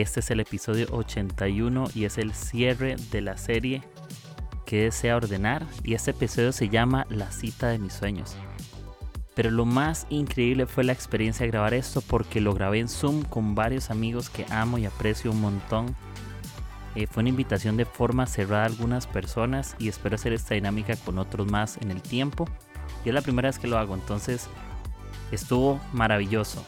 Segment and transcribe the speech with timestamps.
[0.00, 3.82] este es el episodio 81 y es el cierre de la serie
[4.66, 8.36] que desea ordenar y este episodio se llama La cita de mis sueños.
[9.34, 13.22] Pero lo más increíble fue la experiencia de grabar esto porque lo grabé en Zoom
[13.22, 15.96] con varios amigos que amo y aprecio un montón.
[16.94, 20.96] Eh, fue una invitación de forma cerrada a algunas personas y espero hacer esta dinámica
[20.96, 22.46] con otros más en el tiempo.
[23.04, 24.48] Y es la primera vez que lo hago, entonces
[25.30, 26.64] estuvo maravilloso.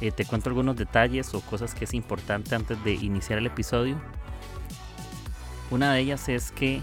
[0.00, 3.96] Eh, te cuento algunos detalles o cosas que es importante antes de iniciar el episodio.
[5.70, 6.82] Una de ellas es que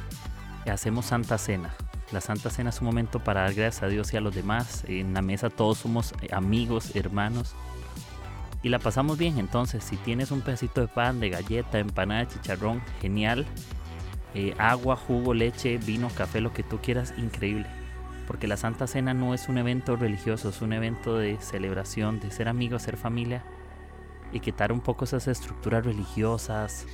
[0.70, 1.74] hacemos Santa Cena.
[2.12, 4.84] La Santa Cena es un momento para dar gracias a Dios y a los demás.
[4.88, 7.56] En la mesa todos somos amigos, hermanos.
[8.64, 9.40] Y la pasamos bien.
[9.40, 13.46] Entonces, si tienes un pedacito de pan, de galleta, empanada, chicharrón, genial.
[14.34, 17.68] Eh, agua, jugo, leche, vino, café, lo que tú quieras, increíble
[18.32, 22.32] porque la Santa Cena no es un evento religioso, es un evento de celebración, de
[22.32, 23.44] ser amigos, ser familia
[24.32, 26.86] y quitar un poco esas estructuras religiosas,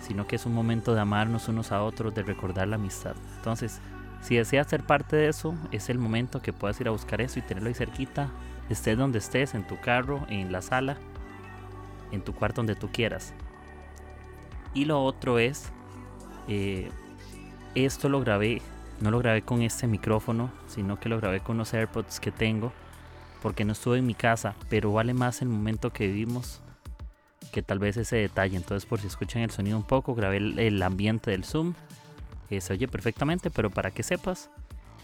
[0.00, 3.14] sino que es un momento de amarnos unos a otros, de recordar la amistad.
[3.36, 3.80] Entonces,
[4.22, 7.38] si deseas ser parte de eso, es el momento que puedas ir a buscar eso
[7.38, 8.28] y tenerlo ahí cerquita,
[8.68, 10.96] estés donde estés, en tu carro, en la sala,
[12.10, 13.34] en tu cuarto donde tú quieras.
[14.74, 15.70] Y lo otro es,
[16.48, 16.90] eh,
[17.76, 18.62] esto lo grabé
[19.00, 22.72] no lo grabé con este micrófono, sino que lo grabé con los AirPods que tengo,
[23.42, 26.62] porque no estuve en mi casa, pero vale más el momento que vivimos
[27.52, 28.56] que tal vez ese detalle.
[28.56, 31.74] Entonces, por si escuchan el sonido un poco, grabé el, ambiente del Zoom.
[32.50, 34.50] Eh, se oye perfectamente, pero para que sepas,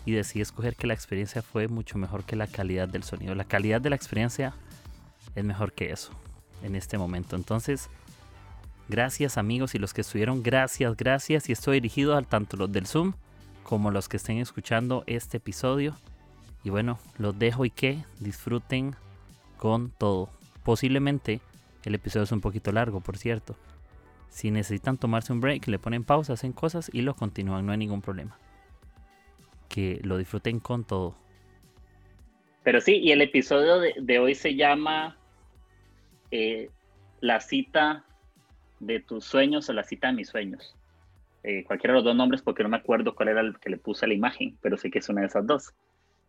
[0.05, 3.35] y decidí escoger que la experiencia fue mucho mejor que la calidad del sonido.
[3.35, 4.55] La calidad de la experiencia
[5.35, 6.13] es mejor que eso
[6.63, 7.37] en este momento.
[7.37, 7.89] Entonces,
[8.89, 11.49] gracias amigos y los que estuvieron, gracias, gracias.
[11.49, 13.15] Y estoy dirigido al tanto los del Zoom
[13.63, 15.97] como los que estén escuchando este episodio.
[16.65, 18.95] Y bueno, los dejo y que disfruten
[19.57, 20.29] con todo.
[20.65, 21.41] Posiblemente
[21.85, 23.57] el episodio es un poquito largo, por cierto.
[24.29, 27.79] Si necesitan tomarse un break, le ponen pausa, hacen cosas y lo continúan, no hay
[27.79, 28.39] ningún problema.
[29.69, 31.15] Que lo disfruten con todo.
[32.63, 35.17] Pero sí, y el episodio de, hoy se llama
[36.31, 36.71] eh,
[37.21, 38.05] La cita
[38.81, 40.77] de tus sueños o la cita de mis sueños.
[41.45, 43.79] Eh, cualquiera de los dos nombres porque no me acuerdo cuál era el que le
[43.79, 45.75] puse a la imagen, pero sé que es una de esas dos.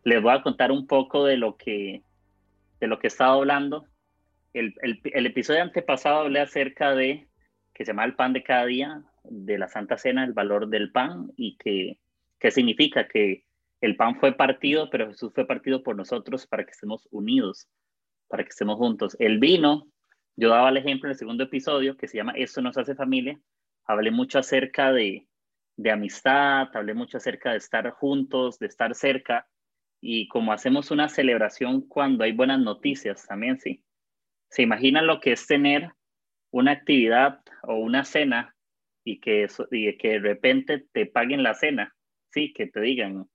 [0.02, 2.02] Les voy a contar un poco de lo que,
[2.80, 3.86] de lo que he estado hablando.
[4.52, 7.28] El, el, episodio antepasado hablé acerca de
[7.72, 10.92] que se llama el pan de cada día, de la Santa Cena, el valor del
[10.92, 11.98] pan y que,
[12.38, 13.44] qué significa que
[13.80, 17.68] el pan fue partido, pero Jesús fue partido por nosotros para que estemos unidos,
[18.28, 19.16] para que estemos juntos.
[19.18, 19.86] El vino,
[20.36, 23.38] yo daba el ejemplo en el segundo episodio que se llama Esto nos hace familia,
[23.84, 25.26] hablé mucho acerca de,
[25.90, 29.48] amistad, hablé mucho acerca de estar juntos, de estar cerca,
[30.00, 33.82] y como hacemos una celebración cuando hay buenas noticias también, sí.
[34.50, 35.90] ¿Se imaginan lo que es tener
[36.50, 38.54] una actividad o una cena
[39.04, 41.94] y que, y que de repente te paguen la cena?
[42.30, 43.28] Sí, que te digan,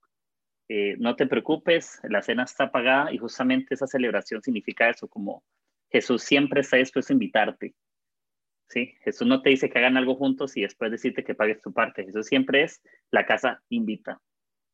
[0.68, 5.42] eh, no te preocupes, la cena está pagada y justamente esa celebración significa eso, como
[5.90, 7.74] Jesús siempre está dispuesto a invitarte.
[8.70, 8.94] ¿Sí?
[9.02, 12.04] Jesús no te dice que hagan algo juntos y después decirte que pagues tu parte.
[12.04, 14.20] Jesús siempre es la casa invita.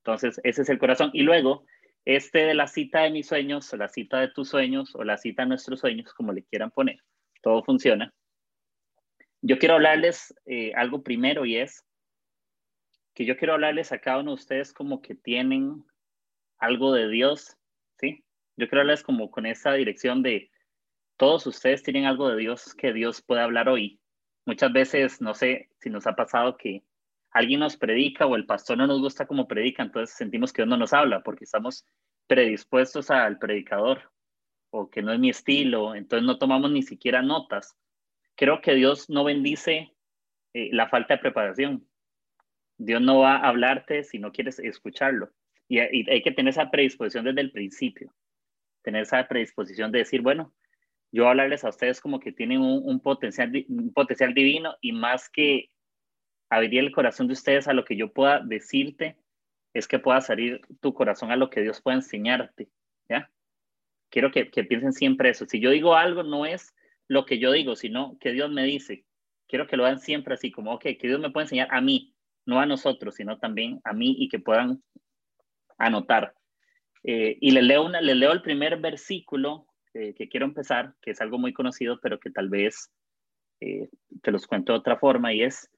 [0.05, 1.11] Entonces, ese es el corazón.
[1.13, 1.65] Y luego,
[2.05, 5.17] este de la cita de mis sueños, o la cita de tus sueños, o la
[5.17, 7.01] cita de nuestros sueños, como le quieran poner,
[7.43, 8.13] todo funciona.
[9.43, 11.85] Yo quiero hablarles eh, algo primero y es
[13.15, 15.85] que yo quiero hablarles a cada uno de ustedes como que tienen
[16.59, 17.57] algo de Dios,
[17.99, 18.25] ¿sí?
[18.57, 20.51] Yo quiero hablarles como con esa dirección de
[21.17, 24.01] todos ustedes tienen algo de Dios que Dios puede hablar hoy.
[24.45, 26.85] Muchas veces, no sé si nos ha pasado que
[27.31, 30.69] alguien nos predica o el pastor no nos gusta como predica, entonces sentimos que Dios
[30.69, 31.87] no nos habla porque estamos
[32.27, 34.11] predispuestos al predicador
[34.71, 37.77] o que no es mi estilo, entonces no tomamos ni siquiera notas.
[38.37, 39.95] Creo que Dios no bendice
[40.53, 41.89] eh, la falta de preparación.
[42.79, 45.31] Dios no va a hablarte si no quieres escucharlo.
[45.69, 48.15] Y, y hay que tener esa predisposición desde el principio,
[48.83, 50.55] tener esa predisposición de decir, bueno,
[51.17, 55.71] yo hablarles a ustedes como que tienen un, potencial, un potencial divino y más que
[56.51, 59.17] abrir el corazón de ustedes a lo que yo pueda decirte,
[59.73, 62.69] es que pueda salir tu corazón a lo que Dios pueda enseñarte,
[63.09, 63.31] ¿ya?
[64.11, 65.47] Quiero que, piensen siempre eso.
[65.47, 66.75] Si yo digo algo, no es
[67.09, 69.07] lo que yo digo, sino que Dios me dice.
[69.49, 72.15] Quiero que lo vean siempre así, como, ok, que Dios me puede enseñar a mí,
[72.45, 74.83] no a nosotros, sino también a mí y que puedan
[75.79, 76.35] anotar.
[77.05, 79.67] Eh, y les leo, una, les leo el primer versículo
[79.99, 82.93] eh, que quiero empezar, que es algo muy conocido, pero que tal vez
[83.61, 83.89] eh,
[84.23, 85.71] te los cuento de otra forma, y es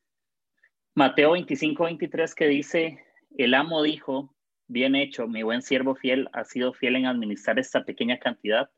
[0.96, 3.04] Mateo 25, 23, que dice,
[3.36, 4.34] el amo dijo,
[4.66, 8.68] bien hecho, mi buen siervo fiel ha sido fiel en administrar esta pequeña cantidad,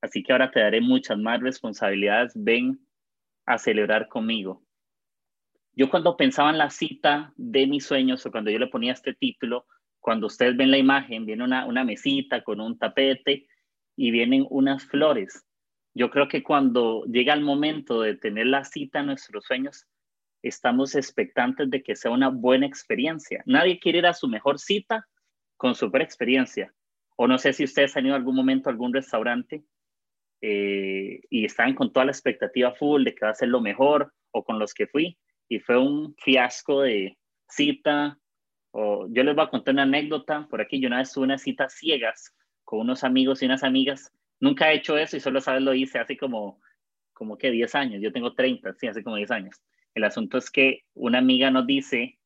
[0.00, 2.80] así que ahora te daré muchas más responsabilidades, ven
[3.46, 4.64] a celebrar conmigo.
[5.74, 9.14] Yo cuando pensaba en la cita de mis sueños o cuando yo le ponía este
[9.14, 9.66] título,
[10.00, 13.46] cuando ustedes ven la imagen, viene una, una mesita con un tapete
[13.98, 15.44] y vienen unas flores.
[15.92, 19.86] Yo creo que cuando llega el momento de tener la cita en nuestros sueños,
[20.40, 23.42] estamos expectantes de que sea una buena experiencia.
[23.44, 25.04] Nadie quiere ir a su mejor cita
[25.56, 26.72] con super experiencia.
[27.16, 29.64] O no sé si ustedes han ido algún momento a algún restaurante
[30.42, 34.12] eh, y están con toda la expectativa full de que va a ser lo mejor
[34.30, 35.18] o con los que fui
[35.48, 37.18] y fue un fiasco de
[37.48, 38.16] cita.
[38.70, 40.46] O yo les voy a contar una anécdota.
[40.48, 42.32] Por aquí yo una vez tuve una cita ciegas
[42.68, 44.12] con unos amigos y unas amigas.
[44.40, 46.60] Nunca he hecho eso y solo sabes lo hice hace como,
[47.14, 48.02] como que 10 años.
[48.02, 49.62] Yo tengo 30, sí, hace como 10 años.
[49.94, 52.18] El asunto es que una amiga nos dice,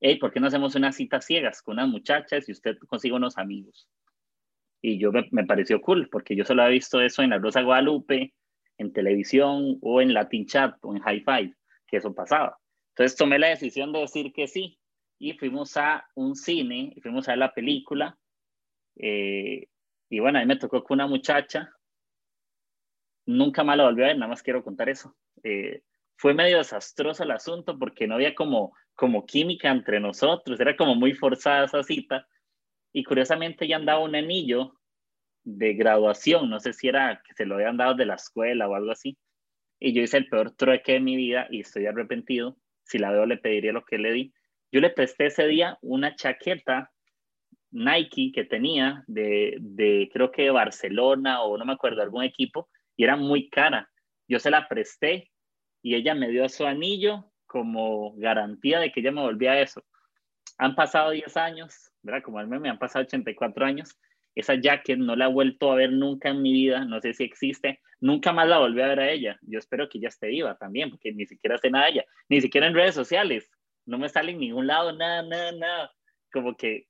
[0.00, 3.36] hey, ¿por qué no hacemos unas citas ciegas con unas muchachas y usted consigue unos
[3.36, 3.86] amigos?
[4.80, 8.32] Y yo me, pareció cool, porque yo solo había visto eso en La Rosa Guadalupe,
[8.78, 11.54] en televisión o en Latin Chat o en High Five,
[11.86, 12.56] que eso pasaba.
[12.94, 14.78] Entonces tomé la decisión de decir que sí
[15.18, 18.16] y fuimos a un cine y fuimos a ver la película.
[18.98, 19.68] Eh,
[20.10, 21.70] y bueno, a mí me tocó con una muchacha.
[23.26, 25.16] Nunca más la volví a ver, nada más quiero contar eso.
[25.42, 25.82] Eh,
[26.16, 30.94] fue medio desastroso el asunto porque no había como, como química entre nosotros, era como
[30.94, 32.26] muy forzada esa cita.
[32.92, 34.74] Y curiosamente ya andaba un anillo
[35.44, 38.74] de graduación, no sé si era que se lo habían dado de la escuela o
[38.74, 39.16] algo así.
[39.78, 42.56] Y yo hice el peor trueque de mi vida y estoy arrepentido.
[42.82, 44.34] Si la veo, le pediría lo que le di.
[44.72, 46.90] Yo le presté ese día una chaqueta
[47.70, 53.04] Nike que tenía de, de creo que Barcelona o no me acuerdo, algún equipo, y
[53.04, 53.90] era muy cara.
[54.26, 55.30] Yo se la presté
[55.82, 59.84] y ella me dio su anillo como garantía de que ella me volvía a eso.
[60.58, 62.22] Han pasado 10 años, ¿verdad?
[62.22, 63.98] Como el meme, han pasado 84 años.
[64.34, 67.24] Esa jacket no la he vuelto a ver nunca en mi vida, no sé si
[67.24, 67.80] existe.
[68.00, 69.38] Nunca más la volví a ver a ella.
[69.42, 72.40] Yo espero que ya esté viva también, porque ni siquiera sé nada de ella, ni
[72.40, 73.50] siquiera en redes sociales.
[73.86, 75.92] No me sale en ningún lado, nada, nada, nada.
[76.32, 76.86] Como que,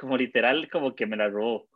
[0.00, 1.68] como literal, como que me la robó.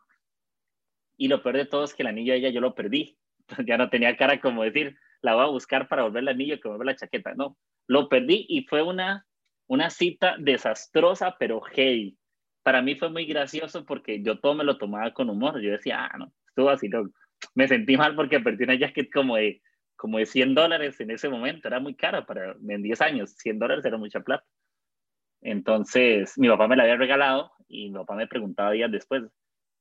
[1.19, 3.19] Y lo peor de todo es que el anillo de ella yo lo perdí.
[3.67, 6.69] ya no tenía cara como decir, la voy a buscar para volver el anillo que
[6.69, 7.35] volver la chaqueta.
[7.35, 9.27] No, lo perdí y fue una,
[9.67, 12.17] una cita desastrosa, pero hey.
[12.63, 15.61] Para mí fue muy gracioso porque yo todo me lo tomaba con humor.
[15.61, 16.89] Yo decía, ah, no, estuvo así.
[16.89, 17.11] No.
[17.55, 19.61] Me sentí mal porque perdí una jacket como de,
[19.97, 21.69] como de 100 dólares en ese momento.
[21.69, 23.35] Era muy cara para en 10 años.
[23.37, 24.47] 100 dólares era mucha plata.
[25.45, 29.25] Entonces, mi papá me la había regalado y mi papá me preguntaba días después,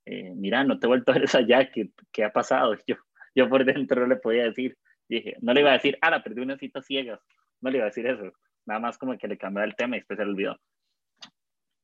[0.06, 2.76] eh, mira, no te he vuelto a ver esa jacket, ¿qué ha pasado?
[2.88, 2.98] yo,
[3.34, 4.78] yo por dentro no le podía decir,
[5.08, 7.22] dije, no le iba a decir, ah, la perdí una cita ciegas,
[7.62, 8.34] no le iba a decir eso,
[8.66, 10.60] nada más como que le cambiaba el tema y después se le olvidó.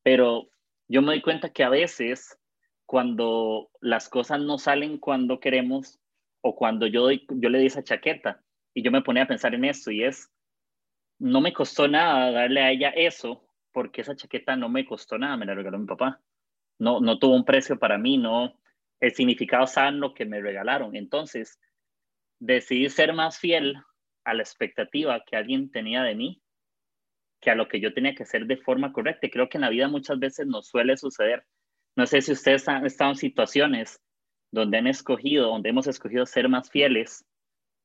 [0.04, 0.50] Pero
[0.90, 2.38] yo me doy cuenta que a veces
[2.86, 6.02] cuando las cosas no salen cuando queremos
[6.42, 8.42] o cuando yo, doy, yo le di esa chaqueta
[8.74, 10.30] y yo me ponía a pensar en eso y es,
[11.18, 15.38] no me costó nada darle a ella eso porque esa chaqueta no me costó nada,
[15.38, 16.22] me la regaló mi papá.
[16.80, 18.60] No, no tuvo un precio para mí, no
[19.00, 20.96] el significado sano que me regalaron.
[20.96, 21.60] Entonces,
[22.40, 23.78] decidí ser más fiel
[24.26, 26.42] a la expectativa que alguien tenía de mí
[27.42, 29.30] que a lo que yo tenía que hacer de forma correcta.
[29.30, 31.46] Creo que en la vida muchas veces nos suele suceder.
[31.96, 34.02] No sé si ustedes han estado en situaciones
[34.52, 37.26] donde han escogido, donde hemos escogido ser más fieles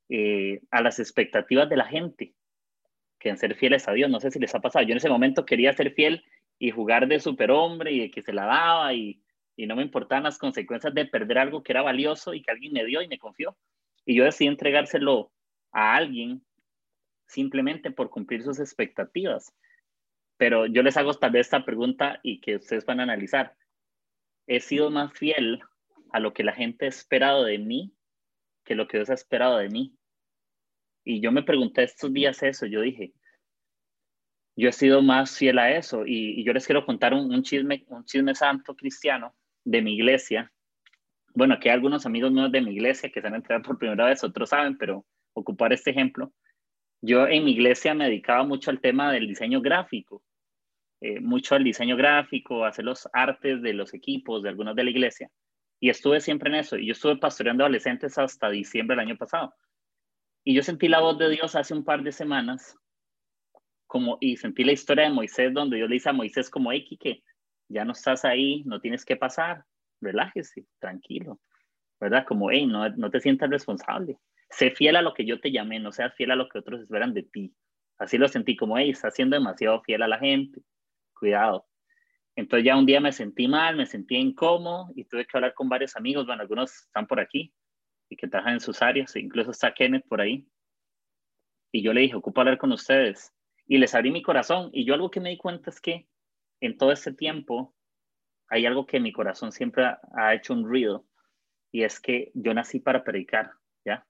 [0.09, 2.35] eh, a las expectativas de la gente
[3.29, 4.11] en ser fieles a Dios.
[4.11, 4.85] No sé si les ha pasado.
[4.85, 6.25] Yo en ese momento quería ser fiel
[6.59, 9.23] y jugar de superhombre y de que se la daba y,
[9.57, 12.73] y no me importaban las consecuencias de perder algo que era valioso y que alguien
[12.73, 13.57] me dio y me confió.
[14.05, 15.33] Y yo decidí entregárselo
[15.73, 16.45] a alguien
[17.27, 19.53] simplemente por cumplir sus expectativas.
[20.37, 23.57] Pero yo les hago tal vez esta pregunta y que ustedes van a analizar.
[24.47, 25.63] ¿He sido más fiel
[26.13, 27.95] a lo que la gente ha esperado de mí
[28.65, 29.95] que lo que Dios ha esperado de mí?
[31.05, 33.13] Y yo me pregunté estos días eso, yo dije,
[34.57, 38.05] yo he sido más fiel a eso y, yo les quiero contar un, chisme, un
[38.05, 39.35] chisme santo cristiano
[39.65, 40.51] de mi iglesia
[41.35, 44.07] bueno, aquí hay algunos amigos míos de mi iglesia que se han entrado por primera
[44.07, 46.33] vez, otros saben, pero ocupar este ejemplo.
[47.03, 50.23] Yo en mi iglesia me dedicaba mucho al tema del diseño gráfico,
[51.01, 54.91] eh, mucho al diseño gráfico, hacer los artes de los equipos de algunos de la
[54.91, 55.29] iglesia.
[55.81, 56.79] Y estuve siempre en eso.
[56.79, 59.53] Y yo estuve pastoreando adolescentes hasta diciembre del año pasado.
[60.45, 62.77] Y yo sentí la voz de Dios hace un par de semanas
[63.87, 66.87] como, y sentí la historia de Moisés donde Dios le dice a Moisés como, hey,
[67.01, 67.23] que
[67.69, 69.65] ya no estás ahí, no tienes que pasar,
[70.03, 71.41] relájese, tranquilo,
[71.99, 72.27] ¿verdad?
[72.27, 74.19] Como, hey, no, no te sientas responsable.
[74.51, 76.83] Sé fiel a lo que yo te llamé, no seas fiel a lo que otros
[76.83, 77.55] esperan de ti.
[77.99, 80.61] Así lo sentí como, hey, estás siendo demasiado fiel a la gente,
[81.19, 81.67] cuidado.
[82.37, 85.71] Entonces ya un día me sentí mal, me sentí incómodo y tuve que hablar con
[85.71, 87.55] varios amigos, bueno, algunos están por aquí
[88.15, 90.47] y que trabajan en sus áreas, incluso está Kenneth por ahí.
[91.73, 93.35] Y yo le dije, ocupo hablar con ustedes.
[93.67, 94.71] Y les abrí mi corazón.
[94.73, 96.07] Y yo algo que me di cuenta es que
[96.61, 97.75] en todo ese tiempo
[98.49, 101.07] hay algo que mi corazón siempre ha, hecho un ruido.
[101.73, 103.51] Y es que yo nací para predicar,
[103.85, 104.07] ¿ya?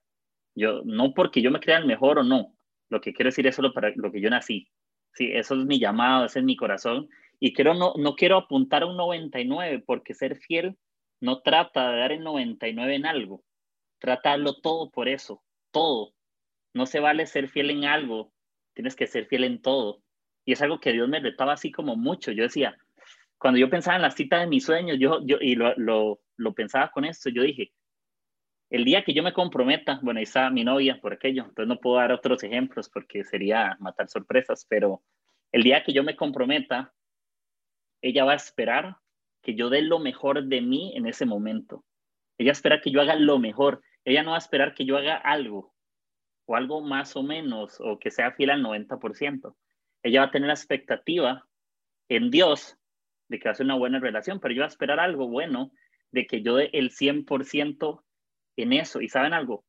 [0.53, 2.55] Yo, no porque yo me crea el mejor o no.
[2.89, 4.69] Lo que quiero decir es solo para lo que yo nací.
[5.13, 7.09] Sí, eso es mi llamado, ese es mi corazón.
[7.39, 10.77] Y quiero, no, no quiero apuntar a un 99 porque ser fiel
[11.21, 13.43] no trata de dar el 99 en algo.
[13.99, 16.13] Trata de darlo todo por eso, todo.
[16.73, 18.33] No se vale ser fiel en algo,
[18.73, 20.01] tienes que ser fiel en todo.
[20.43, 22.31] Y es algo que Dios me retaba así como mucho.
[22.31, 22.77] Yo decía,
[23.37, 26.53] cuando yo pensaba en la cita de mis sueños, yo, yo y lo, lo, lo
[26.53, 27.73] pensaba con esto, yo dije,
[28.69, 31.79] el día que yo me comprometa, bueno, ahí está mi novia por aquello, entonces no
[31.79, 35.03] puedo dar otros ejemplos porque sería matar sorpresas, pero
[35.51, 36.93] el día que yo me comprometa,
[38.01, 38.97] ella va a esperar
[39.41, 41.85] que yo dé lo mejor de mí en ese momento.
[42.37, 43.81] Ella espera que yo haga lo mejor.
[44.03, 45.73] Ella no va a esperar que yo haga algo
[46.45, 49.55] o algo más o menos o que sea fiel al 90%.
[50.03, 51.47] Ella va a tener la expectativa
[52.09, 52.77] en Dios
[53.27, 55.71] de que va una buena relación, pero yo va a esperar algo bueno
[56.11, 58.03] de que yo dé el 100%
[58.57, 59.01] en eso.
[59.01, 59.65] ¿Y saben algo?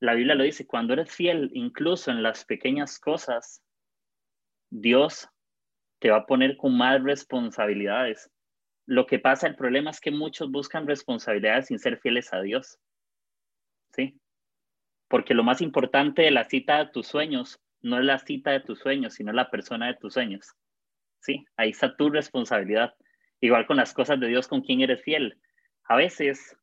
[0.00, 3.62] La Biblia lo dice, cuando eres fiel incluso en las pequeñas cosas,
[4.70, 5.28] Dios
[6.00, 8.30] te va a poner con más responsabilidades.
[8.86, 12.78] Lo que pasa, el problema es que muchos buscan responsabilidades sin ser fieles a Dios.
[13.92, 14.20] ¿Sí?
[15.08, 18.60] Porque lo más importante de la cita de tus sueños no es la cita de
[18.60, 20.54] tus sueños, sino la persona de tus sueños.
[21.20, 21.44] ¿Sí?
[21.56, 22.94] Ahí está tu responsabilidad.
[23.40, 25.38] Igual con las cosas de Dios, con quien eres fiel.
[25.84, 26.56] A veces,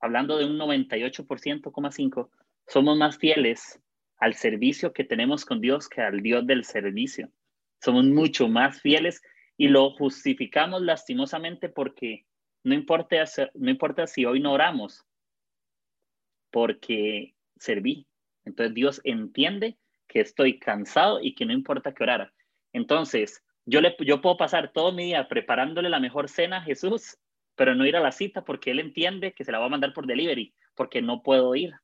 [0.00, 2.30] hablando de un 98,5,
[2.66, 3.80] somos más fieles
[4.18, 7.30] al servicio que tenemos con Dios que al Dios del servicio
[7.80, 9.22] somos mucho más fieles
[9.60, 12.24] y lo justificamos lastimosamente porque
[12.64, 15.04] no importa, no importa si hoy no oramos,
[16.50, 18.06] porque serví.
[18.46, 19.76] Entonces Dios entiende
[20.08, 22.32] que estoy cansado y que no importa que orara.
[22.72, 27.18] Entonces, yo, le, yo puedo pasar todo mi día preparándole la mejor cena a Jesús,
[27.54, 29.92] pero no ir a la cita porque Él entiende que se la va a mandar
[29.92, 31.74] por delivery, porque no puedo ir.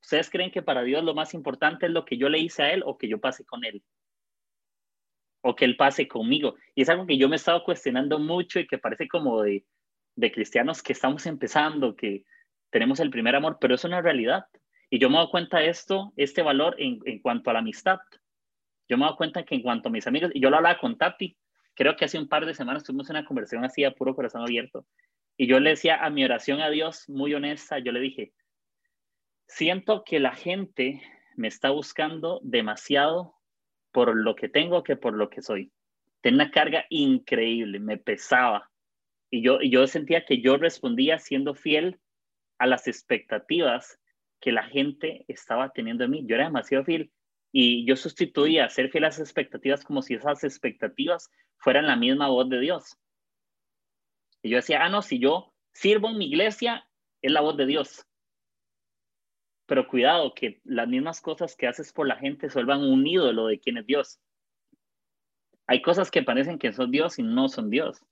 [0.00, 2.72] ¿Ustedes creen que para Dios lo más importante es lo que yo le hice a
[2.72, 3.84] Él o que yo pase con Él?
[5.42, 6.56] O que Él pase conmigo.
[6.74, 9.66] Y es algo que yo me he estado cuestionando mucho y que parece como de,
[10.16, 12.24] de cristianos que estamos empezando, que
[12.70, 14.46] tenemos el primer amor, pero es una realidad.
[14.88, 17.98] Y yo me doy cuenta de esto, este valor en, en cuanto a la amistad.
[18.88, 20.96] Yo me doy cuenta que en cuanto a mis amigos, y yo lo hablaba con
[20.96, 21.36] Tati,
[21.74, 24.86] creo que hace un par de semanas tuvimos una conversación así a puro corazón abierto.
[25.36, 28.32] Y yo le decía a mi oración a Dios, muy honesta, yo le dije,
[29.46, 31.02] siento que la gente
[31.36, 33.34] me está buscando demasiado
[33.92, 35.72] por lo que tengo que por lo que soy.
[36.20, 38.70] Tenía una carga increíble, me pesaba.
[39.30, 42.00] Y yo, yo sentía que yo respondía siendo fiel
[42.58, 43.98] a las expectativas
[44.40, 46.24] que la gente estaba teniendo de mí.
[46.26, 47.12] Yo era demasiado fiel
[47.52, 52.28] y yo sustituía ser fiel a las expectativas como si esas expectativas fueran la misma
[52.28, 52.96] voz de Dios.
[54.42, 56.88] Y yo decía, ah, no, si yo sirvo en mi iglesia,
[57.20, 58.04] es la voz de Dios.
[59.72, 63.58] Pero cuidado, que las mismas cosas que haces por la gente vuelvan un ídolo de
[63.58, 64.20] quién es Dios.
[65.66, 68.04] Hay cosas que parecen que son Dios y no son Dios.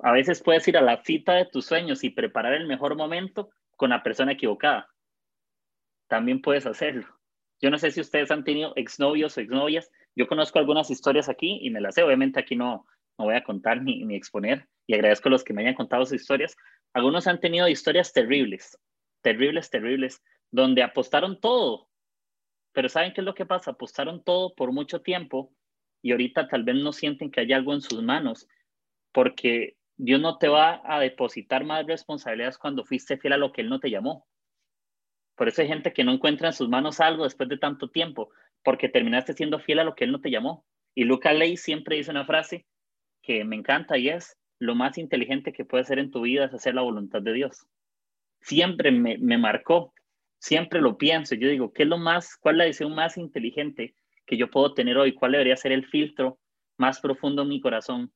[0.00, 3.50] A veces puedes ir a la cita de tus sueños y preparar el mejor momento
[3.76, 4.88] con la persona equivocada.
[6.08, 7.06] También puedes hacerlo.
[7.62, 9.92] Yo no sé si ustedes han tenido exnovios o exnovias.
[10.16, 12.02] Yo conozco algunas historias aquí y me las sé.
[12.02, 12.84] Obviamente aquí no,
[13.16, 16.04] no voy a contar ni, ni exponer y agradezco a los que me hayan contado
[16.04, 16.56] sus historias.
[16.94, 18.76] Algunos han tenido historias terribles,
[19.22, 21.88] terribles, terribles, donde apostaron todo.
[22.72, 23.72] Pero ¿saben qué es lo que pasa?
[23.72, 25.52] Apostaron todo por mucho tiempo
[26.02, 28.48] y ahorita tal vez no sienten que hay algo en sus manos,
[29.12, 33.62] porque Dios no te va a depositar más responsabilidades cuando fuiste fiel a lo que
[33.62, 34.26] Él no te llamó.
[35.34, 38.30] Por eso hay gente que no encuentra en sus manos algo después de tanto tiempo,
[38.62, 40.64] porque terminaste siendo fiel a lo que Él no te llamó.
[40.94, 42.66] Y Luca Ley siempre dice una frase
[43.22, 46.54] que me encanta y es, lo más inteligente que puedes hacer en tu vida es
[46.54, 47.66] hacer la voluntad de Dios.
[48.40, 49.92] Siempre me, me marcó
[50.38, 51.34] siempre lo pienso.
[51.34, 53.94] Yo digo, ¿qué es lo más, cuál es la decisión más inteligente
[54.26, 55.14] que yo puedo tener hoy?
[55.14, 56.38] ¿Cuál debería ser el filtro
[56.76, 58.12] más profundo en mi corazón?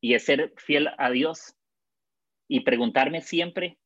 [0.00, 1.56] Y es ser fiel a Dios
[2.48, 3.78] y preguntarme siempre,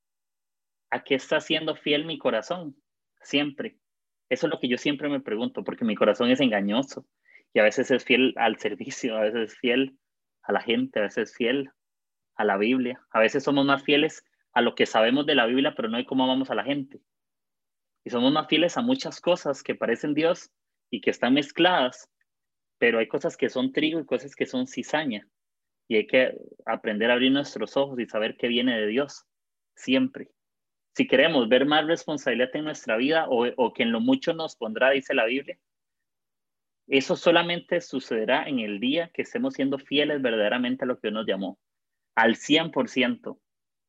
[0.90, 2.76] ¿a qué está siendo fiel mi corazón?
[3.22, 3.78] Siempre.
[4.28, 7.06] Eso es lo que yo siempre me pregunto, porque mi corazón es engañoso
[7.52, 9.98] y a veces es fiel al servicio, a veces es fiel
[10.42, 11.70] a la gente, a veces es fiel
[12.34, 15.74] a la Biblia, a veces somos más fieles a lo que sabemos de la Biblia,
[15.76, 17.00] pero no hay cómo amamos a la gente.
[18.06, 20.52] Y somos más fieles a muchas cosas que parecen Dios
[20.92, 22.08] y que están mezcladas,
[22.78, 25.26] pero hay cosas que son trigo y cosas que son cizaña.
[25.88, 29.25] Y hay que aprender a abrir nuestros ojos y saber qué viene de Dios,
[29.75, 30.30] siempre.
[30.94, 34.54] Si queremos ver más responsabilidad en nuestra vida o, o que en lo mucho nos
[34.54, 35.58] pondrá, dice la Biblia,
[36.86, 41.14] eso solamente sucederá en el día que estemos siendo fieles verdaderamente a lo que Dios
[41.14, 41.58] nos llamó,
[42.14, 43.36] al 100%,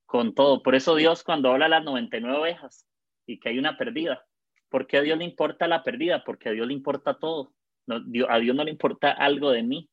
[0.07, 0.63] con todo.
[0.63, 2.87] Por eso Dios cuando habla de las 99 ovejas
[3.27, 4.25] y que hay una perdida,
[4.69, 6.23] ¿por qué a Dios le importa la perdida?
[6.23, 7.53] Porque a Dios le importa todo.
[7.87, 9.89] a Dios no le importa algo de mí,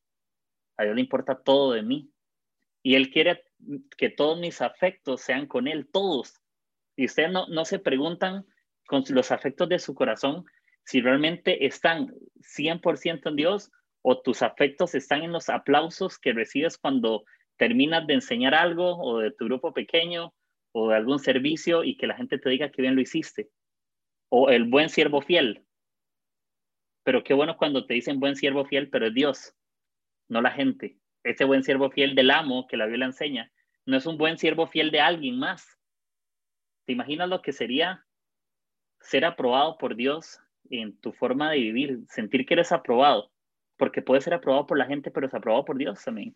[0.77, 2.09] a Dios le importa todo de mí.
[2.81, 3.43] Y Él quiere
[3.97, 6.41] que todos mis afectos sean con Él, todos.
[6.95, 8.45] Y ustedes no, no se preguntan
[8.87, 10.45] con los afectos de su corazón
[10.85, 13.71] si realmente están 100% en Dios
[14.03, 17.25] o tus afectos están en los aplausos que recibes cuando
[17.57, 20.34] terminas de enseñar algo o de tu grupo pequeño
[20.77, 23.49] o de algún servicio y que la gente te diga que bien lo hiciste.
[24.27, 25.65] O el buen siervo fiel.
[27.03, 29.55] Pero qué bueno cuando te dicen buen siervo fiel, pero es Dios,
[30.27, 30.97] no la gente.
[31.23, 33.53] Ese buen siervo fiel del amo que la Biblia enseña,
[33.85, 35.79] no es un buen siervo fiel de alguien más.
[36.83, 38.05] ¿Te imaginas lo que sería
[38.99, 43.31] ser aprobado por Dios en tu forma de vivir, sentir que eres aprobado,
[43.77, 46.35] porque puede ser aprobado por la gente, pero es aprobado por Dios también.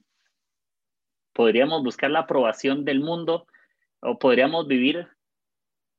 [1.34, 3.46] Podríamos buscar la aprobación del mundo
[4.02, 5.08] o podríamos vivir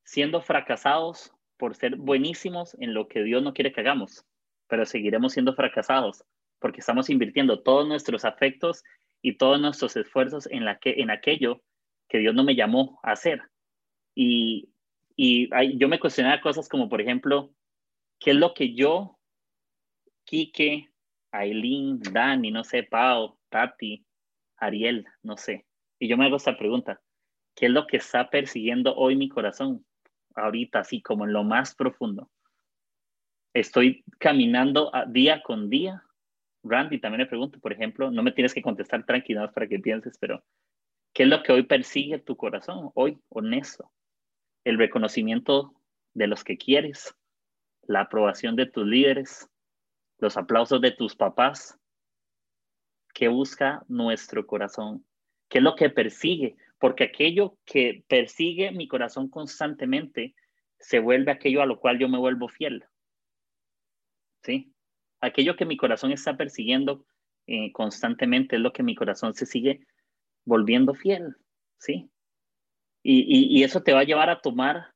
[0.04, 4.24] siendo fracasados por ser buenísimos en lo que Dios no quiere que hagamos,
[4.68, 6.24] pero seguiremos siendo fracasados
[6.58, 8.84] porque estamos invirtiendo todos nuestros afectos
[9.22, 11.62] y todos nuestros esfuerzos en, la que, en aquello
[12.08, 13.42] que Dios no me llamó a hacer.
[14.14, 14.70] Y,
[15.16, 17.54] y yo me cuestionaba cosas como, por ejemplo,
[18.20, 19.18] ¿Qué es lo que yo,
[20.24, 20.90] Quique,
[21.32, 24.04] Aileen, Dani, no sé, Pau, Tati,
[24.58, 25.66] Ariel, no sé?
[25.98, 27.00] Y yo me hago esta pregunta.
[27.60, 29.84] ¿Qué es lo que está persiguiendo hoy mi corazón?
[30.34, 32.30] Ahorita, así como en lo más profundo.
[33.52, 36.02] Estoy caminando día con día.
[36.62, 40.16] Randy, también le pregunto, por ejemplo, no me tienes que contestar tranquilo para que pienses,
[40.18, 40.42] pero
[41.12, 42.92] ¿qué es lo que hoy persigue tu corazón?
[42.94, 43.92] Hoy, honesto.
[44.64, 45.74] El reconocimiento
[46.14, 47.14] de los que quieres,
[47.82, 49.50] la aprobación de tus líderes,
[50.16, 51.78] los aplausos de tus papás.
[53.12, 55.04] ¿Qué busca nuestro corazón?
[55.50, 56.56] ¿Qué es lo que persigue?
[56.80, 60.34] Porque aquello que persigue mi corazón constantemente
[60.80, 62.84] se vuelve aquello a lo cual yo me vuelvo fiel.
[64.42, 64.74] ¿Sí?
[65.20, 67.06] Aquello que mi corazón está persiguiendo
[67.46, 69.86] eh, constantemente es lo que mi corazón se sigue
[70.44, 71.36] volviendo fiel.
[71.78, 72.10] ¿Sí?
[73.02, 74.92] y eso te va a llevar a tomar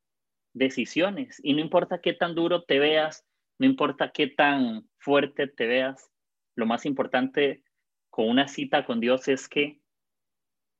[0.53, 1.39] decisiones.
[1.43, 3.25] Y no importa qué tan duro te veas,
[3.57, 6.11] no importa qué tan fuerte te veas,
[6.55, 7.63] lo más importante
[8.09, 9.81] con una cita con Dios es que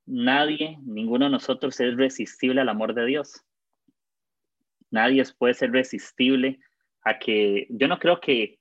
[0.06, 3.44] nadie, ninguno de nosotros es resistible al amor de Dios.
[4.92, 6.60] Nadie puede ser resistible
[7.02, 8.60] a que, yo no creo que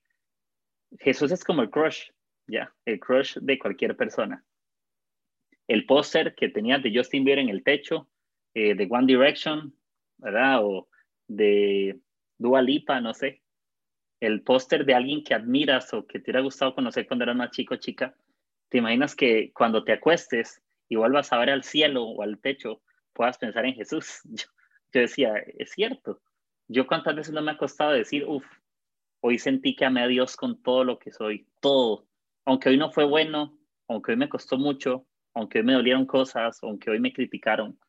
[0.99, 2.09] Jesús es como el crush,
[2.47, 4.43] ya, el crush de cualquier persona.
[5.67, 8.07] El póster que tenía de Justin Bieber en el techo,
[8.53, 9.73] eh, de One Direction,
[10.17, 10.63] ¿verdad?
[10.63, 10.87] O
[11.27, 11.99] de
[12.37, 13.41] Dua Lipa, no sé,
[14.19, 17.51] el póster de alguien que admiras o que te hubiera gustado conocer cuando eras más
[17.51, 18.15] chico chica,
[18.69, 22.81] te imaginas que cuando te acuestes y vuelvas a ver al cielo o al techo,
[23.13, 24.21] puedas pensar en Jesús.
[24.23, 26.21] Yo, decía, es cierto.
[26.67, 28.45] Yo cuántas veces no me ha costado decir, uff,
[29.21, 32.07] hoy sentí que amé a Dios con todo lo que soy, todo.
[32.45, 36.59] Aunque hoy no fue bueno, aunque hoy me costó mucho, aunque hoy me dolieron cosas,
[36.63, 37.79] aunque hoy me criticaron,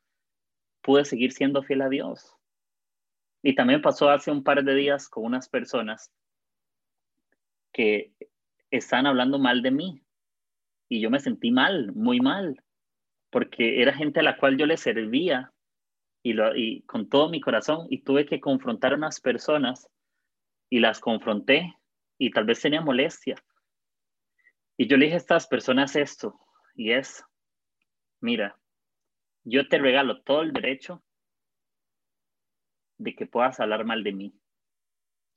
[0.83, 2.35] pude seguir siendo fiel a Dios.
[3.43, 6.13] Y también pasó hace un par de días con unas personas
[7.73, 8.13] que
[8.71, 10.03] están hablando mal de mí.
[10.89, 12.63] Y yo me sentí mal, muy mal,
[13.37, 15.53] porque era gente a la cual yo le servía
[16.23, 19.91] y, lo, y con todo mi corazón y tuve que confrontar a unas personas
[20.71, 21.77] y las confronté
[22.17, 23.37] y tal vez tenía molestia.
[24.79, 26.41] Y yo le dije a estas personas esto,
[26.75, 27.27] y es,
[28.23, 28.59] mira,
[29.45, 31.05] yo te regalo todo el derecho
[32.97, 34.41] de que puedas hablar mal de mí.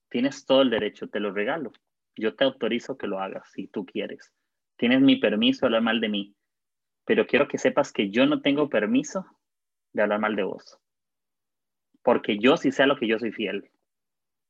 [0.08, 1.74] Tienes todo el derecho, te lo regalo.
[2.16, 4.32] Yo te autorizo que lo hagas si tú quieres.
[4.78, 6.36] Tienes mi permiso de hablar mal de mí.
[7.10, 9.26] Pero quiero que sepas que yo no tengo permiso
[9.93, 10.78] de hablar mal de vos.
[12.04, 13.72] Porque yo sí sé a lo que yo soy fiel.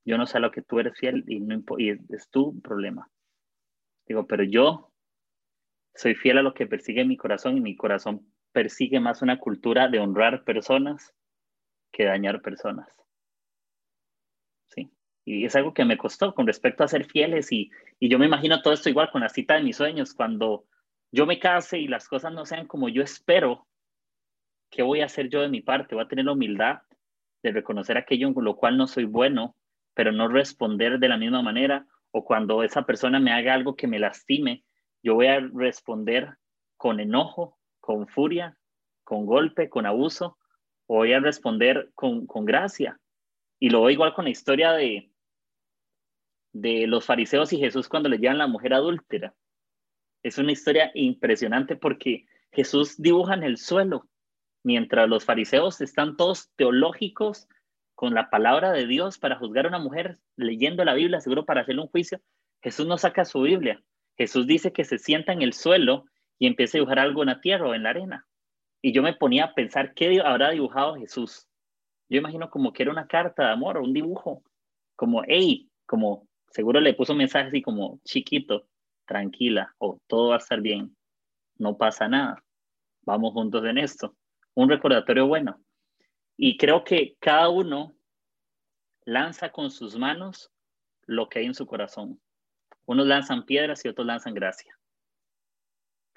[0.04, 3.10] Yo no sé a lo que tú eres fiel y, no, y es tu problema.
[4.06, 4.91] Digo, pero yo
[5.95, 9.88] soy fiel a lo que persigue mi corazón y mi corazón persigue más una cultura
[9.88, 11.15] de honrar personas
[11.93, 12.89] que dañar personas
[15.24, 18.26] Y es algo que me costó con respecto a ser fieles y, y yo me
[18.26, 20.65] imagino todo esto igual con la cita de mis sueños, cuando
[21.12, 23.67] yo me case y las cosas no sean como yo espero,
[24.69, 25.95] ¿qué voy a hacer yo de mi parte?
[25.95, 26.82] Voy a tener la humildad
[27.41, 29.56] de reconocer aquello en lo cual no soy bueno,
[29.93, 33.88] pero no responder de la misma manera, o cuando esa persona me haga algo que
[33.88, 34.63] me lastime,
[35.02, 36.38] yo voy a responder
[36.78, 38.58] con enojo, con furia,
[39.04, 40.38] con golpe, con abuso,
[40.88, 43.00] o voy a responder con, con gracia.
[43.60, 45.12] Y lo veo igual con la historia de,
[46.54, 49.34] de los fariseos y Jesús cuando le llevan la mujer adúltera.
[50.24, 54.08] Es una historia impresionante porque Jesús dibuja en el suelo,
[54.64, 57.48] mientras los fariseos están todos teológicos
[57.96, 61.62] con la palabra de Dios para juzgar a una mujer leyendo la Biblia, seguro para
[61.62, 62.22] hacerle un juicio.
[62.62, 63.84] Jesús no saca su Biblia.
[64.18, 66.06] Jesús dice que se sienta en el suelo
[66.38, 68.26] y empieza a dibujar algo en la tierra o en la arena.
[68.82, 71.50] Y yo me ponía a pensar qué habrá dibujado Jesús.
[72.08, 74.44] Yo imagino como que era una carta de amor o un dibujo,
[74.96, 78.69] como, hey, como seguro le puso un mensaje así como chiquito,
[79.10, 80.95] tranquila, o todo va a estar bien,
[81.58, 82.43] no pasa nada,
[83.02, 84.15] vamos juntos en esto.
[84.54, 85.60] Un recordatorio bueno.
[86.38, 87.95] Y creo que cada uno
[89.06, 90.52] lanza con sus manos
[91.08, 92.22] lo que hay en su corazón.
[92.86, 94.78] Unos lanzan piedras y otros lanzan gracia.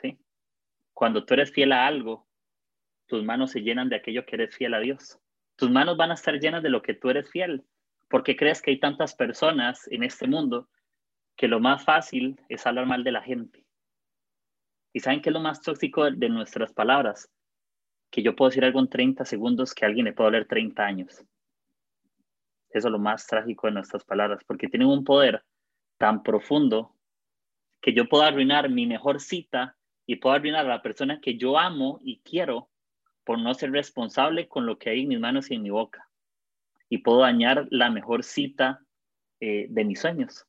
[0.01, 0.19] ¿Sí?
[0.93, 2.29] Cuando tú eres fiel a algo,
[3.07, 5.19] tus manos se llenan de aquello que eres fiel a Dios.
[5.57, 7.65] Tus manos van a estar llenas de lo que tú eres fiel.
[8.11, 10.69] ¿Por qué crees que hay tantas personas en este mundo
[11.37, 13.65] que lo más fácil es hablar mal de la gente?
[14.93, 17.31] ¿Y saben qué es lo más tóxico de nuestras palabras?
[18.11, 21.25] Que yo puedo decir algo en 30 segundos que alguien le puede leer 30 años.
[22.71, 25.45] Eso es lo más trágico de nuestras palabras, porque tienen un poder
[25.99, 26.95] tan profundo
[27.81, 31.59] que yo puedo arruinar mi mejor cita y puedo arruinar a la persona que yo
[31.59, 32.71] amo y quiero
[33.25, 36.09] por no ser responsable con lo que hay en mis manos y en mi boca
[36.93, 38.85] y puedo dañar la mejor cita
[39.41, 40.47] eh, de mis sueños.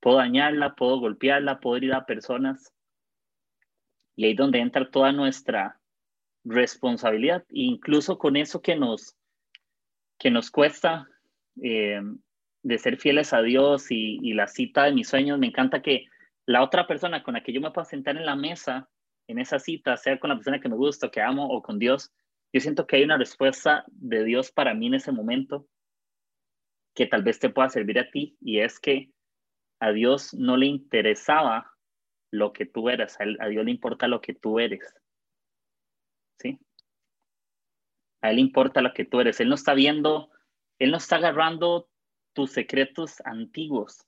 [0.00, 2.72] Puedo dañarla, puedo golpearla, puedo ir a personas.
[4.16, 5.80] Y ahí es donde entra toda nuestra
[6.44, 9.16] responsabilidad, incluso con eso que nos,
[10.18, 11.08] que nos cuesta
[11.62, 12.00] eh,
[12.62, 15.38] de ser fieles a Dios y, y, la cita de mis sueños.
[15.38, 16.06] Me encanta que
[16.46, 18.88] la otra persona con la que yo me puedo sentar en la mesa,
[19.26, 22.12] en esa cita, sea con la persona que me gusta, que amo o con Dios,
[22.52, 25.66] yo siento que hay una respuesta de Dios para mí en ese momento
[26.94, 29.12] que tal vez te pueda servir a ti y es que
[29.80, 31.72] a Dios no le interesaba
[32.30, 34.94] lo que tú eras, a, Dios le importa lo que tú eres.
[36.38, 36.58] ¿Sí?
[38.20, 39.40] A Él importa lo que tú eres.
[39.40, 40.30] Él no está viendo,
[40.78, 41.88] Él no está agarrando
[42.34, 44.06] tus secretos antiguos.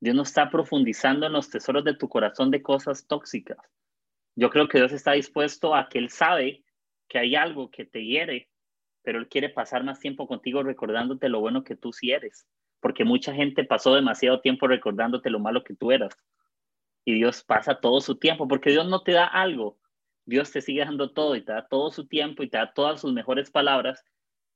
[0.00, 3.58] Dios no está profundizando en los tesoros de tu corazón de cosas tóxicas.
[4.34, 6.64] Yo creo que Dios está dispuesto a que Él sabe
[7.08, 8.48] que hay algo que te hiere,
[9.02, 12.46] pero Él quiere pasar más tiempo contigo recordándote lo bueno que tú sí eres,
[12.80, 16.16] porque mucha gente pasó demasiado tiempo recordándote lo malo que tú eras.
[17.04, 19.78] Y Dios pasa todo su tiempo, porque Dios no te da algo,
[20.26, 23.00] Dios te sigue dando todo y te da todo su tiempo y te da todas
[23.00, 24.04] sus mejores palabras,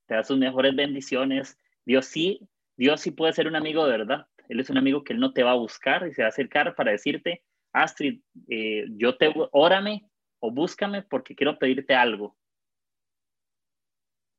[0.07, 1.57] te da sus mejores bendiciones.
[1.85, 2.39] Dios sí,
[2.77, 4.27] Dios sí puede ser un amigo de verdad.
[4.47, 6.29] Él es un amigo que Él no te va a buscar y se va a
[6.29, 10.07] acercar para decirte, Astrid, eh, yo te, órame
[10.39, 12.37] o búscame porque quiero pedirte algo.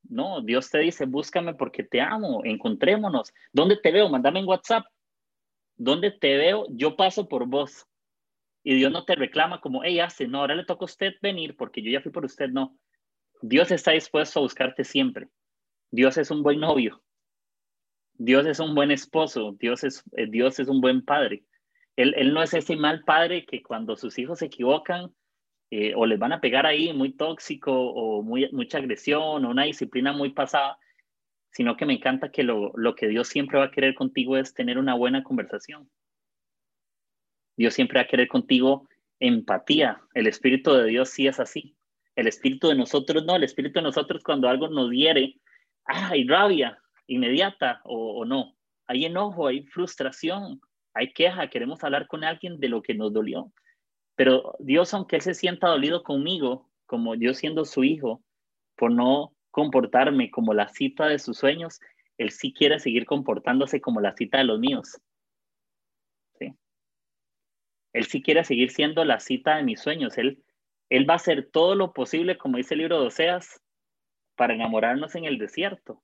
[0.09, 3.33] No, Dios te dice, búscame porque te amo, encontrémonos.
[3.51, 4.09] ¿Dónde te veo?
[4.09, 4.85] Mándame en WhatsApp.
[5.75, 6.65] ¿Dónde te veo?
[6.69, 7.85] Yo paso por vos.
[8.63, 11.55] Y Dios no te reclama como, hey, hace, no, ahora le toca a usted venir
[11.55, 12.49] porque yo ya fui por usted.
[12.49, 12.77] No.
[13.41, 15.29] Dios está dispuesto a buscarte siempre.
[15.91, 17.01] Dios es un buen novio.
[18.13, 19.55] Dios es un buen esposo.
[19.59, 21.45] Dios es, eh, Dios es un buen padre.
[21.95, 25.13] Él, él no es ese mal padre que cuando sus hijos se equivocan,
[25.69, 29.65] eh, o les van a pegar ahí muy tóxico o muy, mucha agresión o una
[29.65, 30.77] disciplina muy pasada,
[31.51, 34.77] sino que me encanta que lo, que Dios siempre va a querer contigo es tener
[34.77, 35.89] una buena conversación.
[37.57, 38.87] Dios siempre va a querer contigo
[39.19, 40.01] empatía.
[40.13, 41.75] El Espíritu de Dios sí es así.
[42.15, 43.35] El Espíritu de nosotros no.
[43.35, 45.35] El Espíritu de nosotros cuando algo nos hiere,
[45.85, 46.77] ah, hay rabia
[47.07, 48.55] inmediata o, o no.
[48.85, 50.61] Hay enojo, hay frustración,
[50.93, 51.49] hay queja.
[51.49, 53.51] Queremos hablar con alguien de lo que nos dolió.
[54.17, 58.23] Pero Dios, aunque Él se sienta dolido conmigo, como yo siendo su hijo,
[58.75, 61.79] por no comportarme como la cita de sus sueños,
[62.17, 64.99] Él sí quiere seguir comportándose como la cita de los míos.
[66.39, 66.51] ¿Sí?
[67.93, 70.17] Él sí quiere seguir siendo la cita de mis sueños.
[70.17, 70.43] Él,
[70.89, 73.61] él va a hacer todo lo posible, como dice el libro de Oseas,
[74.35, 76.01] para enamorarnos en el desierto,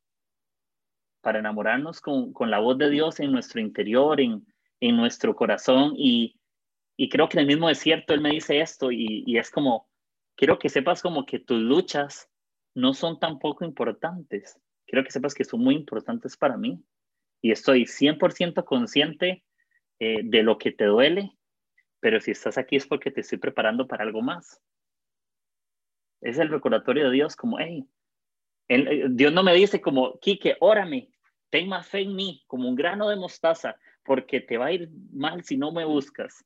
[1.21, 4.45] para enamorarnos con, con la voz de Dios en nuestro interior, en,
[4.81, 6.35] en nuestro corazón y
[7.03, 9.89] y creo que en el mismo desierto él me dice esto y, y es como,
[10.37, 12.29] quiero que sepas como que tus luchas
[12.75, 14.57] no son tan poco importantes.
[14.87, 16.81] Quiero que sepas que son muy importantes para mí.
[17.41, 19.43] y estoy 100% consciente
[19.99, 21.37] eh, de lo que te duele,
[21.99, 24.61] pero si estás aquí es porque te estoy preparando para algo más.
[26.21, 27.85] Es el recordatorio de Dios como, hey,
[28.69, 31.09] eh, Dios no me dice como, Quique, órame,
[31.49, 34.89] ten más fe en mí, como un grano de mostaza, porque te va a ir
[35.11, 36.45] mal si no me buscas.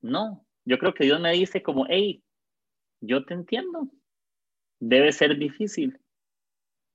[0.00, 2.22] No, yo creo que Dios me dice como, hey,
[3.00, 3.88] yo te entiendo.
[4.80, 5.98] Debe ser difícil,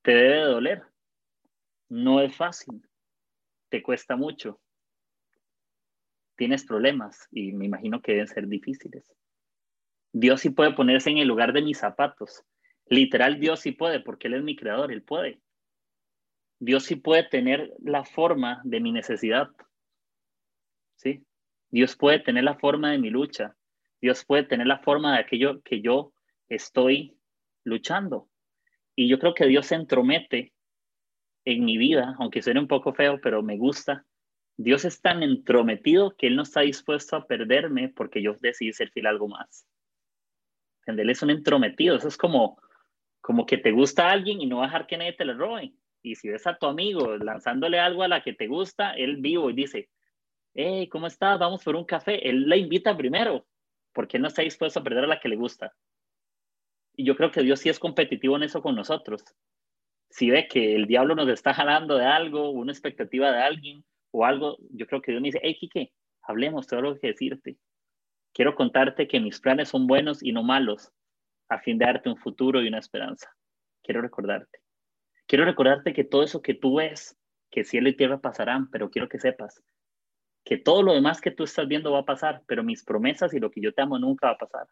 [0.04, 0.84] te debe doler,
[1.90, 2.82] no es fácil,
[3.70, 4.62] te cuesta mucho,
[6.38, 9.14] tienes problemas y me imagino que deben ser difíciles.
[10.14, 12.44] Dios sí puede ponerse en el lugar de mis zapatos.
[12.86, 15.42] Literal, Dios sí puede, porque Él es mi creador, Él puede.
[16.60, 19.50] Dios sí puede tener la forma de mi necesidad.
[20.96, 21.26] ¿Sí?
[21.74, 23.56] Dios puede tener la forma de mi lucha.
[24.00, 26.14] Dios puede tener la forma de aquello que yo
[26.48, 27.18] estoy
[27.64, 28.30] luchando.
[28.96, 30.54] Y yo creo que Dios se entromete
[31.46, 34.06] en mi vida, aunque suene un poco feo, pero me gusta.
[34.56, 38.92] Dios es tan entrometido que Él no está dispuesto a perderme porque yo decidí ser
[38.92, 39.66] fiel algo más.
[40.86, 42.62] Él es un entrometido, eso es como,
[43.20, 45.36] como que te gusta a alguien y no va a dejar que nadie te lo
[45.36, 45.74] robe.
[46.04, 49.50] Y si ves a tu amigo lanzándole algo a la que te gusta, él vivo
[49.50, 49.90] y dice,
[50.54, 51.40] hey, ¿cómo estás?
[51.40, 52.28] Vamos por un café.
[52.28, 53.46] Él la invita primero,
[53.94, 55.74] porque no está dispuesto a perder a la que le gusta.
[56.96, 59.24] Y yo creo que Dios sí es competitivo en eso con nosotros.
[60.10, 64.26] Si ve que el diablo nos está jalando de algo, una expectativa de alguien o
[64.26, 67.58] algo, yo creo que Dios me dice, hey, Kike, hablemos, tengo algo que decirte.
[68.32, 70.92] Quiero contarte que mis planes son buenos y no malos,
[71.50, 73.32] a fin de darte un futuro y una esperanza.
[73.84, 74.60] Quiero recordarte.
[75.26, 77.18] Quiero recordarte que todo eso que tú ves,
[77.50, 79.64] que cielo y tierra pasarán, pero quiero que sepas
[80.44, 83.40] que todo lo demás que tú estás viendo va a pasar, pero mis promesas y
[83.40, 84.68] lo que yo te amo nunca va a pasar.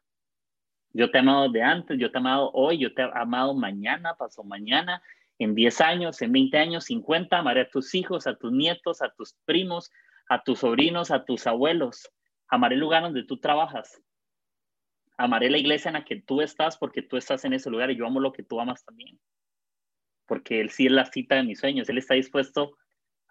[0.94, 3.54] Yo te he amado de antes, yo te he amado hoy, yo te he amado
[3.54, 5.02] mañana, pasó mañana,
[5.40, 9.10] en 10 años, en 20 años, 50, amaré a tus hijos, a tus nietos, a
[9.10, 9.90] tus primos,
[10.30, 12.12] a tus sobrinos, a tus abuelos.
[12.48, 14.02] Amaré el lugar donde tú trabajas.
[15.18, 17.96] Amaré la iglesia en la que tú estás porque tú estás en ese lugar y
[17.96, 19.20] yo amo lo que tú amas también.
[20.28, 21.90] Porque Él sí es la cita de mis sueños.
[21.90, 22.78] Él está dispuesto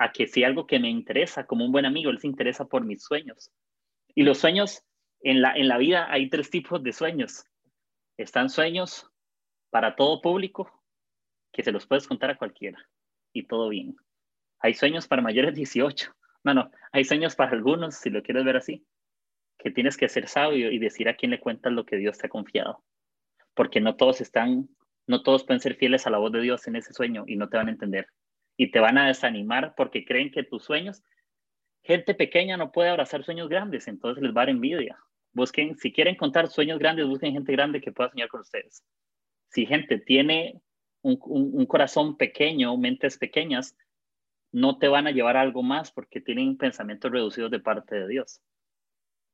[0.01, 2.87] a que si algo que me interesa, como un buen amigo, Él se interesa por
[2.87, 3.51] mis sueños.
[4.15, 4.83] Y los sueños,
[5.21, 7.45] en la, en la vida hay tres tipos de sueños.
[8.17, 9.07] Están sueños
[9.69, 10.73] para todo público,
[11.53, 12.79] que se los puedes contar a cualquiera
[13.35, 13.95] y todo bien.
[14.61, 16.17] Hay sueños para mayores de 18.
[16.45, 18.87] No, no, hay sueños para algunos, si lo quieres ver así,
[19.59, 22.27] que tienes que ser sabio y decir a quién le cuentas lo que Dios te
[22.27, 22.83] ha confiado.
[23.53, 24.71] Porque no todos están,
[25.07, 27.51] no todos pueden ser fieles a la voz de Dios en ese sueño y no
[27.51, 28.07] te van a entender.
[28.61, 31.03] Y te van a desanimar porque creen que tus sueños,
[31.83, 34.99] gente pequeña no puede abrazar sueños grandes, entonces les va a dar envidia.
[35.33, 38.85] Busquen, si quieren contar sueños grandes, busquen gente grande que pueda soñar con ustedes.
[39.49, 40.61] Si gente tiene
[41.01, 43.79] un, un, corazón pequeño, mentes pequeñas,
[44.53, 48.09] no te van a llevar a algo más porque tienen pensamientos reducidos de parte de
[48.09, 48.43] Dios.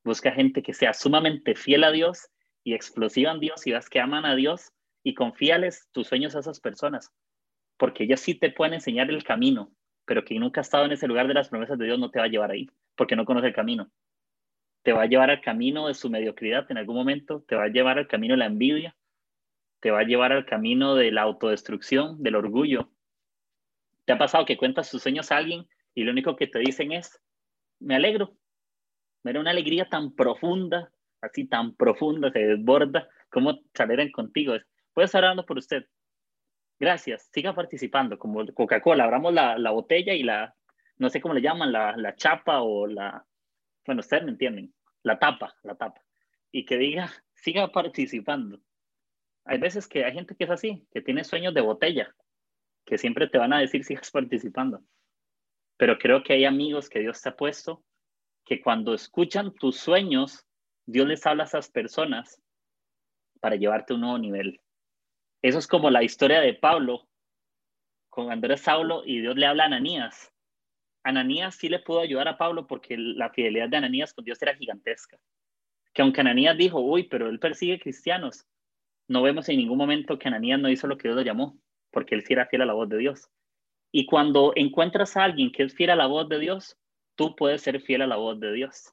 [0.04, 2.28] Busca gente que sea sumamente fiel a Dios
[2.62, 4.70] y explosiva en Dios y vas que aman a Dios
[5.02, 7.10] y confíales tus sueños a esas personas,
[7.76, 9.70] porque ellas sí te pueden enseñar el camino,
[10.04, 12.18] pero quien nunca ha estado en ese lugar de las promesas de Dios no te
[12.18, 13.90] va a llevar ahí, porque no conoce el camino
[14.86, 17.68] te va a llevar al camino de su mediocridad en algún momento, te va a
[17.68, 18.96] llevar al camino de la envidia,
[19.80, 22.88] te va a llevar al camino de la autodestrucción, del orgullo.
[24.04, 26.92] ¿Te ha pasado que cuentas tus sueños a alguien y lo único que te dicen
[26.92, 27.20] es,
[27.80, 28.36] me alegro?
[29.24, 34.54] Me da una alegría tan profunda, así tan profunda, se desborda, como salen contigo.
[34.94, 35.84] Puedes estar hablando por usted.
[36.78, 40.54] Gracias, siga participando, como Coca-Cola, abramos la, la, botella y la,
[40.98, 43.24] no sé cómo le llaman, la, la chapa o la,
[43.86, 46.02] bueno, ustedes me entienden, la tapa, la tapa,
[46.52, 48.60] y que diga, siga participando.
[49.44, 52.14] Hay veces que hay gente que es así, que tiene sueños de botella,
[52.84, 54.82] que siempre te van a decir sigas participando.
[55.78, 57.84] Pero creo que hay amigos que Dios te ha puesto
[58.44, 60.46] que cuando escuchan tus sueños,
[60.86, 62.40] Dios les habla a esas personas
[63.40, 64.60] para llevarte a un nuevo nivel.
[65.46, 67.06] Eso es como la historia de Pablo
[68.10, 70.32] con Andrés Saulo y Dios le habla a Ananías
[71.04, 74.56] Ananías sí le pudo ayudar a Pablo porque la fidelidad de Ananías con Dios era
[74.56, 75.16] gigantesca.
[75.94, 78.44] Que aunque Ananías dijo, uy, pero él persigue cristianos,
[79.06, 81.56] no vemos en ningún momento que Ananías no hizo lo que Dios lo llamó,
[81.92, 83.30] porque él sí era fiel a la voz de Dios.
[83.92, 86.76] Y cuando encuentras a alguien que es fiel a la voz de Dios,
[87.14, 88.92] tú puedes ser fiel a la voz de Dios.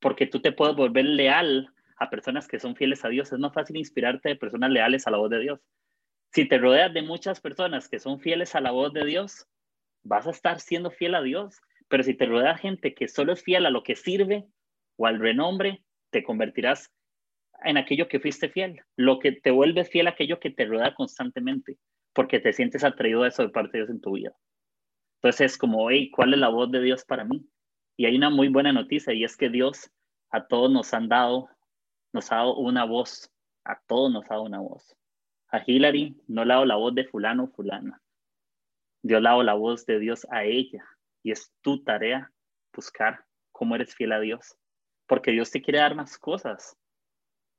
[0.00, 3.32] Porque tú te puedes volver leal a personas que son fieles a Dios.
[3.32, 5.60] Es más fácil inspirarte de personas leales a la voz de Dios.
[6.32, 9.46] Si te rodeas de muchas personas que son fieles a la voz de Dios,
[10.02, 11.60] vas a estar siendo fiel a Dios.
[11.88, 14.46] Pero si te rodea gente que solo es fiel a lo que sirve
[14.96, 16.92] o al renombre, te convertirás
[17.64, 18.80] en aquello que fuiste fiel.
[18.96, 21.78] Lo que te vuelve fiel a aquello que te rodea constantemente,
[22.12, 24.36] porque te sientes atraído a eso de parte de Dios en tu vida.
[25.16, 27.44] Entonces es como, hey, ¿cuál es la voz de Dios para mí?
[27.96, 29.90] Y hay una muy buena noticia y es que Dios
[30.30, 31.48] a todos nos han dado,
[32.12, 33.30] nos ha dado una voz,
[33.64, 34.96] a todos nos ha dado una voz.
[35.50, 38.00] A Hillary no le ha dado la voz de fulano o fulana.
[39.02, 40.84] Dios le ha dado la voz de Dios a ella
[41.22, 42.32] y es tu tarea
[42.72, 44.56] buscar cómo eres fiel a Dios.
[45.06, 46.76] Porque Dios te quiere dar más cosas,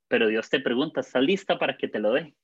[0.08, 2.34] pero Dios te pregunta, ¿estás lista para que te lo dé?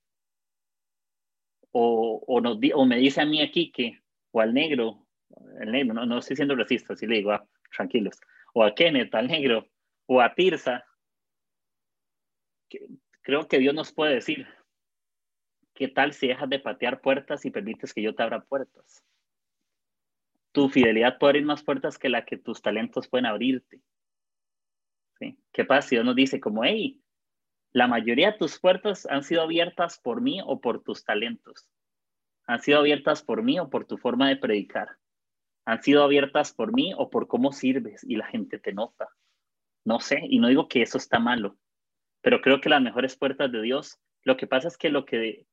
[1.71, 5.05] O, o, me dice a mí aquí que, o al negro,
[5.59, 8.19] el negro, no, estoy siendo racista, así le digo, ah, tranquilos,
[8.53, 9.67] o a Kenneth, al negro,
[10.05, 10.86] o a Tirsa,
[13.21, 14.47] creo que Dios nos puede decir,
[15.73, 19.03] ¿qué tal si dejas de patear puertas y permites que yo te abra puertas?
[20.51, 23.81] Tu fidelidad puede abrir más puertas que la que tus talentos pueden abrirte.
[25.51, 27.01] ¿Qué pasa si Dios nos dice como, hey,
[27.73, 31.69] la mayoría de tus puertas han sido abiertas por mí o por tus talentos?
[32.45, 34.97] Han sido abiertas por mí o por tu forma de predicar.
[35.65, 39.09] Han sido abiertas por mí o por cómo sirves y la gente te nota.
[39.83, 41.57] No sé, y no digo que eso está malo,
[42.27, 45.45] pero creo que las mejores puertas de Dios, lo que pasa es que lo que,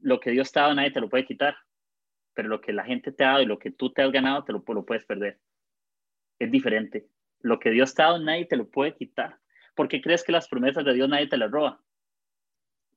[0.00, 1.54] lo que Dios te ha dado nadie te lo puede quitar,
[2.34, 4.42] pero lo que la gente te ha dado y lo que tú te has ganado
[4.42, 5.38] te lo, lo puedes perder.
[6.40, 7.06] Es diferente.
[7.38, 9.38] Lo que Dios te ha dado nadie te lo puede quitar.
[9.76, 11.80] ¿Por qué crees que las promesas de Dios nadie te las roba?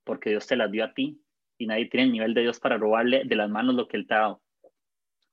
[0.03, 1.21] Porque Dios te las dio a ti
[1.59, 4.07] y nadie tiene el nivel de Dios para robarle de las manos lo que Él
[4.07, 4.41] te ha dado.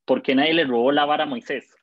[0.04, 1.74] ¿Por qué nadie le robó la vara a Moisés?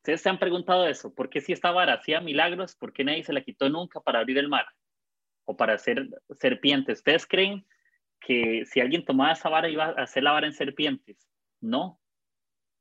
[0.00, 1.14] Ustedes se han preguntado eso.
[1.14, 4.20] ¿Por qué si esta vara hacía milagros, por qué nadie se la quitó nunca para
[4.20, 4.66] abrir el mar
[5.44, 6.08] o para hacer
[6.38, 7.00] serpientes?
[7.00, 7.66] ¿Ustedes creen
[8.18, 11.28] que si alguien tomaba esa vara iba a hacer la vara en serpientes?
[11.60, 12.00] No,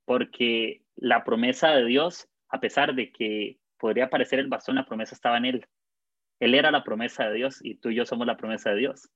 [0.05, 5.13] porque la promesa de Dios, a pesar de que podría parecer el bastón, la promesa
[5.13, 5.67] estaba en él.
[6.39, 9.09] Él era la promesa de Dios y tú y yo somos la promesa de Dios.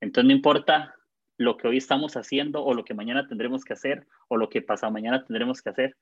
[0.00, 0.94] Entonces no importa
[1.36, 4.62] lo que hoy estamos haciendo o lo que mañana tendremos que hacer o lo que
[4.62, 5.96] pasado mañana tendremos que hacer,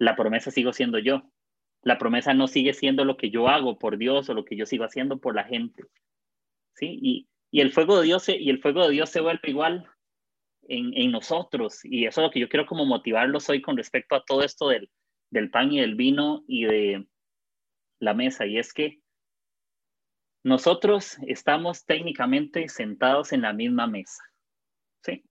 [0.00, 1.30] la promesa sigo siendo yo.
[1.82, 4.66] La promesa no sigue siendo lo que yo hago por Dios o lo que yo
[4.66, 5.84] sigo haciendo por la gente.
[6.74, 6.98] ¿Sí?
[7.02, 9.86] Y, y el fuego de Dios se, y el fuego de Dios se vuelve igual
[10.62, 11.84] en, en, nosotros.
[11.84, 14.68] Y eso es lo que yo quiero como motivarlos hoy con respecto a todo esto
[14.68, 14.90] del,
[15.30, 17.06] del pan y del vino y de
[17.98, 18.46] la mesa.
[18.46, 19.00] Y es que
[20.42, 24.22] nosotros estamos técnicamente sentados en la misma mesa.
[25.04, 25.24] ¿Sí?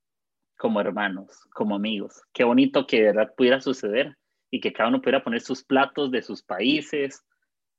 [0.59, 2.21] Como hermanos, como amigos.
[2.33, 4.18] Qué bonito que de verdad pudiera suceder
[4.51, 7.25] y que cada uno pudiera poner sus platos de sus países,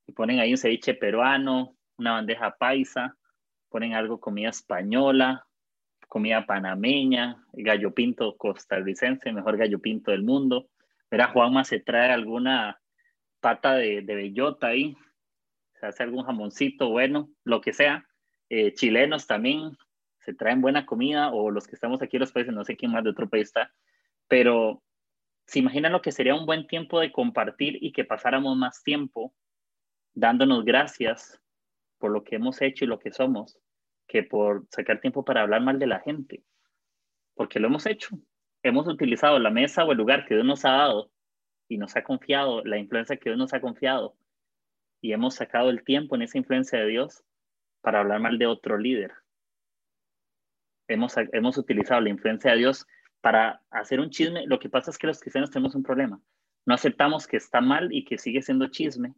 [0.06, 3.16] y ponen ahí un ceviche peruano, una bandeja paisa,
[3.68, 5.46] ponen algo comida española,
[6.08, 10.68] comida panameña, gallo pinto costarricense, mejor gallo pinto del mundo.
[11.10, 12.80] Mira, Juanma se trae alguna
[13.40, 14.96] pata de, bellota ahí,
[15.78, 18.04] se hace algún jamoncito bueno, lo que sea.
[18.48, 19.78] Eh, chilenos también
[20.18, 22.90] se traen buena comida, o los que estamos aquí en los países, no sé quién
[22.90, 23.72] más de otro país está,
[24.26, 24.82] pero
[25.50, 29.34] ¿Se imaginan lo que sería un buen tiempo de compartir y que pasáramos más tiempo
[30.14, 31.42] dándonos gracias
[31.98, 33.58] por lo que hemos hecho y lo que somos,
[34.06, 36.44] que por sacar tiempo para hablar mal de la gente?
[37.34, 38.16] Porque lo hemos hecho.
[38.62, 41.10] Hemos utilizado la mesa o el lugar que Dios nos ha dado
[41.66, 44.16] y nos ha confiado, la influencia que Dios nos ha confiado,
[45.00, 47.24] y hemos sacado el tiempo en esa influencia de Dios
[47.80, 49.14] para hablar mal de otro líder.
[50.86, 52.86] Hemos, hemos utilizado la influencia de Dios
[53.20, 56.20] para hacer un chisme, lo que pasa es que los cristianos tenemos un problema.
[56.66, 59.14] No aceptamos que está mal y que sigue siendo chisme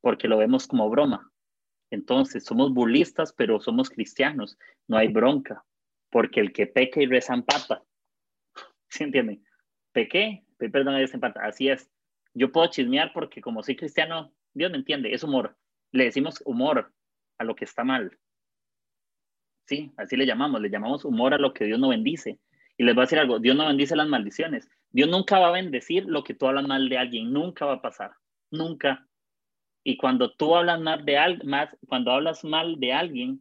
[0.00, 1.30] porque lo vemos como broma.
[1.90, 4.58] Entonces, somos burlistas, pero somos cristianos.
[4.88, 5.64] No hay bronca,
[6.10, 7.82] porque el que peca y reza empata.
[8.88, 9.44] ¿Sí entienden?
[9.92, 11.06] Pequé, perdón, y.
[11.40, 11.90] Así es.
[12.34, 15.56] Yo puedo chismear porque como soy cristiano, Dios me entiende, es humor.
[15.92, 16.92] Le decimos humor
[17.38, 18.18] a lo que está mal.
[19.66, 22.38] Sí, así le llamamos, le llamamos humor a lo que Dios no bendice.
[22.76, 24.68] Y les voy a decir algo, Dios no bendice las maldiciones.
[24.90, 27.82] Dios nunca va a bendecir lo que tú hablas mal de alguien, nunca va a
[27.82, 28.12] pasar,
[28.50, 29.08] nunca.
[29.84, 33.40] Y cuando tú hablas mal de alguien, más, cuando hablas mal de alguien,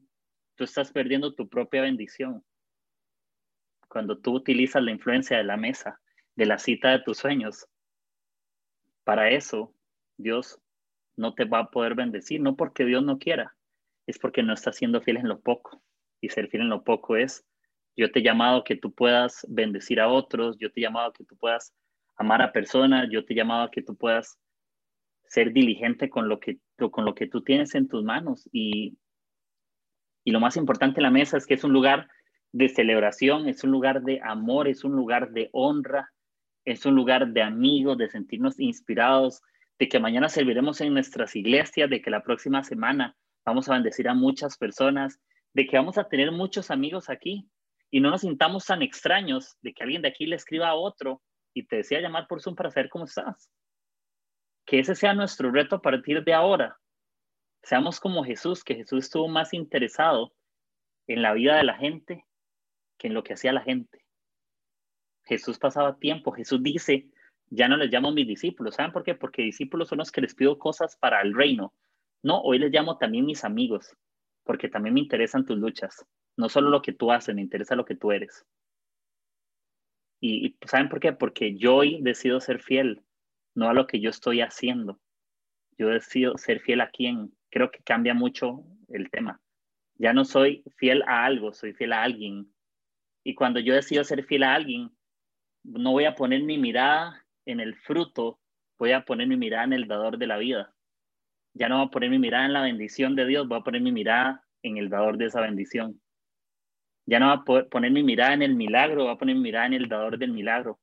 [0.56, 2.44] tú estás perdiendo tu propia bendición.
[3.88, 6.02] Cuando tú utilizas la influencia de la mesa,
[6.36, 7.68] de la cita de tus sueños,
[9.04, 9.74] para eso
[10.18, 10.60] Dios
[11.16, 13.56] no te va a poder bendecir, no porque Dios no quiera,
[14.08, 15.82] es porque no estás siendo fiel en lo poco.
[16.22, 17.46] Y ser fiel en lo poco es
[17.96, 21.10] yo te he llamado a que tú puedas bendecir a otros, yo te he llamado
[21.10, 21.74] a que tú puedas
[22.16, 24.40] amar a personas, yo te he llamado a que tú puedas
[25.26, 26.60] ser diligente con lo que,
[26.92, 28.48] con lo que tú tienes en tus manos.
[28.52, 28.98] Y,
[30.24, 32.08] y lo más importante en la mesa es que es un lugar
[32.52, 36.12] de celebración, es un lugar de amor, es un lugar de honra,
[36.66, 39.42] es un lugar de amigos, de sentirnos inspirados,
[39.80, 43.16] de que mañana serviremos en nuestras iglesias, de que la próxima semana
[43.46, 45.20] vamos a bendecir a muchas personas,
[45.54, 47.50] de que vamos a tener muchos amigos aquí,
[47.94, 51.22] y no nos sintamos tan extraños de que alguien de aquí le escriba a otro
[51.54, 53.52] y te decía llamar por Zoom para saber cómo estás.
[54.66, 56.80] Que ese sea nuestro reto a partir de ahora.
[57.62, 60.34] Seamos como Jesús, que Jesús estuvo más interesado
[61.06, 62.26] en la vida de la gente
[62.98, 64.04] que en lo que hacía la gente.
[65.26, 67.12] Jesús pasaba tiempo, Jesús dice,
[67.52, 68.74] ya no les llamo mis discípulos.
[68.74, 69.14] ¿Saben por qué?
[69.14, 71.76] Porque discípulos son los que les pido cosas para el reino.
[72.24, 73.96] No, hoy les llamo también mis amigos,
[74.44, 76.04] porque también me interesan tus luchas.
[76.38, 78.46] No solo lo que tú haces, me interesa lo que tú eres.
[80.20, 81.12] Y, ¿saben por qué?
[81.12, 83.04] Porque yo hoy decido ser fiel,
[83.56, 85.00] no a lo que yo estoy haciendo.
[85.78, 87.34] Yo decido ser fiel a quién.
[87.50, 89.42] Creo que cambia mucho el tema.
[89.96, 92.54] Ya no soy fiel a algo, soy fiel a alguien.
[93.24, 94.92] Y cuando yo decido ser fiel a alguien,
[95.64, 98.40] no voy a poner mi mirada en el fruto,
[98.78, 100.74] voy a poner mi mirada en el dador de la vida.
[101.54, 103.82] Ya no voy a poner mi mirada en la bendición de Dios, voy a poner
[103.82, 106.02] mi mirada en el dador de esa bendición.
[107.06, 109.66] Ya no va a poner mi mirada en el milagro, va a poner mi mirada
[109.66, 110.80] en el dador del milagro.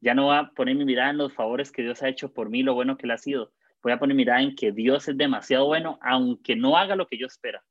[0.00, 2.48] Ya no va a poner mi mirada en los favores que Dios ha hecho por
[2.48, 3.52] mí, lo bueno que Él ha sido.
[3.82, 7.06] Voy a poner mi mirada en que Dios es demasiado bueno, aunque no haga lo
[7.06, 7.64] que yo espera.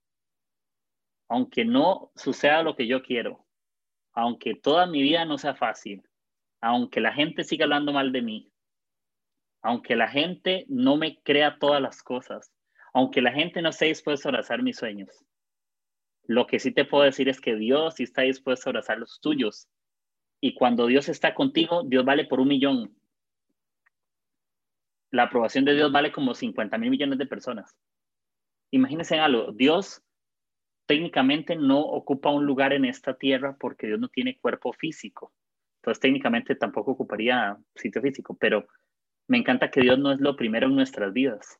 [1.28, 3.46] Aunque no suceda lo que yo quiero.
[4.14, 6.04] Aunque toda mi vida no sea fácil.
[6.62, 8.52] Aunque la gente siga hablando mal de mí.
[9.64, 12.52] Aunque la gente no me crea todas las cosas.
[12.94, 15.25] Aunque la gente no esté dispuesta a abrazar mis sueños
[16.28, 19.20] lo que sí te puedo decir es que Dios sí está dispuesto a abrazar los
[19.22, 19.68] tuyos.
[20.42, 22.96] Y cuando Dios está contigo, Dios vale por un millón.
[25.12, 27.76] La aprobación de Dios vale como 50 mil millones de personas.
[28.72, 30.02] Imagínense algo, Dios
[30.86, 35.32] técnicamente no ocupa un lugar en esta tierra porque Dios no tiene cuerpo físico.
[35.78, 38.68] Entonces técnicamente tampoco ocuparía sitio físico, pero
[39.28, 41.60] me encanta que Dios no es lo primero en nuestras vidas.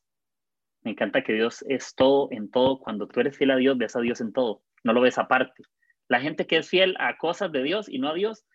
[0.86, 2.78] Me encanta que Dios es todo en todo.
[2.78, 4.62] Cuando tú eres fiel a Dios, ves a Dios en todo.
[4.84, 5.64] No lo ves aparte.
[6.06, 8.46] La gente que es fiel a cosas de Dios y no a Dios,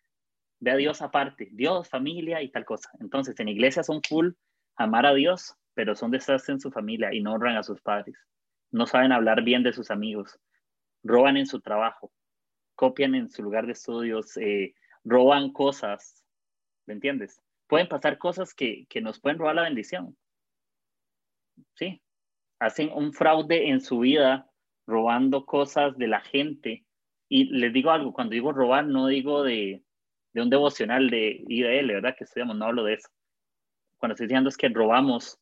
[0.62, 1.50] ve a Dios aparte.
[1.52, 2.90] Dios, familia y tal cosa.
[3.02, 4.30] Entonces, en iglesia son full
[4.78, 8.16] amar a Dios, pero son desastres en su familia y no honran a sus padres.
[8.72, 10.40] No saben hablar bien de sus amigos.
[11.04, 12.14] Roban en su trabajo.
[12.76, 14.38] Copian en su lugar de estudios.
[14.38, 14.74] Eh,
[15.04, 16.24] roban cosas.
[16.86, 17.42] ¿Me entiendes?
[17.68, 20.16] Pueden pasar cosas que, que nos pueden robar la bendición.
[21.76, 22.02] Sí,
[22.62, 24.48] hacen un fraude en su vida
[24.86, 26.86] robando cosas de la gente.
[27.28, 29.84] Y les digo algo, cuando digo robar, no digo de,
[30.34, 32.16] de un devocional de IDL, ¿verdad?
[32.16, 33.10] Que estudiamos, no hablo de eso.
[33.98, 35.40] Cuando estoy diciendo es que robamos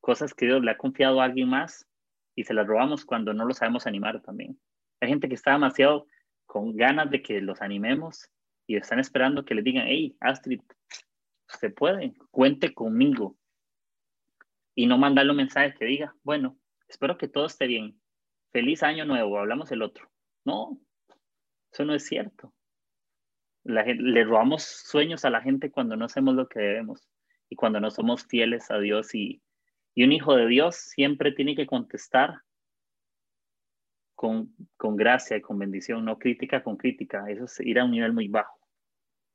[0.00, 1.86] cosas que Dios le ha confiado a alguien más
[2.34, 4.60] y se las robamos cuando no lo sabemos animar también.
[5.00, 6.06] Hay gente que está demasiado
[6.44, 8.28] con ganas de que los animemos
[8.66, 10.60] y están esperando que les digan, hey, Astrid,
[11.46, 13.37] se puede, cuente conmigo
[14.78, 16.56] y no mandarle un mensaje que diga, bueno,
[16.86, 18.00] espero que todo esté bien,
[18.52, 20.08] feliz año nuevo, hablamos el otro.
[20.44, 20.78] No,
[21.72, 22.54] eso no es cierto.
[23.64, 27.10] le robamos sueños a la gente cuando no hacemos lo que debemos
[27.48, 29.42] y cuando no somos fieles a Dios y,
[29.96, 32.42] y un hijo de Dios siempre tiene que contestar
[34.14, 37.24] con, con, gracia y con bendición, no crítica con crítica.
[37.28, 38.60] Eso es ir a un nivel muy bajo.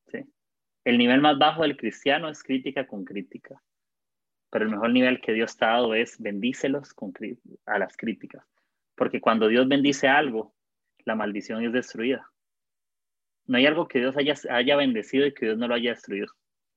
[0.10, 0.20] ¿sí?
[0.86, 3.62] El nivel más bajo del cristiano es crítica con crítica
[4.54, 6.94] pero el mejor nivel que Dios ha dado es bendícelos
[7.66, 8.46] a las críticas.
[8.94, 10.54] Porque cuando Dios bendice algo,
[11.06, 12.32] la maldición es destruida.
[13.48, 16.28] No hay algo que Dios haya, haya bendecido y que Dios no lo haya destruido.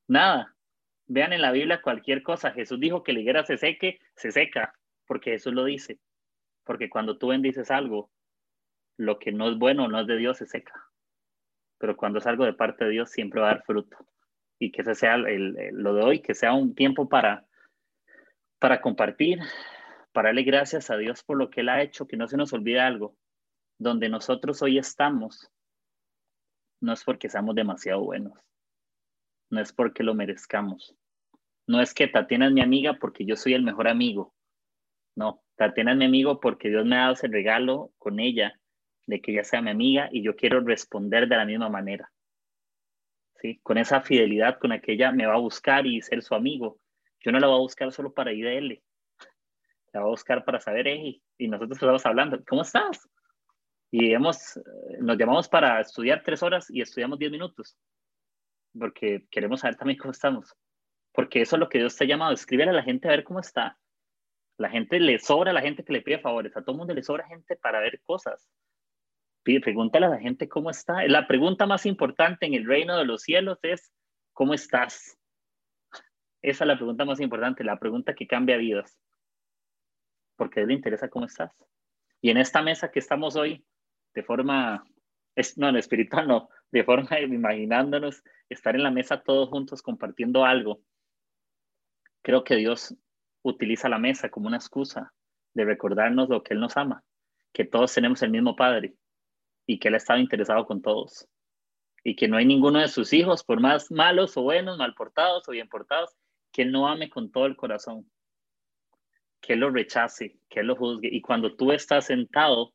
[0.08, 0.56] Nada.
[1.06, 2.50] Vean en la Biblia cualquier cosa.
[2.50, 4.72] Jesús dijo que la higuera se seque, se seca,
[5.04, 5.98] porque Jesús lo dice.
[6.64, 8.10] Porque cuando tú bendices algo,
[8.96, 10.86] lo que no es bueno, no es de Dios, se seca.
[11.76, 13.98] Pero cuando es algo de parte de Dios, siempre va a dar fruto.
[14.58, 17.46] Y que ese sea lo de hoy, que sea un tiempo para
[18.58, 19.40] para compartir,
[20.12, 22.52] para darle gracias a Dios por lo que Él ha hecho, que no se nos
[22.52, 23.16] olvide algo.
[23.78, 25.50] Donde nosotros hoy estamos,
[26.80, 28.32] no es porque seamos demasiado buenos,
[29.50, 30.96] no es porque lo merezcamos,
[31.66, 34.34] no es que Tatiana es mi amiga porque yo soy el mejor amigo.
[35.16, 38.58] No, Tatiana es mi amigo porque Dios me ha dado ese regalo con ella
[39.06, 42.12] de que ella sea mi amiga y yo quiero responder de la misma manera.
[43.40, 43.58] ¿Sí?
[43.62, 46.78] Con esa fidelidad con la que ella me va a buscar y ser su amigo,
[47.26, 48.80] yo no la voy a buscar solo para IDL.
[49.92, 53.08] La voy a buscar para saber, hey, y nosotros estamos hablando, ¿cómo estás?
[53.90, 54.62] Y hemos, eh,
[55.00, 57.76] nos llamamos para estudiar tres horas y estudiamos diez minutos,
[58.78, 60.54] porque queremos saber también cómo estamos.
[61.12, 63.24] Porque eso es lo que Dios te ha llamado, escribir a la gente a ver
[63.24, 63.76] cómo está.
[64.56, 67.02] La gente le sobra a la gente que le pide favores, a todo mundo le
[67.02, 68.48] sobra gente para ver cosas.
[69.42, 71.04] Pregúntale a la gente cómo está.
[71.08, 73.92] La pregunta más importante en el reino de los cielos es,
[74.32, 75.18] ¿cómo estás?
[76.42, 78.98] Esa es la pregunta más importante, la pregunta que cambia vidas.
[80.36, 81.52] Porque a él le interesa cómo estás.
[82.20, 83.64] Y en esta mesa que estamos hoy,
[84.14, 84.84] de forma,
[85.56, 90.80] no, en espiritual no, de forma imaginándonos estar en la mesa todos juntos compartiendo algo.
[92.22, 92.94] Creo que Dios
[93.42, 95.12] utiliza la mesa como una excusa
[95.54, 97.04] de recordarnos lo que Él nos ama,
[97.52, 98.94] que todos tenemos el mismo Padre
[99.66, 101.28] y que Él ha estado interesado con todos
[102.06, 105.48] y que no hay ninguno de sus hijos, por más malos o buenos, mal portados
[105.48, 106.14] o bien portados,
[106.56, 108.10] que no ame con todo el corazón,
[109.42, 111.10] que lo rechace, que lo juzgue.
[111.12, 112.72] Y cuando tú estás sentado,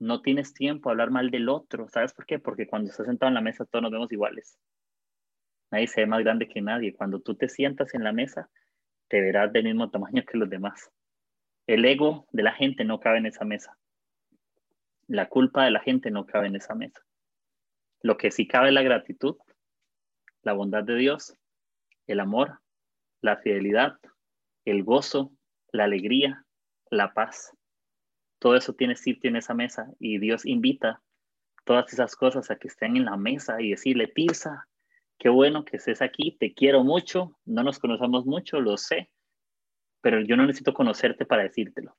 [0.00, 1.88] no tienes tiempo a hablar mal del otro.
[1.88, 2.40] ¿Sabes por qué?
[2.40, 4.58] Porque cuando estás sentado en la mesa todos nos vemos iguales.
[5.70, 6.92] Nadie se ve más grande que nadie.
[6.92, 8.50] Cuando tú te sientas en la mesa,
[9.06, 10.90] te verás del mismo tamaño que los demás.
[11.68, 13.78] El ego de la gente no cabe en esa mesa.
[15.06, 17.00] La culpa de la gente no cabe en esa mesa.
[18.02, 19.36] Lo que sí cabe es la gratitud,
[20.42, 21.36] la bondad de Dios,
[22.08, 22.58] el amor,
[23.20, 23.98] la fidelidad,
[24.64, 25.32] el gozo,
[25.72, 26.44] la alegría,
[26.90, 27.56] la paz.
[28.38, 31.02] Todo eso tiene sitio en esa mesa y Dios invita
[31.64, 34.66] todas esas cosas a que estén en la mesa y decirle, Tirsa,
[35.18, 39.10] qué bueno que estés aquí, te quiero mucho, no nos conocemos mucho, lo sé,
[40.00, 41.96] pero yo no necesito conocerte para decírtelo.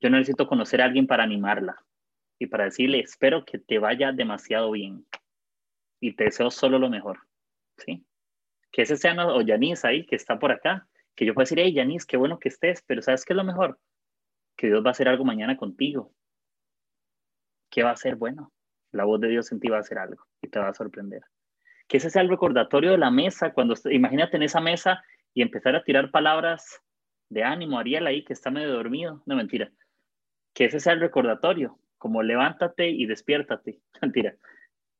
[0.00, 1.82] Yo no necesito conocer a alguien para animarla
[2.38, 5.06] y para decirle, espero que te vaya demasiado bien
[6.00, 7.20] y te deseo solo lo mejor,
[7.78, 8.04] ¿sí?
[8.70, 11.72] Que ese sea o Yanis ahí, que está por acá, que yo pueda decir, hey,
[11.72, 13.78] Yanis, qué bueno que estés, pero ¿sabes qué es lo mejor?
[14.56, 16.12] Que Dios va a hacer algo mañana contigo.
[17.70, 18.52] ¿Qué va a ser bueno?
[18.92, 21.22] La voz de Dios en ti va a hacer algo y te va a sorprender.
[21.88, 25.02] Que ese sea el recordatorio de la mesa, cuando, imagínate en esa mesa
[25.34, 26.80] y empezar a tirar palabras
[27.28, 29.70] de ánimo, Ariel ahí que está medio dormido, no mentira,
[30.52, 33.80] que ese sea el recordatorio, como levántate y despiértate.
[34.02, 34.34] Mentira.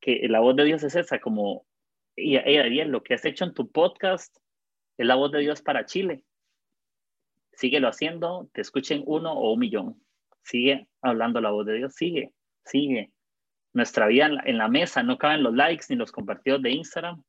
[0.01, 1.67] Que la voz de Dios es esa, como,
[2.23, 4.37] y, Ariel, lo que has hecho en tu podcast
[4.97, 6.25] es la voz de Dios para Chile.
[7.53, 10.03] Síguelo haciendo, te escuchen uno o un millón.
[10.43, 12.33] Sigue hablando la voz de Dios, sigue,
[12.65, 13.13] sigue.
[13.73, 16.71] Nuestra vida en la, en la mesa no caben los likes ni los compartidos de
[16.71, 17.23] Instagram,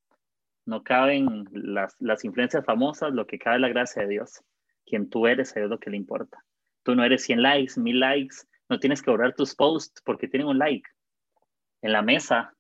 [0.66, 4.42] no caben las, las influencias famosas, lo que cabe es la gracia de Dios.
[4.86, 6.44] Quien tú eres es lo que le importa.
[6.84, 8.36] Tú no eres 100 likes, 1000 likes,
[8.70, 10.89] no tienes que borrar tus posts porque tienen un like.
[11.82, 12.56] En la mesa,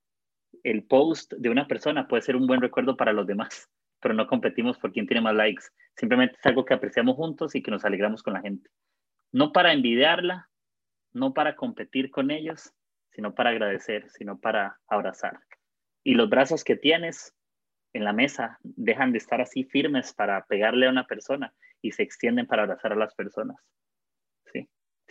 [0.63, 3.69] el post de una persona puede ser un buen recuerdo para los demás,
[4.01, 5.65] pero no competimos por quién tiene más likes.
[5.95, 8.69] Simplemente es algo que apreciamos juntos y que nos alegramos con la gente.
[9.31, 10.49] No para envidiarla,
[11.13, 12.73] no para competir con ellos,
[13.11, 15.39] sino para agradecer, sino para abrazar.
[16.03, 17.35] Y los brazos que tienes
[17.93, 22.03] en la mesa dejan de estar así firmes para pegarle a una persona y se
[22.03, 23.57] extienden para abrazar a las personas.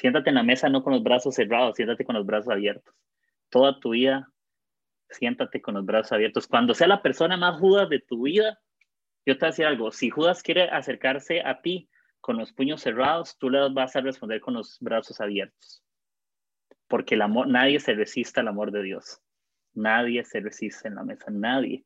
[0.00, 2.94] Siéntate en la mesa no con los brazos cerrados, siéntate con los brazos abiertos.
[3.50, 4.32] Toda tu vida,
[5.10, 6.46] siéntate con los brazos abiertos.
[6.46, 8.60] Cuando sea la persona más Judas de tu vida,
[9.26, 9.90] yo te voy a decir algo.
[9.92, 11.90] Si Judas quiere acercarse a ti
[12.20, 15.82] con los puños cerrados, tú le vas a responder con los brazos abiertos.
[16.88, 19.20] Porque el amor, nadie se resiste al amor de Dios.
[19.74, 21.84] Nadie se resiste en la mesa, nadie.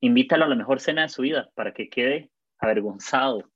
[0.00, 3.50] Invítalo a la mejor cena de su vida para que quede avergonzado.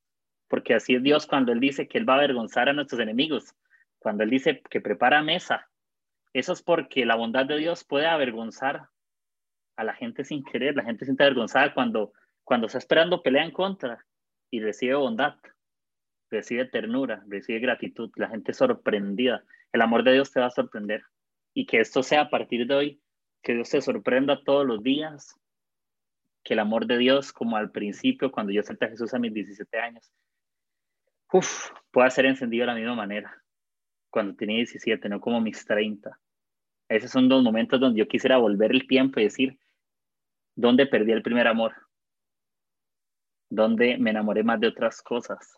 [0.48, 3.54] Porque así es Dios cuando Él dice que Él va a avergonzar a nuestros enemigos.
[3.98, 5.70] Cuando Él dice que prepara mesa,
[6.32, 8.88] eso es porque la bondad de Dios puede avergonzar
[9.76, 10.76] a la gente sin querer.
[10.76, 12.12] La gente se siente avergonzada cuando,
[12.44, 14.04] cuando está esperando pelea en contra
[14.50, 15.36] y recibe bondad,
[16.30, 18.10] recibe ternura, recibe gratitud.
[18.16, 19.44] La gente sorprendida.
[19.72, 21.02] El amor de Dios te va a sorprender.
[21.54, 23.02] Y que esto sea a partir de hoy,
[23.42, 25.36] que Dios te sorprenda todos los días.
[26.44, 29.32] Que el amor de Dios, como al principio, cuando yo acepté a Jesús a mis
[29.32, 30.10] 17 años,
[31.32, 33.42] uf, pueda ser encendido de la misma manera
[34.12, 36.16] cuando tenía 17, no como mis 30.
[36.92, 39.58] Esos son dos momentos donde yo quisiera volver el tiempo y decir,
[40.54, 41.72] ¿dónde perdí el primer amor?
[43.48, 45.56] ¿Dónde me enamoré más de otras cosas?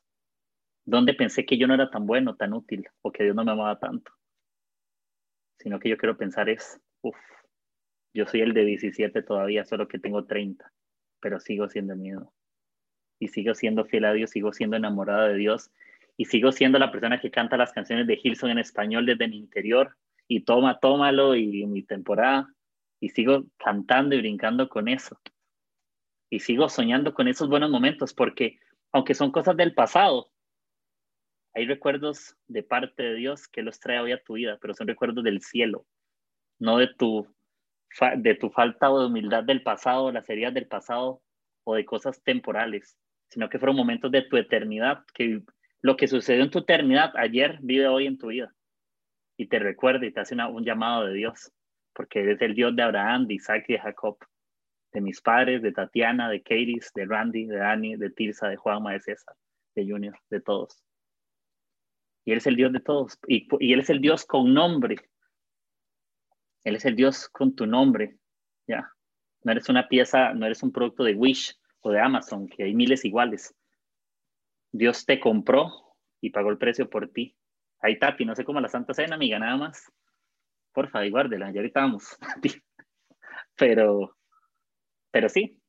[0.85, 3.51] ¿Dónde pensé que yo no era tan bueno, tan útil, o que Dios no me
[3.51, 4.13] amaba tanto?
[5.59, 7.17] Sino que yo quiero pensar es, uff,
[8.13, 10.71] yo soy el de 17 todavía, solo que tengo 30,
[11.19, 12.33] pero sigo siendo miedo.
[13.19, 15.73] Y sigo siendo fiel a Dios, sigo siendo enamorada de Dios
[16.17, 19.39] y sigo siendo la persona que canta las canciones de Hilson en español desde mi
[19.39, 19.97] interior
[20.29, 22.49] y toma, tómalo y mi temporada
[23.01, 25.21] y sigo cantando y brincando con eso.
[26.31, 28.59] Y sigo soñando con esos buenos momentos porque
[28.93, 30.31] aunque son cosas del pasado,
[31.53, 34.89] hay recuerdos de parte de Dios que los trae hoy a tu vida, pero son
[34.89, 35.87] recuerdos del cielo,
[36.59, 37.29] no de tu,
[38.17, 41.23] de tu falta de humildad del pasado, las heridas del pasado
[41.65, 42.97] o de cosas temporales,
[43.29, 45.43] sino que fueron momentos de tu eternidad que
[45.81, 48.55] lo que sucedió en tu eternidad ayer vive hoy en tu vida
[49.37, 51.53] y te recuerda y te hace un llamado de Dios,
[51.93, 54.19] porque eres el Dios de Abraham, de Isaac y de Jacob,
[54.93, 58.93] de mis padres, de Tatiana, de Katie, de Randy, de Dani, de Tirsa, de Juanma,
[58.93, 59.35] de César,
[59.75, 60.85] de Junior, de todos.
[62.25, 64.97] Y Él es el Dios de todos, y, y Él es el Dios con nombre.
[66.63, 68.17] Él es el Dios con tu nombre,
[68.67, 68.91] ya.
[69.43, 72.75] No eres una pieza, no eres un producto de Wish o de Amazon, que hay
[72.75, 73.55] miles iguales.
[74.73, 77.37] Dios te compró y pagó el precio por ti.
[77.85, 79.93] Ahí Tati, no sé cómo la Santa Cena, amiga, nada más.
[80.73, 82.17] Porfa, y guárdela, ya ahorita vamos.
[83.57, 84.17] pero,
[85.11, 85.61] pero sí,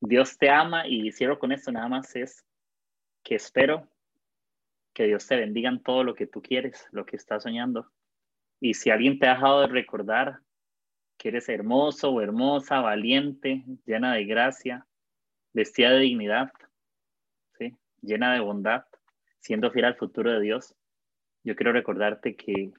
[0.00, 2.46] Dios te ama y cierro con esto nada más es
[3.24, 3.88] que espero
[4.94, 7.90] que Dios te bendiga en todo lo que tú quieres, lo que estás soñando.
[8.60, 10.38] Y si alguien te ha dejado de recordar
[11.18, 14.86] que eres hermoso o hermosa, valiente, llena de gracia,
[15.52, 16.52] vestida de dignidad,
[17.58, 17.74] ¿sí?
[18.02, 18.84] llena de bondad,
[19.40, 20.76] siendo fiel al futuro de Dios,
[21.46, 22.72] yo quiero recordarte que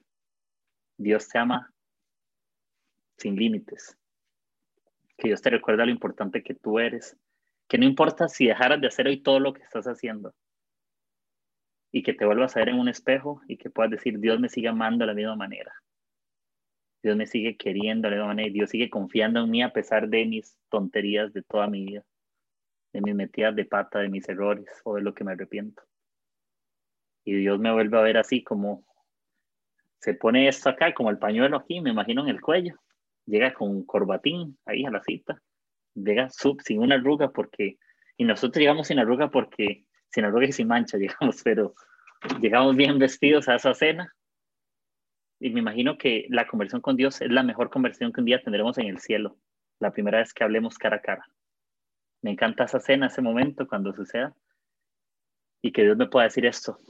[0.98, 1.72] Dios te ama
[3.16, 3.96] sin límites,
[5.16, 7.16] que Dios te recuerda lo importante que tú eres,
[7.66, 10.34] que no importa si dejaras de hacer hoy todo lo que estás haciendo,
[11.90, 14.50] y que te vuelvas a ver en un espejo y que puedas decir, Dios me
[14.50, 15.72] sigue amando de la misma manera.
[17.02, 20.08] Dios me sigue queriendo de la misma manera Dios sigue confiando en mí a pesar
[20.10, 22.04] de mis tonterías de toda mi vida,
[22.92, 25.82] de mis metidas de pata, de mis errores o de lo que me arrepiento.
[27.28, 28.86] Y Dios me vuelve a ver así como
[29.98, 32.76] se pone esto acá, como el pañuelo aquí, me imagino en el cuello.
[33.26, 35.38] Llega con corbatín ahí a la cita.
[35.94, 37.76] Llega sub, sin una arruga porque,
[38.16, 41.74] y nosotros llegamos sin arruga porque sin arruga y sin mancha, digamos, pero
[42.40, 44.10] llegamos bien vestidos a esa cena.
[45.38, 48.42] Y me imagino que la conversión con Dios es la mejor conversión que un día
[48.42, 49.36] tendremos en el cielo,
[49.80, 51.26] la primera vez que hablemos cara a cara.
[52.22, 54.34] Me encanta esa cena, ese momento cuando suceda.
[55.60, 56.80] Y que Dios me pueda decir esto.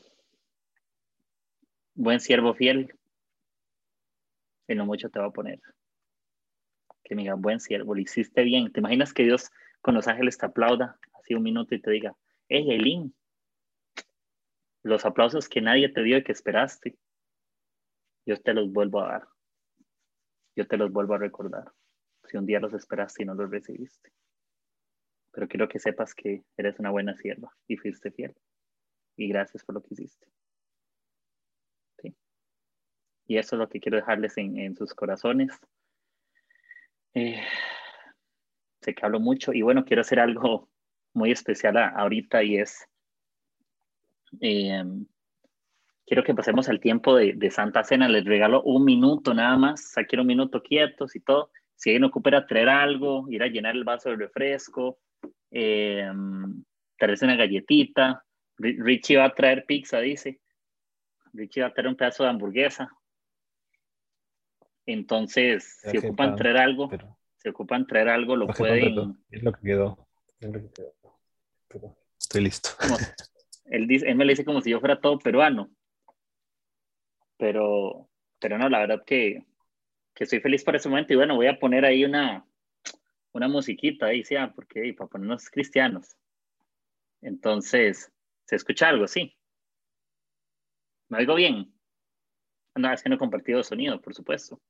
[2.00, 2.94] Buen siervo fiel,
[4.68, 5.60] en lo mucho te va a poner.
[7.02, 8.70] Que me diga, buen siervo, lo hiciste bien.
[8.70, 12.14] ¿Te imaginas que Dios con los ángeles te aplauda así un minuto y te diga,
[12.48, 13.12] hey, Eileen,
[14.84, 16.96] los aplausos que nadie te dio y que esperaste,
[18.24, 19.28] yo te los vuelvo a dar.
[20.54, 21.72] Yo te los vuelvo a recordar.
[22.28, 24.12] Si un día los esperaste y no los recibiste.
[25.32, 28.36] Pero quiero que sepas que eres una buena sierva y fuiste fiel.
[29.16, 30.28] Y gracias por lo que hiciste.
[33.28, 35.52] Y eso es lo que quiero dejarles en, sus corazones.
[37.12, 37.42] Eh,
[38.80, 40.70] sé que hablo mucho y bueno, quiero hacer algo
[41.12, 42.88] muy especial ahorita y es,
[44.40, 44.82] eh,
[46.06, 50.22] quiero que pasemos al tiempo de, Santa Cena, les regalo un minuto nada más, quiero
[50.22, 53.84] un minuto quietos y todo, si alguien ocupa a traer algo, ir a llenar el
[53.84, 54.98] vaso de refresco,
[55.50, 56.10] eh,
[56.96, 58.24] traerse una galletita,
[58.56, 60.40] Richie va a traer pizza, dice,
[61.34, 62.90] Richie va a traer un pedazo de hamburguesa,
[64.92, 66.90] entonces, si ocupan traer algo,
[67.36, 69.18] si ocupan traer algo, lo pueden.
[69.30, 70.08] Es lo que quedó
[72.18, 72.70] estoy listo.
[73.66, 75.70] él, dice, él me lo dice como si yo fuera todo peruano.
[77.36, 78.08] Pero,
[78.38, 79.44] pero no, la verdad que,
[80.14, 81.12] que estoy feliz por ese momento.
[81.12, 82.46] Y bueno, voy a poner ahí una,
[83.32, 84.36] una musiquita ahí, ¿sí?
[84.36, 86.16] Ah, porque para ponernos cristianos.
[87.22, 88.12] Entonces,
[88.44, 89.06] ¿se escucha algo?
[89.06, 89.34] Sí.
[91.08, 91.72] ¿Me oigo bien?
[92.74, 94.60] No, es que no he compartido sonido, por supuesto.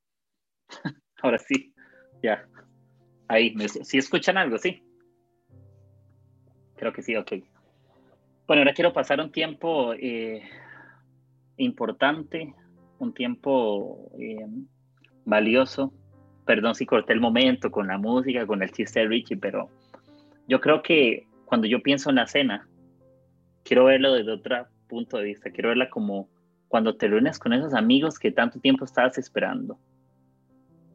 [1.21, 1.73] Ahora sí,
[2.23, 2.47] ya.
[3.27, 3.53] Ahí,
[3.83, 4.57] ¿sí escuchan algo?
[4.57, 4.83] Sí.
[6.75, 7.33] Creo que sí, ok.
[8.47, 10.41] Bueno, ahora quiero pasar un tiempo eh,
[11.57, 12.55] importante,
[12.97, 14.47] un tiempo eh,
[15.25, 15.93] valioso.
[16.45, 19.69] Perdón si corté el momento con la música, con el chiste de Richie, pero
[20.47, 22.67] yo creo que cuando yo pienso en la cena,
[23.63, 25.51] quiero verlo desde otro punto de vista.
[25.51, 26.27] Quiero verla como
[26.67, 29.77] cuando te reúnes con esos amigos que tanto tiempo estabas esperando.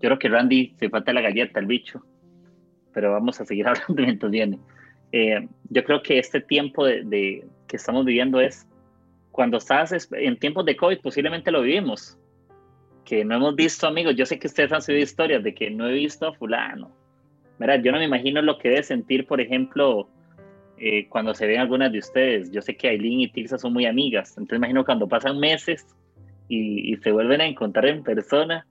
[0.05, 2.05] Yo creo que Randy se falta la galleta, el bicho,
[2.93, 4.59] pero vamos a seguir hablando mientras viene.
[5.13, 8.69] Eh, yo creo que este tiempo de, que estamos viviendo es
[9.33, 12.19] cuando estás en tiempos de COVID, posiblemente lo vivimos,
[13.07, 14.15] que no hemos visto amigos.
[14.15, 16.91] Yo sé que ustedes han subido historias de que no he visto a fulano.
[17.59, 20.11] Mira, yo no me imagino lo que debe sentir, por ejemplo,
[20.77, 22.53] eh, cuando se ven algunas de ustedes.
[22.53, 25.87] Yo sé que Aileen y Tilsa son muy amigas, entonces imagino cuando pasan meses
[26.47, 28.67] y, y, se vuelven a encontrar en persona,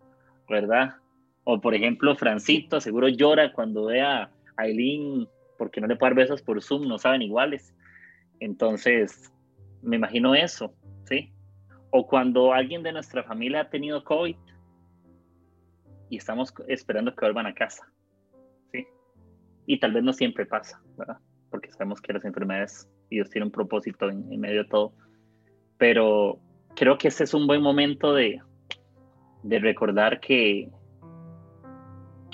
[0.48, 0.98] ¿verdad?
[1.44, 5.28] O por ejemplo, Francito seguro llora cuando ve a Aileen
[5.58, 7.76] porque no le puedo dar besos por Zoom, no saben iguales.
[8.40, 9.32] Entonces,
[9.82, 10.74] me imagino eso,
[11.06, 11.32] ¿sí?
[11.92, 14.36] O cuando alguien de nuestra familia ha tenido COVID
[16.10, 17.92] y estamos esperando que vuelvan a casa,
[18.72, 18.86] ¿sí?
[19.66, 21.18] Y tal vez no siempre pasa, ¿verdad?
[21.50, 24.94] Porque sabemos que las enfermedades, Dios tiene un propósito en, en medio de todo.
[25.78, 26.40] Pero
[26.76, 28.42] creo que ese es un buen momento de,
[29.44, 30.70] de recordar que,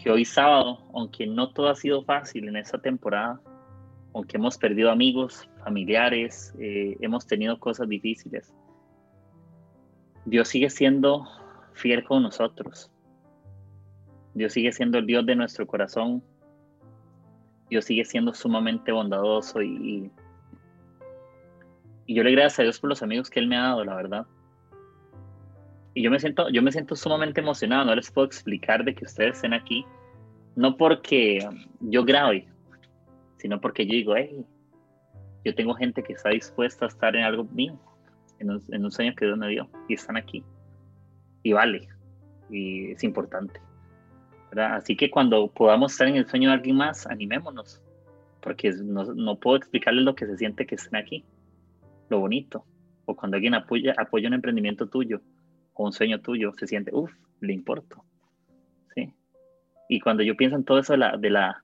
[0.02, 3.40] que hoy sábado, aunque no todo ha sido fácil en esta temporada,
[4.14, 8.54] aunque hemos perdido amigos, familiares, eh, hemos tenido cosas difíciles,
[10.26, 11.28] Dios sigue siendo
[11.74, 12.92] fiel con nosotros.
[14.34, 16.24] Dios sigue siendo el Dios de nuestro corazón.
[17.70, 20.12] Dios sigue siendo sumamente bondadoso y,
[22.06, 23.96] y yo le gracias a Dios por los amigos que Él me ha dado, la
[23.96, 24.28] verdad.
[25.94, 27.86] Y yo me siento, yo me siento sumamente emocionado.
[27.86, 29.86] No les puedo explicar de que ustedes estén aquí,
[30.56, 31.48] no porque
[31.80, 32.48] yo grabe,
[33.38, 34.46] sino porque yo digo, hey,
[35.46, 37.80] yo tengo gente que está dispuesta a estar en algo mío,
[38.40, 40.44] en un, en un sueño que Dios me dio, y están aquí.
[41.44, 41.88] Y vale,
[42.50, 43.62] y es importante.
[44.58, 47.82] Así que cuando podamos estar en el sueño de alguien más, animémonos,
[48.42, 51.24] porque no, no puedo explicarles lo que se siente que estén aquí,
[52.10, 52.66] lo bonito,
[53.06, 55.22] o cuando alguien apoya, apoya un emprendimiento tuyo
[55.80, 57.10] o un sueño tuyo, se siente, uff,
[57.40, 58.04] le importo.
[58.94, 59.14] ¿sí?
[59.88, 61.64] Y cuando yo pienso en todo eso de la, de la,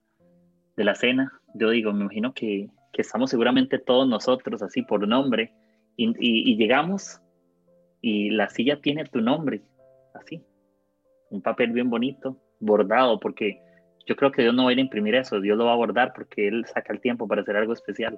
[0.78, 5.05] de la cena, yo digo, me imagino que, que estamos seguramente todos nosotros, así por
[5.05, 5.51] nombre,
[5.97, 7.20] y, y llegamos
[7.99, 9.61] y la silla tiene tu nombre,
[10.13, 10.41] así,
[11.30, 13.59] un papel bien bonito, bordado, porque
[14.05, 15.78] yo creo que Dios no va a ir a imprimir eso, Dios lo va a
[15.78, 18.18] bordar porque Él saca el tiempo para hacer algo especial.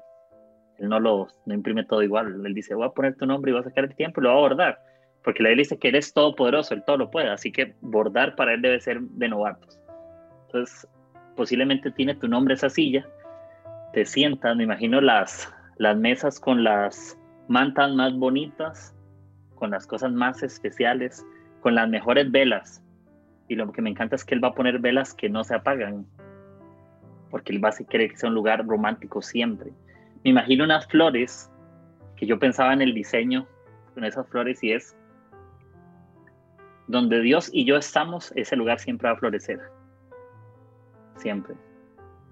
[0.77, 2.45] Él no lo no imprime todo igual.
[2.45, 4.29] Él dice, voy a poner tu nombre y voy a sacar el tiempo y lo
[4.29, 4.79] va a bordar.
[5.24, 7.30] Porque la Biblia dice que Él es todopoderoso, Él todo lo puede.
[7.30, 9.80] Así que bordar para Él debe ser de novatos.
[10.45, 10.88] Entonces,
[11.36, 13.07] posiblemente tiene tu nombre esa silla.
[13.93, 18.95] Te sientas, me imagino las, las mesas con las mantas más bonitas,
[19.55, 21.26] con las cosas más especiales,
[21.61, 22.84] con las mejores velas.
[23.47, 25.55] Y lo que me encanta es que él va a poner velas que no se
[25.55, 26.05] apagan,
[27.30, 29.72] porque él va a querer que sea un lugar romántico siempre.
[30.24, 31.49] Me imagino unas flores
[32.18, 33.47] que yo pensaba en el diseño
[33.93, 34.96] con esas flores y es
[36.88, 39.59] donde Dios y yo estamos, ese lugar siempre va a florecer.
[41.17, 41.55] Siempre.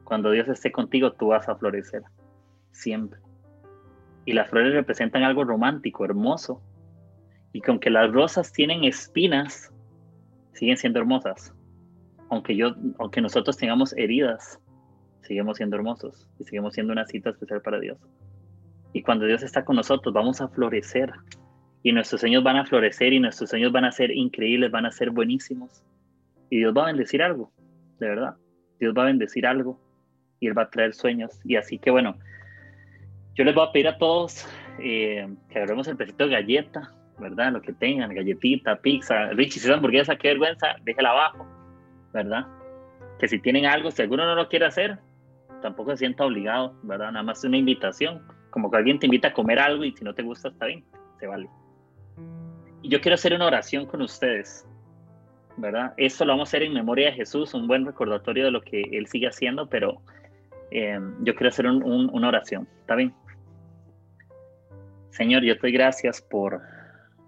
[0.03, 2.03] Cuando Dios esté contigo, tú vas a florecer.
[2.71, 3.19] Siempre.
[4.25, 6.61] Y las flores representan algo romántico, hermoso.
[7.53, 9.71] Y con que las rosas tienen espinas,
[10.53, 11.53] siguen siendo hermosas.
[12.29, 14.59] Aunque, yo, aunque nosotros tengamos heridas,
[15.21, 17.97] seguimos siendo hermosos y seguimos siendo una cita especial para Dios.
[18.93, 21.11] Y cuando Dios está con nosotros, vamos a florecer.
[21.85, 24.91] Y nuestros sueños van a florecer y nuestros sueños van a ser increíbles, van a
[24.91, 25.83] ser buenísimos.
[26.49, 27.51] Y Dios va a bendecir algo,
[27.99, 28.33] de verdad.
[28.79, 29.79] Dios va a bendecir algo
[30.39, 31.39] y Él va a traer sueños.
[31.43, 32.17] Y así que bueno,
[33.35, 34.47] yo les voy a pedir a todos
[34.79, 37.51] eh, que agarremos el pedacito de galleta, ¿verdad?
[37.51, 39.29] Lo que tengan, galletita, pizza.
[39.33, 41.45] Richie, si es hamburguesa, qué vergüenza, déjela abajo,
[42.13, 42.47] ¿verdad?
[43.19, 44.97] Que si tienen algo, si alguno no lo quiere hacer,
[45.61, 47.11] tampoco se sienta obligado, ¿verdad?
[47.11, 50.15] Nada más una invitación, como que alguien te invita a comer algo y si no
[50.15, 50.83] te gusta, está bien,
[51.19, 51.47] se vale.
[52.87, 54.65] Yo quiero hacer una oración con ustedes,
[55.57, 55.93] ¿verdad?
[55.97, 58.81] Esto lo vamos a hacer en memoria de Jesús, un buen recordatorio de lo que
[58.91, 60.01] Él sigue haciendo, pero
[60.71, 63.13] eh, yo quiero hacer una oración, ¿está bien?
[65.09, 66.61] Señor, yo te doy gracias por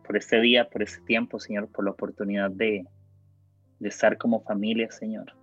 [0.08, 2.86] por este día, por este tiempo, Señor, por la oportunidad de,
[3.80, 5.34] de estar como familia, Señor.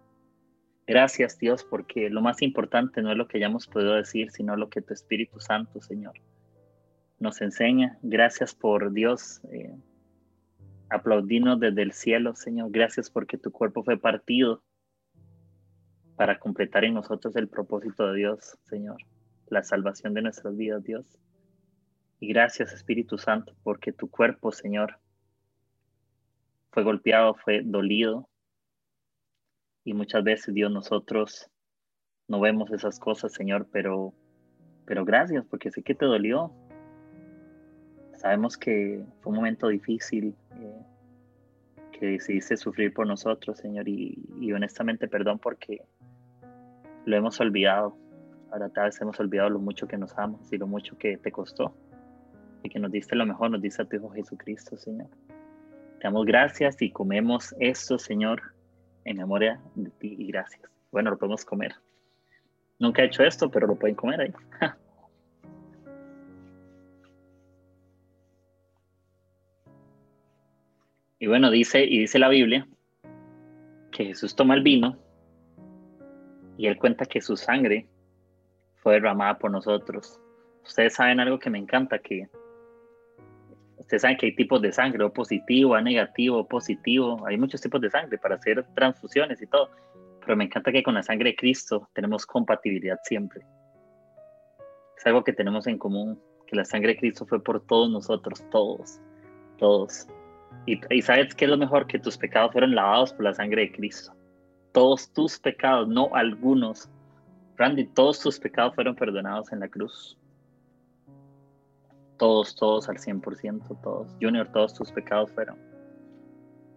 [0.87, 4.71] Gracias, Dios, porque lo más importante no es lo que hayamos podido decir, sino lo
[4.71, 6.15] que tu Espíritu Santo, Señor,
[7.21, 7.99] nos enseña.
[8.03, 9.43] Gracias por Dios.
[9.53, 9.75] Eh,
[10.95, 12.71] aplaudirnos desde el cielo, Señor.
[12.71, 14.63] Gracias porque tu cuerpo fue partido
[16.17, 18.97] para completar en nosotros el propósito de Dios, Señor.
[19.49, 21.19] La salvación de nuestras vidas, Dios.
[22.21, 24.99] Y gracias Espíritu Santo, porque tu cuerpo, Señor,
[26.71, 28.29] fue golpeado, fue dolido.
[29.85, 31.51] Y muchas veces, Dios, nosotros
[32.29, 34.15] no vemos esas cosas, Señor, pero,
[34.87, 36.53] pero gracias, porque sé que te dolió.
[38.25, 40.83] Sabemos que fue un momento difícil, eh,
[41.93, 45.83] que decidiste sufrir por nosotros, Señor, y, y, honestamente perdón porque
[47.05, 47.95] lo hemos olvidado.
[48.51, 51.31] Ahora tal vez hemos olvidado lo mucho que nos amas y lo mucho que te
[51.31, 51.77] costó
[52.63, 55.11] y que nos diste lo mejor, nos diste a tu Hijo Jesucristo, Señor.
[55.99, 58.41] Te damos gracias y comemos esto, Señor,
[59.05, 60.63] en memoria de ti y gracias.
[60.91, 61.75] Bueno, lo podemos comer.
[62.79, 64.33] Nunca he hecho esto, pero lo pueden comer ahí.
[71.25, 72.69] y bueno, dice, y dice la Biblia
[73.93, 74.99] que Jesús toma el vino
[76.59, 77.89] y él cuenta que su sangre
[78.75, 80.21] fue derramada por nosotros.
[80.63, 82.29] Ustedes saben algo que me encanta, que
[83.79, 87.27] Ustedes saben que hay tipos de sangre, O positivo, A negativo, O positivo.
[87.27, 89.71] Hay muchos tipos de sangre para hacer transfusiones y todo.
[90.21, 93.47] Pero me encanta que con la sangre de Cristo tenemos compatibilidad siempre.
[94.99, 98.45] Es algo que tenemos en común, que la sangre de Cristo fue por todos nosotros,
[98.51, 99.01] todos,
[99.57, 100.07] todos.
[100.67, 103.73] Y, sabes que es lo mejor, que tus pecados fueron lavados por la sangre de
[103.73, 104.13] Cristo.
[104.73, 106.91] Todos tus pecados, no algunos.
[107.57, 110.19] Randy, todos tus pecados fueron perdonados en la cruz.
[112.17, 114.17] Todos, todos al 100%, todos.
[114.21, 115.59] Junior, todos tus pecados fueron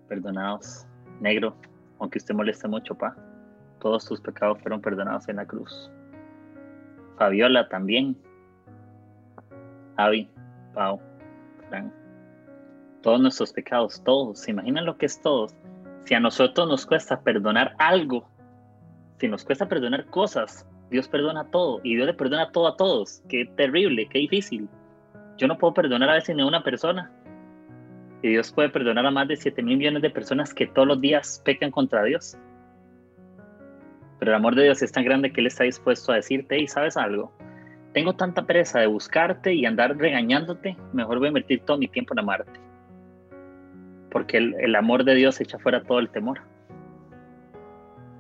[0.08, 0.86] perdonados.
[1.22, 1.56] Negro,
[2.00, 3.16] aunque usted moleste mucho, pa.
[3.80, 5.90] Todos tus pecados fueron perdonados en la cruz.
[7.18, 8.18] Fabiola también.
[9.96, 10.30] Avi,
[10.74, 11.00] Pau,
[11.70, 12.07] Fran.
[13.08, 14.40] Todos nuestros pecados, todos.
[14.40, 15.56] ¿Se imaginan lo que es todos?
[16.04, 18.30] Si a nosotros nos cuesta perdonar algo,
[19.18, 23.24] si nos cuesta perdonar cosas, Dios perdona todo y Dios le perdona todo a todos.
[23.30, 24.68] Qué terrible, qué difícil.
[25.38, 27.10] Yo no puedo perdonar a veces ni a una persona.
[28.24, 31.00] Y Dios puede perdonar a más de 7 mil millones de personas que todos los
[31.00, 32.36] días pecan contra Dios.
[34.20, 36.68] Pero el amor de Dios es tan grande que Él está dispuesto a decirte, y
[36.68, 37.32] sabes algo,
[37.94, 42.14] tengo tanta pereza de buscarte y andar regañándote, mejor voy a invertir todo mi tiempo
[42.14, 42.67] en amarte.
[44.12, 46.40] Porque el, amor de Dios echa fuera todo el temor.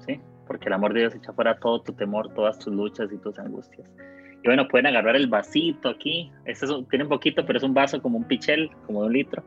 [0.05, 0.19] ¿Sí?
[0.45, 3.39] Porque el amor de Dios echa fuera todo tu temor, todas tus luchas y tus
[3.39, 3.89] angustias.
[4.43, 6.31] Y bueno, pueden agarrar el vasito aquí.
[6.45, 9.43] Este tiene un poquito, pero es un vaso como un pichel, como un litro.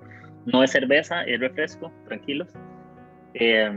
[0.46, 2.48] No es cerveza, es refresco, tranquilos.
[3.34, 3.70] Eh,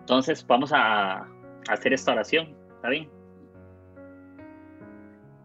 [0.00, 1.26] entonces vamos a,
[1.68, 3.10] hacer esta oración, ¿está bien?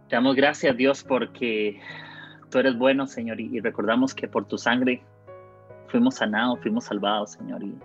[0.08, 1.82] Te damos gracias, Dios, porque
[2.50, 5.04] tú eres bueno, Señor, y, recordamos que por tu sangre
[5.94, 7.64] fuimos sanados, fuimos salvados, Señor.
[7.64, 7.78] Y,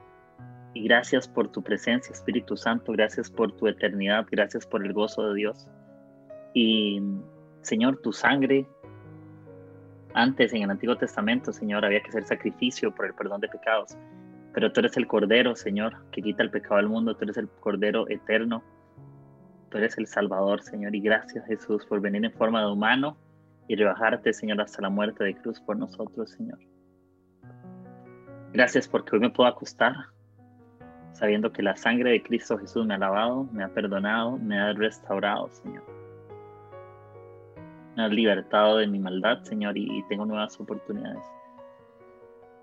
[0.73, 5.29] y gracias por tu presencia, Espíritu Santo, gracias por tu eternidad, gracias por el gozo
[5.29, 5.69] de Dios.
[6.55, 7.03] Y,
[7.61, 8.67] Señor, tu sangre,
[10.15, 13.95] antes en el Antiguo Testamento, Señor, había que hacer sacrificio por el perdón de pecados.
[14.55, 17.15] Pero tú eres el Cordero, Señor, que quita el pecado del mundo.
[17.15, 18.63] Tú eres el Cordero eterno.
[19.69, 20.95] Tú eres el Salvador, Señor.
[20.97, 23.19] Y gracias, Jesús, por venir en forma de humano
[23.69, 26.59] y rebajarte, Señor, hasta la muerte de cruz por nosotros, Señor.
[28.53, 29.95] Gracias porque hoy me puedo acostar
[31.13, 34.73] sabiendo que la sangre de Cristo Jesús me ha lavado, me ha perdonado, me ha
[34.73, 35.83] restaurado, Señor.
[37.97, 41.25] Me ha libertado de mi maldad, Señor, y tengo nuevas oportunidades.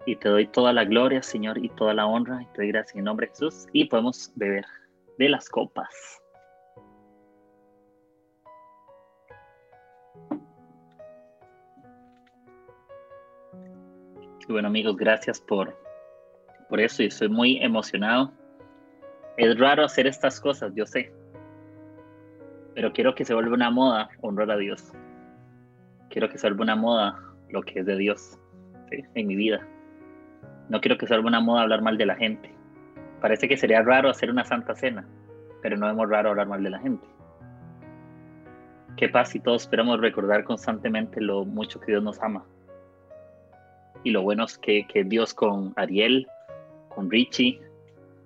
[0.06, 2.96] Y te doy toda la gloria, Señor, y toda la honra, y te doy gracias
[2.96, 3.68] en nombre de Jesús.
[3.74, 4.66] Y podemos beber
[5.18, 6.22] de las copas.
[14.48, 15.76] Y bueno, amigos, gracias por,
[16.70, 17.04] por eso.
[17.04, 18.32] Y estoy muy emocionado.
[19.38, 21.12] Es raro hacer estas cosas, yo sé.
[22.74, 24.92] Pero quiero que se vuelva una moda honrar a Dios.
[26.10, 27.20] Quiero que se vuelva una moda
[27.50, 28.38] lo que es de Dios
[28.92, 29.66] en mi vida.
[30.70, 32.54] No quiero que sea una moda hablar mal de la gente.
[33.22, 35.08] Parece que sería raro hacer una santa cena,
[35.62, 37.08] pero no es raro hablar mal de la gente.
[38.98, 42.46] Qué paz si todos esperamos recordar constantemente lo mucho que Dios nos ama.
[44.06, 46.28] Y lo bueno es que, que Dios con Ariel,
[46.90, 47.60] con Richie,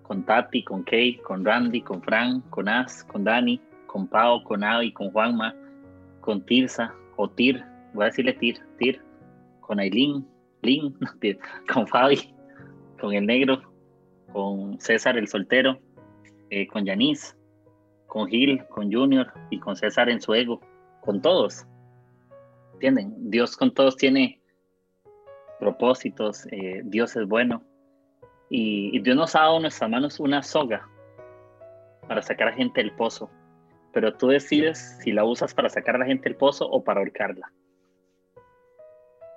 [0.04, 4.62] con Tati, con Kay, con Randy, con Fran, con As, con Dani, con Pau, con
[4.62, 5.56] Avi, con Juanma,
[6.20, 7.64] con Tirsa, o Tir,
[7.94, 9.02] voy a decirle Tir, Tir,
[9.62, 10.28] con Aileen,
[10.64, 10.98] Lin,
[11.74, 12.36] con Fabi,
[13.00, 13.62] con el negro,
[14.34, 15.80] con César el soltero,
[16.50, 17.38] eh, con Yanis,
[18.08, 20.60] con Gil, con Junior y con César en su ego,
[21.00, 21.66] con todos.
[22.74, 23.32] ¿Entienden?
[23.32, 24.39] Dios con todos tiene
[25.60, 27.64] propósitos, eh, Dios es bueno.
[28.50, 30.88] Y, y, Dios nos ha dado en nuestras manos una soga
[32.08, 33.30] para sacar a gente del pozo.
[33.94, 37.00] Pero tú decides si la usas para sacar a la gente del pozo o para
[37.00, 37.52] ahorcarla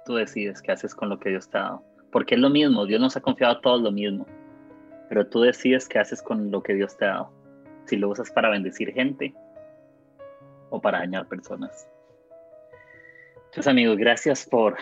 [0.04, 1.84] tú decides qué haces con lo que Dios te ha dado.
[2.10, 4.26] Porque es lo mismo, Dios nos ha confiado a todos lo mismo.
[5.08, 7.32] Pero tú decides qué haces con lo que Dios te ha dado.
[7.86, 9.34] Si lo usas para bendecir gente
[10.70, 11.88] o para dañar personas.
[13.36, 14.76] Entonces amigos, gracias por,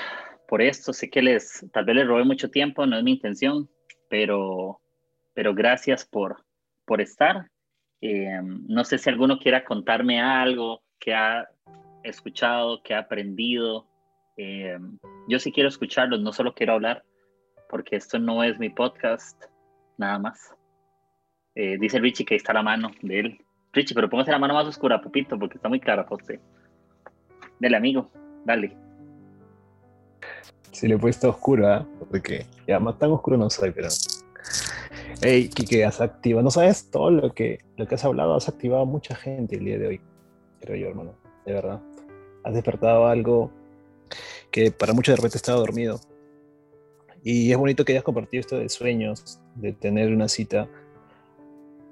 [0.50, 0.92] por esto.
[0.92, 3.70] Sé que les, tal vez les robé mucho tiempo, no es mi intención,
[4.10, 4.80] pero,
[5.32, 6.44] pero gracias por,
[6.84, 7.48] por estar.
[8.00, 11.48] Eh, no sé si alguno quiera contarme algo que ha
[12.02, 13.86] escuchado, que ha aprendido,
[14.36, 14.76] eh,
[15.28, 17.04] yo sí quiero escucharlos, no solo quiero hablar,
[17.68, 19.40] porque esto no es mi podcast,
[19.98, 20.56] nada más.
[21.54, 23.38] Eh, dice Richie que ahí está la mano de él.
[23.72, 26.40] Richie, pero póngase la mano más oscura, Pupito, porque está muy para usted.
[27.60, 28.10] Dale, amigo,
[28.44, 28.89] dale.
[30.72, 31.86] Se le he puesto oscuro, ¿eh?
[32.10, 33.88] Porque ya más tan oscuro no soy, pero.
[35.22, 36.42] Hey, Kike, has activado.
[36.42, 39.64] No sabes todo lo que, lo que has hablado, has activado a mucha gente el
[39.64, 40.00] día de hoy,
[40.60, 41.14] creo yo, hermano.
[41.44, 41.80] De verdad.
[42.44, 43.50] Has despertado algo
[44.50, 46.00] que para muchos de repente estaba dormido.
[47.22, 50.68] Y es bonito que hayas compartido esto de sueños, de tener una cita,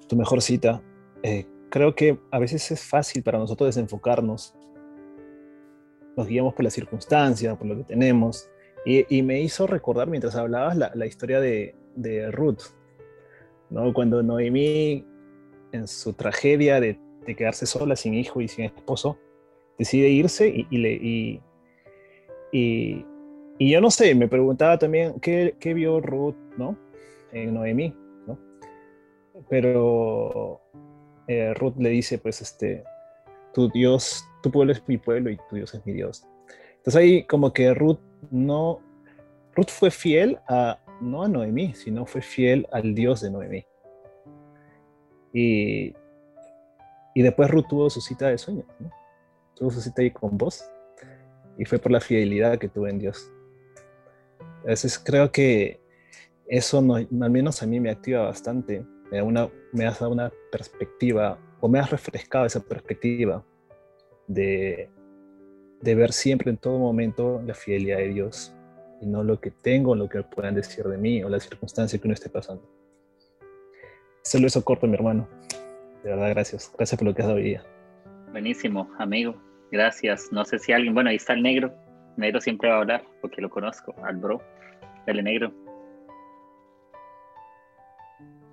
[0.07, 0.81] tu mejor cita.
[1.21, 4.55] Eh, creo que a veces es fácil para nosotros desenfocarnos.
[6.17, 8.49] Nos guiamos por las circunstancias, por lo que tenemos.
[8.85, 12.61] Y, me hizo recordar mientras hablabas la, historia de, Ruth,
[13.69, 13.93] ¿no?
[13.93, 15.05] cuando Noemí,
[15.71, 16.99] en su tragedia de,
[17.37, 19.19] quedarse sola, sin hijo y sin esposo,
[19.77, 21.41] decide irse y, y le,
[22.51, 23.05] y,
[23.59, 26.77] yo no sé, me preguntaba también qué, qué vio Ruth, ¿no?
[27.31, 27.93] En Noemí,
[28.25, 28.39] ¿no?
[29.47, 30.61] pero
[31.27, 32.83] eh, Ruth le dice, pues, este,
[33.53, 36.25] tu Dios, tu pueblo es mi pueblo y tu Dios es mi Dios.
[36.77, 37.99] Entonces ahí como que Ruth
[38.31, 38.81] no,
[39.55, 43.65] Ruth fue fiel a, no a Noemí, sino fue fiel al Dios de Noemí.
[45.33, 45.93] Y,
[47.15, 48.65] y después Ruth tuvo su cita de sueños,
[49.55, 50.63] tuvo su cita ahí con vos,
[51.57, 53.31] y fue por la fidelidad que tuve en Dios.
[54.61, 55.81] Entonces creo que
[56.47, 60.31] eso no, al menos a mí me activa bastante, me, da una, me dado una
[60.51, 63.45] perspectiva, o me ha refrescado esa perspectiva
[64.27, 64.89] de,
[65.81, 68.53] de ver siempre en todo momento la fidelidad de Dios
[69.01, 72.07] y no lo que tengo, lo que puedan decir de mí o la circunstancia que
[72.07, 72.63] uno esté pasando.
[74.23, 75.27] Solo eso corto, mi hermano.
[76.03, 76.71] De verdad, gracias.
[76.75, 77.63] Gracias por lo que has dado hoy día.
[78.31, 79.35] Buenísimo, amigo.
[79.71, 80.31] Gracias.
[80.31, 81.73] No sé si alguien, bueno, ahí está el negro.
[82.15, 84.41] El negro siempre va a hablar porque lo conozco, al bro.
[85.07, 85.51] Dale, negro.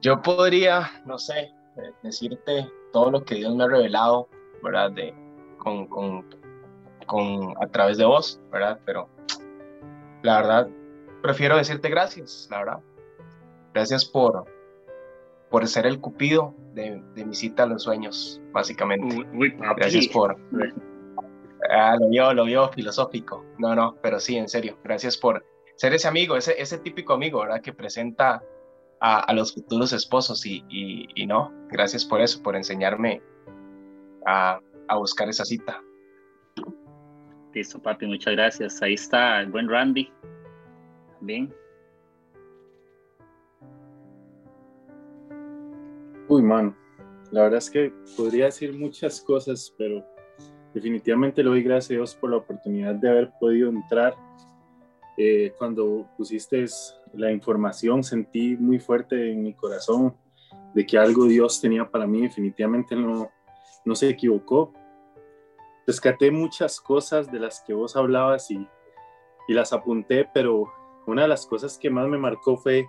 [0.01, 1.51] Yo podría, no sé,
[2.03, 4.29] decirte todo lo que Dios me ha revelado,
[4.63, 4.93] ¿verdad?
[4.93, 5.13] De,
[5.59, 6.25] con, con,
[7.07, 8.79] con, a través de vos, ¿verdad?
[8.85, 9.09] Pero
[10.23, 10.69] la verdad,
[11.23, 12.81] prefiero decirte gracias, la verdad.
[13.73, 14.45] Gracias por,
[15.51, 19.27] por ser el cupido de, de mi cita a los sueños, básicamente.
[19.77, 20.37] gracias por...
[21.69, 23.45] Ah, lo vio, lo vio filosófico.
[23.59, 24.79] No, no, pero sí, en serio.
[24.85, 25.45] Gracias por
[25.75, 27.61] ser ese amigo, ese, ese típico amigo, ¿verdad?
[27.61, 28.43] Que presenta
[29.01, 33.23] a, a los futuros esposos y, y, y, no, gracias por eso, por enseñarme
[34.27, 35.83] a, a buscar esa cita.
[37.57, 38.83] Listo, papi, muchas gracias.
[38.83, 40.13] Ahí está el buen Randy.
[41.23, 41.51] Bien.
[46.29, 46.77] Uy, man,
[47.31, 50.05] la verdad es que podría decir muchas cosas, pero
[50.75, 54.15] definitivamente le doy gracias a Dios por la oportunidad de haber podido entrar.
[55.17, 56.63] Eh, cuando pusiste
[57.15, 60.15] la información, sentí muy fuerte en mi corazón
[60.75, 63.31] de que algo Dios tenía para mí, definitivamente no,
[63.87, 64.75] no se equivocó
[65.87, 68.67] rescaté muchas cosas de las que vos hablabas y,
[69.49, 70.73] y las apunté, pero
[71.07, 72.89] una de las cosas que más me marcó fue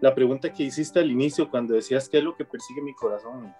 [0.00, 3.52] la pregunta que hiciste al inicio cuando decías qué es lo que persigue mi corazón.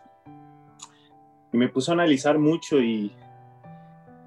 [1.52, 3.12] Y me puso a analizar mucho y,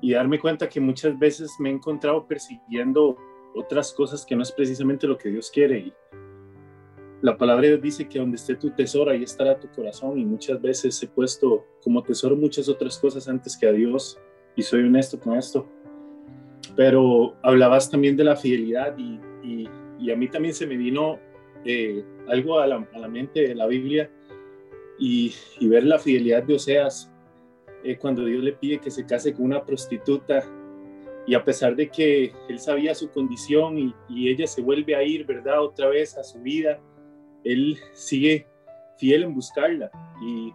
[0.02, 3.18] y darme cuenta que muchas veces me he encontrado persiguiendo
[3.56, 5.80] otras cosas que no es precisamente lo que Dios quiere.
[5.80, 5.94] Y
[7.22, 10.20] la palabra de Dios dice que donde esté tu tesoro, ahí estará tu corazón.
[10.20, 14.20] Y muchas veces he puesto como tesoro muchas otras cosas antes que a Dios
[14.56, 15.68] y soy honesto con esto.
[16.76, 21.18] Pero hablabas también de la fidelidad y, y, a mí también se me vino
[21.64, 24.10] eh, algo a la, a la, mente de la Biblia
[25.00, 27.10] y, y ver la fidelidad de Oseas
[27.84, 30.44] eh, cuando Dios le pide que se case con una prostituta
[31.26, 35.04] y a pesar de que él sabía su condición y, y ella se vuelve a
[35.04, 35.62] ir, ¿verdad?
[35.62, 36.82] Otra vez a su vida,
[37.44, 38.48] él sigue
[38.98, 39.90] fiel en buscarla
[40.22, 40.54] y,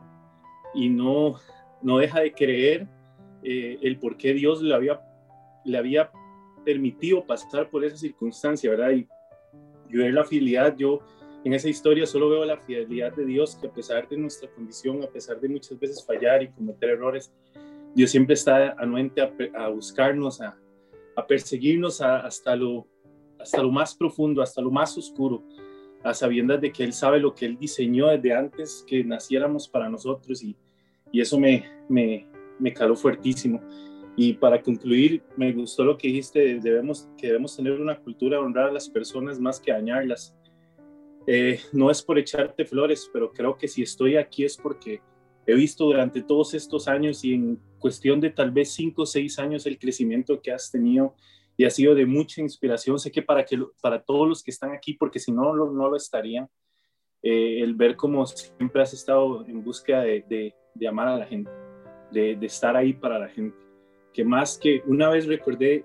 [0.74, 1.36] y no,
[1.82, 2.88] no deja de creer
[3.42, 5.00] eh, el por qué Dios le había,
[5.64, 6.10] le había
[6.64, 8.90] permitido pasar por esa circunstancia, ¿verdad?
[8.90, 9.06] Y,
[9.90, 11.00] y ver la fidelidad, yo
[11.44, 15.02] en esa historia solo veo la fidelidad de Dios, que a pesar de nuestra condición,
[15.02, 17.32] a pesar de muchas veces fallar y cometer errores,
[17.94, 19.22] Dios siempre está anuente
[19.54, 20.56] a, buscarnos, a,
[21.26, 22.86] perseguirnos hasta, lo,
[23.38, 25.42] hasta lo más profundo, hasta lo más oscuro,
[26.04, 29.88] a sabiendas de que Él sabe lo que Él diseñó desde antes que naciéramos para
[29.88, 30.56] nosotros y,
[31.10, 32.26] y eso me, me,
[32.58, 33.60] me caló fuertísimo.
[34.20, 38.42] Y para concluir, me gustó lo que dijiste, debemos, que debemos tener una cultura de
[38.42, 40.36] honrar a las personas más que dañarlas.
[41.28, 45.00] Eh, no es por echarte flores, pero creo que si estoy aquí es porque
[45.46, 49.38] he visto durante todos estos años y en cuestión de tal vez cinco o seis
[49.38, 51.14] años el crecimiento que has tenido
[51.56, 52.98] y ha sido de mucha inspiración.
[52.98, 55.90] Sé que para, que, para todos los que están aquí, porque si no, no, no
[55.90, 56.48] lo estarían,
[57.22, 61.26] eh, el ver cómo siempre has estado en búsqueda de, de, de amar a la
[61.26, 61.67] gente
[62.10, 63.56] de, estar ahí para la gente.
[64.12, 65.84] Que más que una vez recordé,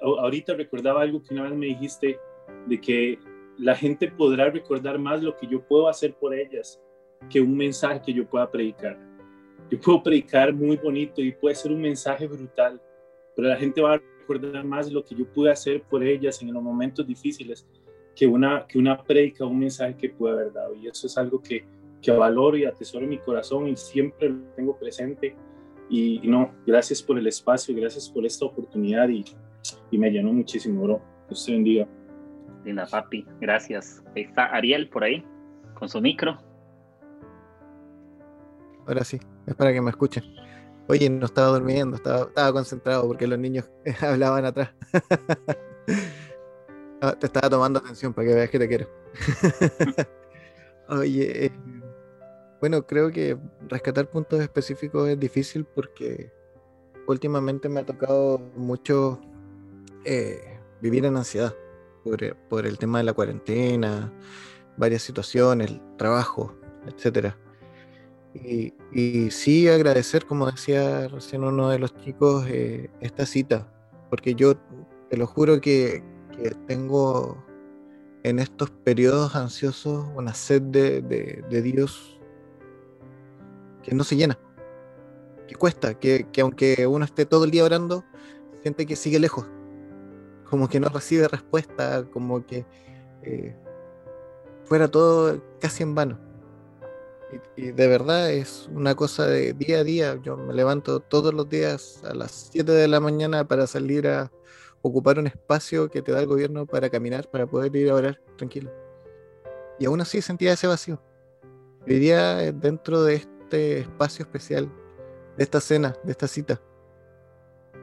[0.00, 2.18] ahorita recordaba algo que una vez me dijiste,
[2.66, 3.18] de que
[3.58, 6.80] la gente podrá recordar más lo que yo puedo hacer por ellas
[7.28, 8.98] que un mensaje que yo pueda predicar.
[9.70, 12.80] Yo puedo predicar muy bonito y puede ser un mensaje brutal,
[13.36, 16.52] pero la gente va a recordar más lo que yo pude hacer por ellas en
[16.52, 17.66] los momentos difíciles
[18.16, 20.74] que una, que una predica, un mensaje que pude haber dado.
[20.74, 21.64] Y eso es algo que,
[22.02, 25.36] que valoro y atesoro en mi corazón y siempre lo tengo presente
[25.90, 29.24] y, no, gracias por el espacio, gracias por esta oportunidad y,
[29.90, 31.02] y me llenó muchísimo, bro.
[31.28, 31.88] Dios te bendiga.
[32.64, 34.02] Linda papi, gracias.
[34.14, 35.24] Ahí está Ariel por ahí,
[35.74, 36.38] con su micro.
[38.86, 40.24] Ahora sí, es para que me escuchen.
[40.88, 43.70] Oye, no estaba durmiendo, estaba, estaba concentrado porque los niños
[44.00, 44.70] hablaban atrás.
[47.18, 48.88] te estaba tomando atención para que veas que te quiero.
[50.88, 51.52] Oye, eh,
[52.60, 53.38] Bueno, creo que
[53.68, 56.30] rescatar puntos específicos es difícil porque
[57.06, 59.18] últimamente me ha tocado mucho
[60.04, 61.54] eh, vivir en ansiedad
[62.48, 64.12] por, el tema de la cuarentena,
[64.76, 66.54] varias situaciones, trabajo,
[66.86, 67.36] etcétera.
[68.34, 73.72] Y, sí agradecer, como decía recién uno de los chicos, eh, esta cita,
[74.08, 74.54] porque yo
[75.08, 76.02] te lo juro que,
[76.66, 77.44] tengo
[78.22, 82.19] en estos periodos ansiosos una sed de, Dios
[83.82, 84.38] que no se llena,
[85.48, 88.04] que cuesta, que, que, aunque uno esté todo el día orando,
[88.62, 89.46] siente que sigue lejos,
[90.48, 92.66] como que no recibe respuesta, como que
[93.22, 93.56] eh,
[94.64, 96.18] fuera todo casi en vano.
[97.56, 100.20] Y, de verdad es una cosa de día a día.
[100.22, 104.32] Yo me levanto todos los días a las 7 de la mañana para salir a
[104.82, 108.20] ocupar un espacio que te da el gobierno para caminar, para poder ir a orar
[108.36, 108.72] tranquilo.
[109.78, 111.00] Y aún así sentía ese vacío.
[111.86, 113.16] Hoy día, eh, dentro de
[113.50, 114.70] este espacio especial,
[115.36, 116.60] de esta cena, de esta cita,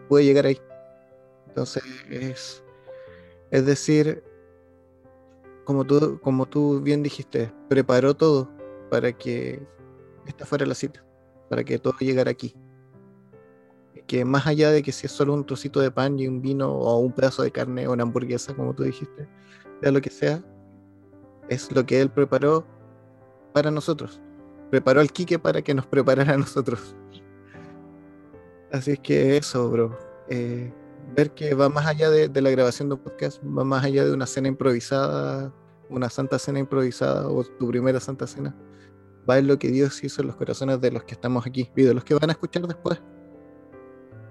[0.07, 0.61] pude llegar ahí.
[1.47, 2.63] Entonces, es,
[3.51, 4.23] es decir,
[5.65, 8.49] como tú, como tú bien dijiste, preparó todo
[8.89, 9.61] para que
[10.25, 11.03] esta fuera la cita,
[11.49, 12.55] para que todo llegara aquí.
[14.07, 16.71] Que más allá de que si es solo un trocito de pan y un vino
[16.71, 19.27] o un pedazo de carne o una hamburguesa, como tú dijiste,
[19.81, 20.41] sea lo que sea,
[21.49, 22.65] es lo que él preparó
[23.53, 24.21] para nosotros.
[24.69, 26.95] Preparó al Quique para que nos preparara a nosotros.
[28.71, 29.97] Así es que eso, bro.
[30.29, 30.73] Eh,
[31.15, 34.13] ver que va más allá de, la grabación de un podcast, va más allá de
[34.13, 35.53] una cena improvisada,
[35.89, 38.55] una santa cena improvisada o tu primera santa cena.
[39.29, 41.83] Va en lo que Dios hizo en los corazones de los que estamos aquí y
[41.83, 43.01] de los que van a escuchar después.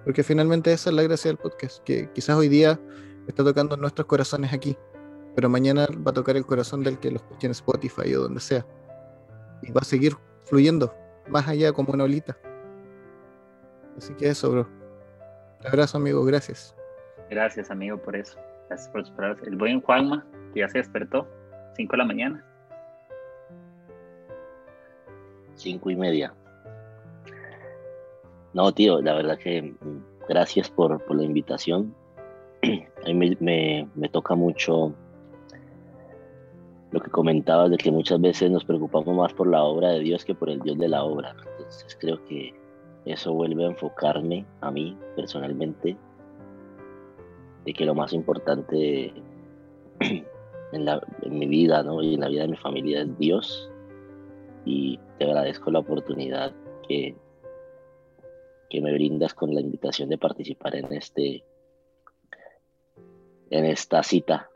[0.05, 2.80] Porque finalmente esa es la gracia del podcast, que quizás hoy día
[3.26, 4.76] está tocando nuestros corazones aquí,
[5.34, 8.41] pero mañana va a tocar el corazón del que lo escuche en Spotify o donde
[8.41, 8.66] sea.
[9.62, 10.94] Y va a seguir fluyendo
[11.28, 12.36] más allá como una olita.
[13.96, 14.68] Así que eso, bro.
[15.61, 16.76] Un abrazo, amigo, gracias.
[17.30, 18.38] Gracias, amigo, por eso.
[18.68, 19.36] Gracias por esperar.
[19.44, 21.26] El buen Juanma, que ya se despertó,
[21.76, 22.44] 5 de la mañana.
[25.54, 26.34] Cinco y media.
[28.52, 31.94] No, tío, la verdad que mm, gracias por, la invitación.
[32.62, 34.94] A mí me, me, toca mucho
[36.93, 40.24] lo que comentabas de que muchas veces nos preocupamos más por la obra de Dios
[40.24, 41.34] que por el Dios de la obra.
[41.59, 42.55] Entonces creo que
[43.05, 45.97] eso vuelve a enfocarme a mí personalmente
[47.64, 49.12] de que lo más importante
[50.72, 52.03] en, mi vida ¿no?
[52.03, 53.70] y en la vida de mi familia es Dios
[54.64, 56.53] y te agradezco la oportunidad
[56.89, 57.16] que,
[58.70, 61.45] que me brindas con la invitación de participar en este
[63.51, 64.51] en esta cita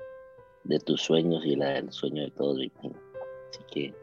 [0.65, 2.59] de tus sueños y la del sueño de todos.
[2.59, 3.95] Así que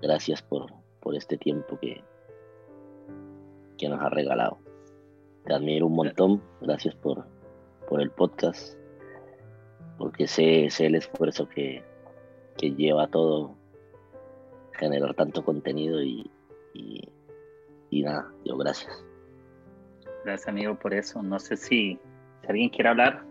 [0.00, 2.02] gracias por, por este tiempo que,
[3.78, 4.58] que nos ha regalado.
[5.44, 7.24] Te admiro un montón, gracias por,
[7.88, 8.76] por el podcast,
[9.98, 11.82] porque sé, sé el esfuerzo que,
[12.56, 13.56] que lleva todo
[14.80, 16.30] generar tanto contenido y,
[16.72, 19.04] y, nada, yo gracias.
[20.24, 21.22] Gracias amigo por eso.
[21.22, 21.98] No sé si,
[22.48, 23.24] alguien quiere hablar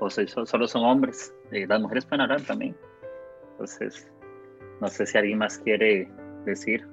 [0.00, 1.32] o si solo son hombres.
[1.52, 2.76] Eh, las mujeres pueden hablar también.
[3.52, 4.08] Entonces,
[4.80, 6.08] no sé si alguien más quiere
[6.44, 6.86] decir.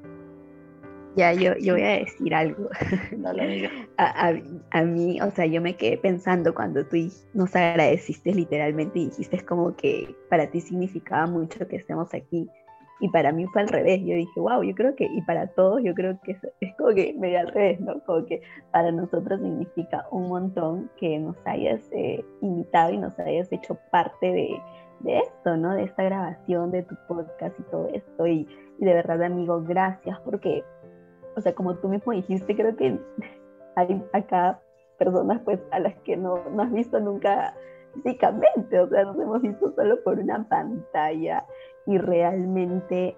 [1.16, 2.70] Ya, yo, yo voy a decir algo.
[3.98, 4.34] a, a,
[4.72, 6.98] a, mí, o sea, yo me quedé pensando cuando tú
[7.34, 12.50] nos agradeciste literalmente y dijiste como que para ti significaba mucho que estemos aquí.
[13.00, 14.00] Y para mí fue al revés.
[14.02, 17.14] Yo dije, wow, yo creo que, y para todos, yo creo que es, como que
[17.18, 18.00] medio al revés, ¿no?
[18.06, 18.42] Como que
[18.72, 24.28] para nosotros significa un montón que nos hayas eh, invitado y nos hayas hecho parte
[24.28, 24.50] de,
[25.02, 25.74] de esto, ¿no?
[25.74, 28.28] De esta grabación, de tu podcast y todo esto.
[28.28, 28.48] Y,
[28.80, 30.64] y de verdad, amigo, gracias porque
[31.36, 33.00] o sea, como tú mismo dijiste, creo que
[33.76, 34.60] hay acá
[34.98, 37.56] personas pues a las que no, no has visto nunca
[37.96, 41.46] físicamente, o sea, nos hemos visto solo por una pantalla
[41.86, 43.16] y realmente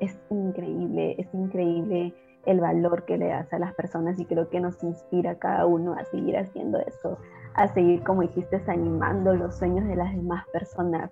[0.00, 2.14] es increíble, es increíble
[2.46, 5.66] el valor que le das a las personas y creo que nos inspira a cada
[5.66, 7.18] uno a seguir haciendo eso,
[7.54, 11.10] a seguir, como dijiste, animando los sueños de las demás personas,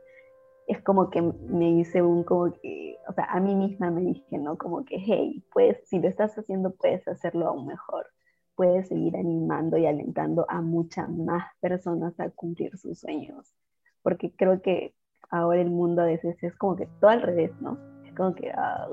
[0.66, 4.38] es como que me hice un, como que, o sea, a mí misma me dije,
[4.38, 4.56] ¿no?
[4.56, 8.06] Como que, hey, pues si lo estás haciendo, puedes hacerlo aún mejor.
[8.54, 13.52] Puedes seguir animando y alentando a muchas más personas a cumplir sus sueños.
[14.02, 14.94] Porque creo que
[15.32, 17.76] ahora el mundo a veces es como que todo al revés, ¿no?
[18.06, 18.86] Es como que ah,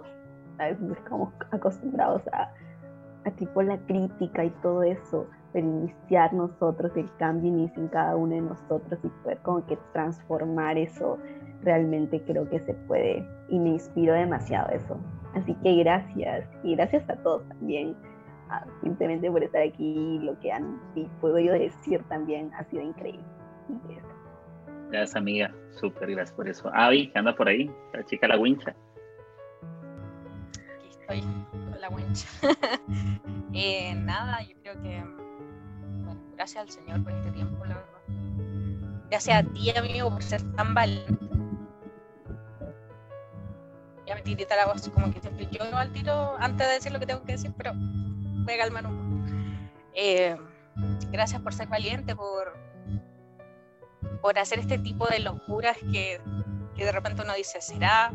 [0.57, 2.51] a veces estamos acostumbrados a,
[3.25, 8.15] a tipo la crítica y todo eso, pero iniciar nosotros el cambio inicia en cada
[8.15, 11.17] uno de nosotros y poder como que transformar eso
[11.61, 14.97] realmente creo que se puede y me inspiro demasiado eso.
[15.35, 17.95] Así que gracias y gracias a todos también,
[18.81, 20.79] simplemente por estar aquí, lo que han
[21.21, 23.23] podido decir también ha sido increíble.
[24.89, 26.69] Gracias amiga, súper gracias por eso.
[26.73, 28.75] Avi, que anda por ahí, la chica la wincha.
[30.77, 32.27] Aquí estoy con la wincha.
[33.53, 35.03] eh, nada, yo creo que,
[36.03, 39.05] bueno, gracias al Señor por este tiempo, la verdad.
[39.09, 41.29] Gracias a ti, amigo, por ser tan valiente
[44.09, 46.99] ya me tirita la voz, como que siempre yo al tiro antes de decir lo
[46.99, 49.35] que tengo que decir, pero voy a calmar un poco.
[49.93, 50.35] Eh,
[51.11, 52.57] gracias por ser valiente, por,
[54.21, 56.19] por hacer este tipo de locuras que,
[56.75, 58.11] que, de repente uno dice, ¿será?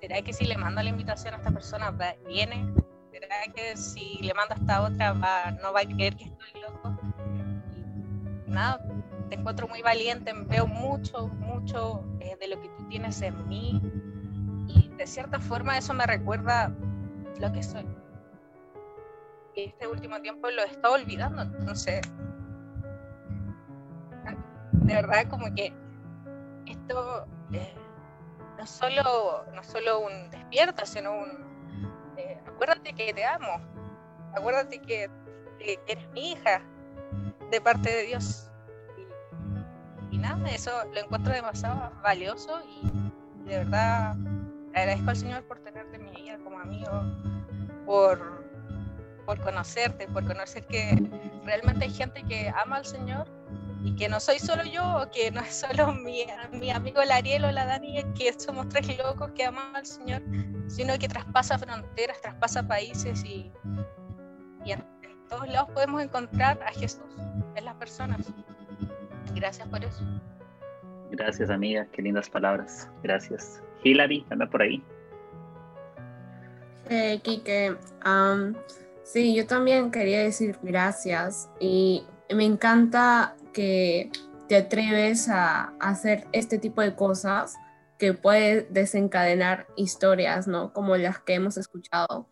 [0.00, 1.90] ¿Será que si le mando la invitación a esta persona
[2.26, 2.66] viene?
[3.10, 6.98] ¿Será que si le mando a esta otra no va a creer que estoy loco?
[8.46, 8.80] Y nada,
[9.28, 13.80] te encuentro muy valiente, veo mucho, mucho eh, de lo que tú tienes en mí,
[14.68, 16.72] y de cierta forma eso me recuerda
[17.40, 17.86] lo que soy.
[19.54, 22.00] Este último tiempo lo he estado olvidando, entonces,
[24.84, 25.72] de verdad como que
[26.66, 27.74] esto eh,
[28.58, 31.30] no, solo, no solo un despierta, sino un,
[32.18, 33.60] eh, acuérdate que te amo,
[34.34, 35.10] acuérdate que,
[35.86, 36.60] eres mi hija
[37.50, 38.50] de parte de Dios.
[40.10, 44.16] Y, nada, eso lo encuentro demasiado valioso y de verdad
[44.74, 46.90] agradezco al Señor por tenerte en mi vida como amigo,
[47.86, 48.44] por,
[49.24, 50.98] por conocerte, por conocer que
[51.44, 53.26] realmente hay gente que ama al Señor
[53.84, 57.44] y que no soy solo yo, o que no es solo mi, mi amigo Lariel
[57.44, 60.22] o la Dani, que somos tres locos que aman al Señor,
[60.68, 63.52] sino que traspasa fronteras, traspasa países y,
[64.64, 64.82] y en,
[65.28, 67.04] todos lados podemos encontrar a Jesús
[67.54, 68.20] en las personas.
[69.34, 70.02] Gracias por eso.
[71.10, 71.86] Gracias, amiga.
[71.92, 72.88] Qué lindas palabras.
[73.02, 73.62] Gracias.
[73.82, 74.82] Hilary, anda por ahí.
[76.88, 77.76] Eh, Kike,
[79.02, 84.10] sí, yo también quería decir gracias y me encanta que
[84.48, 87.54] te atreves a, hacer este tipo de cosas
[87.98, 90.72] que puede desencadenar historias, ¿no?
[90.74, 92.28] Como las que hemos escuchado.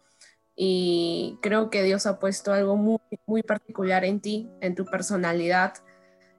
[0.55, 5.75] Y creo que Dios ha puesto algo muy, muy particular en ti, en tu personalidad,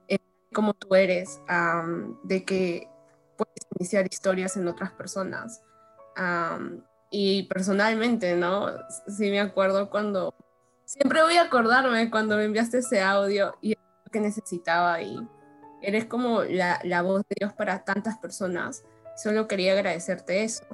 [0.06, 0.20] en
[0.52, 1.40] cómo tú eres,
[2.22, 2.88] de que
[3.36, 5.62] puedes iniciar historias en otras personas.
[7.10, 8.68] y personalmente, ¿no?
[9.08, 10.34] Sí me acuerdo cuando,
[10.84, 13.76] siempre voy a acordarme cuando me enviaste ese audio y
[14.20, 15.16] necesitaba y
[15.82, 18.84] eres como la, la, voz de Dios para tantas personas.
[19.16, 20.64] Solo quería agradecerte eso,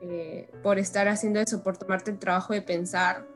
[0.00, 3.26] eh, por estar haciendo eso, por tomarte el trabajo de pensar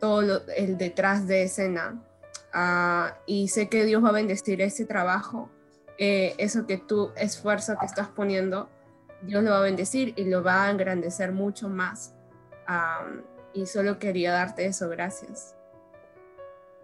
[0.00, 2.02] todo el detrás de escena.
[2.52, 5.50] Ah, y sé que Dios va a bendecir ese trabajo
[5.98, 8.68] eh, eso que tú, esfuerzo que estás poniendo,
[9.22, 12.14] Dios lo va a bendecir y lo va a engrandecer mucho más.
[13.54, 15.54] y solo quería darte eso, gracias.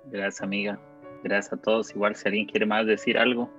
[0.06, 0.78] Gracias, amiga.
[1.22, 1.90] Gracias a todos.
[1.94, 3.50] Igual si alguien quiere más decir algo,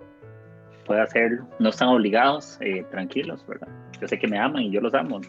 [0.85, 1.47] puede hacerlo.
[1.59, 3.67] No están obligados, eh, tranquilos, ¿verdad?
[4.01, 5.21] Yo sé que me aman y yo los amo.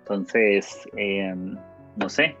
[0.00, 1.56] Entonces, em,
[1.96, 2.36] no sé,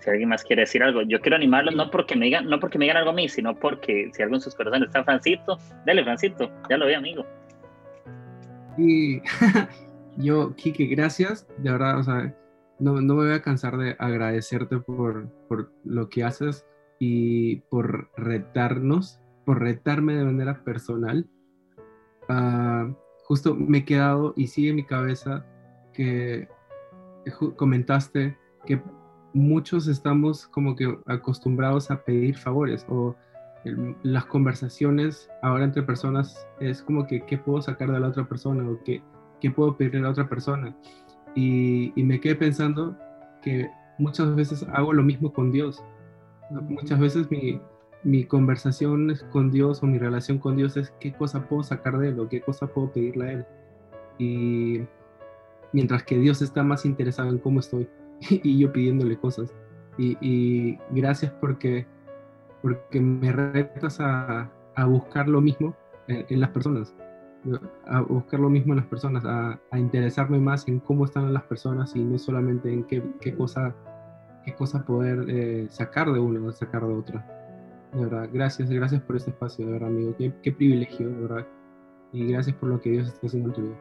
[0.00, 1.02] si alguien más quiere decir algo.
[1.02, 3.54] Yo quiero animarlos no porque me digan, no porque me digan algo a mí, sino
[3.54, 7.24] porque si algo en sus corazones está Francito, dale Francito, ya lo vi amigo.
[8.78, 9.20] Y
[10.16, 12.34] yo, Kike, gracias, de verdad, o sea,
[12.78, 15.28] no, me voy a cansar de agradecerte por
[15.84, 16.66] lo que haces
[17.04, 21.28] y por retarnos, por retarme de manera personal.
[22.28, 25.44] Uh, justo me he quedado y sigue en mi cabeza
[25.92, 26.46] que
[27.56, 28.80] comentaste que
[29.34, 33.16] muchos estamos como que acostumbrados a pedir favores o
[34.04, 38.68] las conversaciones ahora entre personas es como que qué puedo sacar de la otra persona
[38.68, 39.02] o qué,
[39.40, 40.76] qué puedo pedirle a la otra persona.
[41.34, 42.96] Y, me quedé pensando
[43.42, 43.68] que
[43.98, 45.82] muchas veces hago lo mismo con Dios.
[46.60, 47.60] Muchas veces mi,
[48.04, 52.08] mi conversación con Dios o mi relación con Dios es qué cosa puedo sacar de
[52.08, 53.46] él o qué cosa puedo pedirle a él.
[54.18, 54.80] Y
[55.72, 57.88] mientras que Dios está más interesado en cómo estoy.
[58.30, 59.54] y yo pidiéndole cosas.
[59.98, 61.86] Y, gracias porque,
[62.62, 65.76] porque me retas a, a buscar lo mismo
[66.08, 66.94] en, las personas,
[67.86, 71.42] a buscar lo mismo en las personas, a, a, interesarme más en cómo están las
[71.42, 73.74] personas y no solamente en qué, qué cosa,
[74.44, 77.26] qué cosa poder eh, sacar de uno o sacar de otra.
[77.92, 80.14] De verdad, gracias, gracias por este espacio, de verdad, amigo.
[80.16, 81.46] Qué, qué privilegio, de verdad.
[82.12, 83.76] Y gracias por lo que Dios está haciendo en tu vida.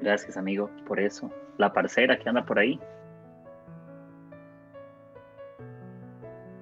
[0.00, 1.30] Gracias, amigo, por eso.
[1.58, 2.78] La parcera que anda por ahí,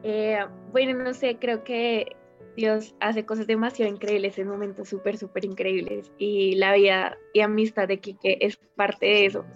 [0.05, 0.39] Eh,
[0.71, 2.15] bueno, no sé, creo que
[2.57, 7.89] Dios hace cosas demasiado increíbles en momentos súper, súper increíbles y la vida y amistad
[7.89, 9.47] de Kike es parte de eso.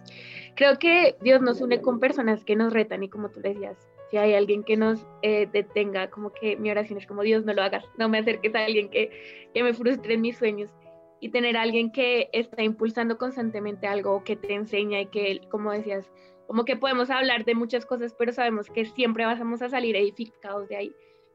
[0.59, 3.79] Creo que Dios nos une con personas que nos retan y como tú decías,
[4.11, 7.55] si hay alguien que nos eh, detenga, como que mi oración es como Dios no
[7.55, 10.75] lo hagas, no me acerques a alguien que, que me frustre en mis sueños
[11.21, 15.71] y tener a alguien que está impulsando constantemente algo, que te enseña y que, como
[15.71, 16.11] decías,
[16.49, 20.69] como que podemos hablar de muchas cosas, pero sabemos que siempre vamos a salir edificados
[20.69, 20.93] de ahí.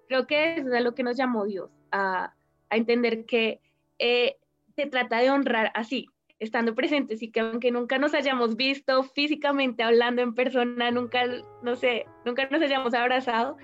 [0.09, 2.33] Creo que eso es lo que nos llamó Dios, a,
[2.69, 3.61] a entender que
[3.99, 4.35] eh,
[4.75, 6.09] se trata de honrar así,
[6.43, 11.23] estando presentes y que aunque nunca nos hayamos visto físicamente hablando en persona, nunca,
[11.61, 13.57] no sé, nunca nos hayamos abrazado,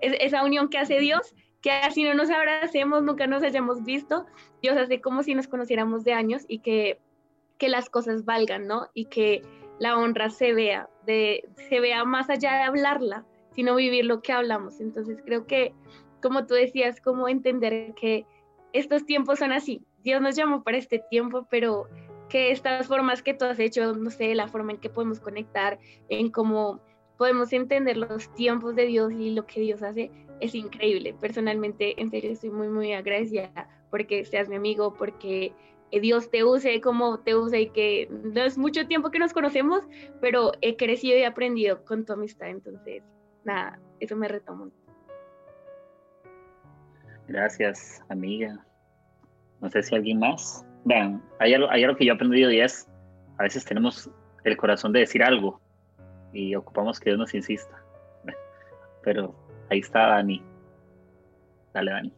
[0.00, 4.26] es, esa unión que hace Dios, que así no nos abracemos, nunca nos hayamos visto,
[4.62, 6.98] Dios hace como si nos conociéramos de años y que,
[7.58, 8.88] que las cosas valgan, ¿no?
[8.94, 9.42] Y que
[9.78, 13.24] la honra se vea, de, se vea más allá de hablarla,
[13.54, 14.80] sino vivir lo que hablamos.
[14.80, 15.74] Entonces creo que,
[16.22, 18.26] como tú decías, como entender que
[18.72, 19.82] estos tiempos son así.
[20.02, 21.88] Dios nos llamó para este tiempo, pero
[22.30, 25.78] que estas formas que tú has hecho, no sé, la forma en que podemos conectar,
[26.08, 26.80] en cómo
[27.18, 31.14] podemos entender los tiempos de Dios y lo que Dios hace, es increíble.
[31.20, 35.52] Personalmente, en serio, estoy muy, muy agradecida porque seas mi amigo, porque
[35.90, 39.86] Dios te use como te usa y que no es mucho tiempo que nos conocemos,
[40.20, 42.48] pero he crecido y aprendido con tu amistad.
[42.48, 43.02] Entonces,
[43.44, 44.70] nada, eso me retomo.
[47.26, 48.64] Gracias, amiga.
[49.60, 50.64] No sé si alguien más.
[50.84, 52.88] Vean, hay algo, hay algo que yo he aprendido y es,
[53.38, 54.10] a veces tenemos
[54.44, 55.60] el corazón de decir algo
[56.32, 57.82] y ocupamos que Dios nos insista.
[59.02, 59.34] Pero
[59.70, 60.42] ahí está Dani.
[61.72, 62.12] Dale, Dani.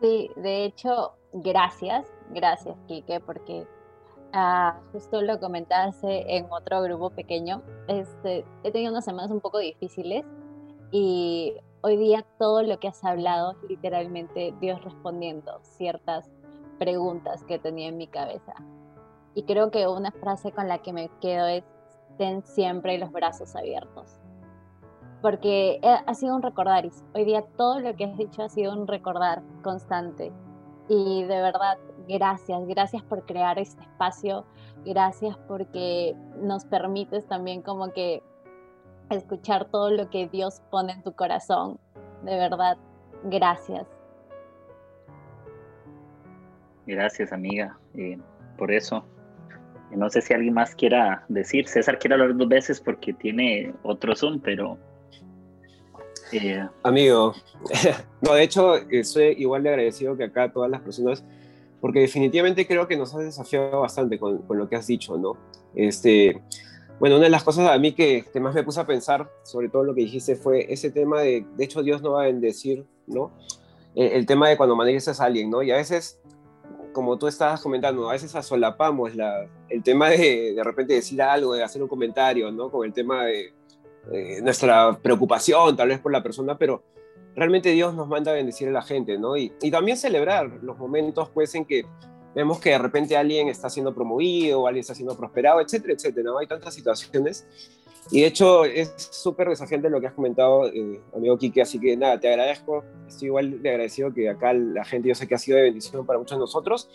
[0.00, 3.66] Sí, de hecho, gracias, gracias, Kike, porque
[4.32, 7.62] ah, justo lo comentaste en otro grupo pequeño.
[7.86, 10.24] Este, he tenido unas semanas un poco difíciles
[10.90, 16.30] y hoy día todo lo que has hablado, literalmente Dios respondiendo ciertas
[16.80, 18.54] preguntas que tenía en mi cabeza.
[19.34, 21.62] Y creo que una frase con la que me quedo es,
[22.16, 24.18] ten siempre los brazos abiertos.
[25.20, 28.86] Porque ha sido un recordar, hoy día todo lo que has dicho ha sido un
[28.86, 30.32] recordar constante.
[30.88, 31.76] Y de verdad,
[32.08, 34.46] gracias, gracias por crear este espacio,
[34.84, 38.22] gracias porque nos permites también como que
[39.10, 41.78] escuchar todo lo que Dios pone en tu corazón.
[42.24, 42.78] De verdad,
[43.24, 43.86] gracias.
[46.90, 48.18] Gracias, amiga, eh,
[48.58, 49.04] por eso.
[49.92, 51.68] No sé si alguien más quiera decir.
[51.68, 54.76] César quiere hablar dos veces porque tiene otro Zoom, pero...
[56.32, 57.32] Eh, Amigo,
[58.20, 61.24] no, de hecho, soy igual de agradecido que acá todas las personas,
[61.80, 65.36] porque definitivamente creo que nos has desafiado bastante con, con lo que has dicho, ¿no?
[65.76, 66.42] Este,
[66.98, 69.68] bueno, una de las cosas a mí que, que, más me puse a pensar sobre
[69.68, 72.84] todo lo que dijiste fue ese tema de, de hecho, Dios no va a bendecir,
[73.06, 73.30] ¿no?
[73.94, 75.62] El, tema de cuando manejas a alguien, ¿no?
[75.62, 76.19] Y a veces
[76.92, 81.54] como tú estabas comentando, a veces asolapamos la, el tema de de repente decir algo,
[81.54, 82.70] de hacer un comentario, ¿no?
[82.70, 83.52] Con el tema de,
[84.42, 86.82] nuestra preocupación tal vez por la persona, pero
[87.36, 89.36] realmente Dios nos manda a bendecir a la gente, ¿no?
[89.36, 91.84] Y, y, también celebrar los momentos, pues, en que
[92.34, 96.38] vemos que de repente alguien está siendo promovido, alguien está siendo prosperado, etcétera, etcétera, ¿no?
[96.38, 97.46] Hay tantas situaciones.
[98.12, 101.96] Y de hecho es súper desafiante lo que has comentado, eh, amigo Quique, así que
[101.96, 105.38] nada, te agradezco, estoy igual de agradecido que acá la gente, yo sé que ha
[105.38, 106.90] sido de bendición para muchos de nosotros,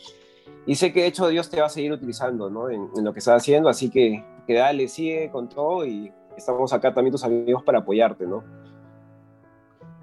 [0.65, 2.69] y sé que de hecho Dios te va a seguir utilizando ¿no?
[2.69, 6.73] en, en, lo que estás haciendo, así que, que dale, sigue con todo y estamos
[6.73, 8.43] acá también tus amigos para apoyarte, ¿no?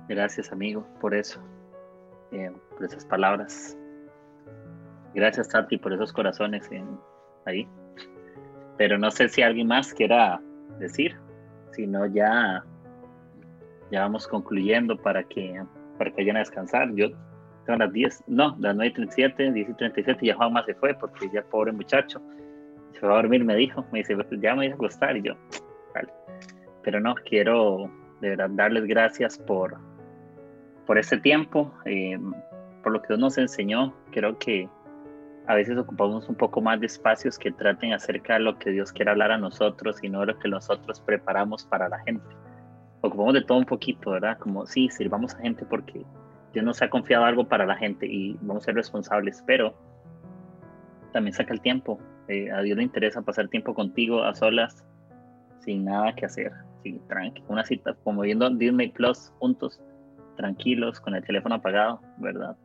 [0.08, 1.40] Gracias, amigo, por eso,
[2.32, 3.76] eh, por esas palabras.
[5.14, 6.98] Gracias, Tati, por esos corazones en,
[7.44, 7.68] ahí.
[8.78, 10.40] Pero no sé si alguien más quiera
[10.82, 11.16] decir,
[11.72, 12.64] sino ya,
[13.90, 15.62] ya vamos concluyendo para que,
[15.98, 16.92] para que vayan a descansar.
[16.94, 17.08] Yo
[17.66, 21.42] tengo las 10, no, las 9.37, 10 y 37, ya Juanma se fue porque ya
[21.42, 22.20] pobre muchacho,
[22.92, 25.34] se va a dormir, me dijo, me dice, ya me voy a acostar y yo,
[25.94, 26.12] vale.
[26.82, 27.90] Pero no, quiero
[28.20, 29.76] de verdad darles gracias por,
[30.86, 32.18] por este tiempo, eh,
[32.82, 33.94] por lo que Dios nos enseñó.
[34.12, 34.68] Creo que
[35.46, 38.92] a veces ocupamos un poco más de espacios que traten acerca de lo que Dios
[38.92, 42.24] quiere hablar a nosotros y no de lo que nosotros preparamos para la gente.
[43.00, 44.38] Ocupamos de todo un poquito, ¿verdad?
[44.38, 46.04] Como, sí, sirvamos a gente porque
[46.52, 49.74] Dios nos ha confiado algo para la gente y vamos a ser responsables, pero
[51.12, 51.98] también saca el tiempo.
[52.28, 54.84] Eh, a Dios le interesa pasar tiempo contigo a solas,
[55.60, 56.52] sin nada que hacer.
[56.84, 59.80] Sí, tranqui, una cita, como viendo Disney Plus juntos,
[60.36, 62.56] tranquilos, con el teléfono apagado, ¿verdad?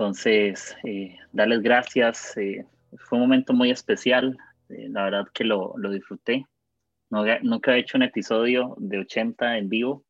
[0.00, 2.34] Entonces, eh, darles gracias.
[2.38, 2.64] Eh,
[2.96, 4.34] fue un momento muy especial.
[4.70, 6.46] Eh, la verdad que lo, lo disfruté.
[7.10, 10.02] No, nunca he hecho un episodio de 80 en vivo,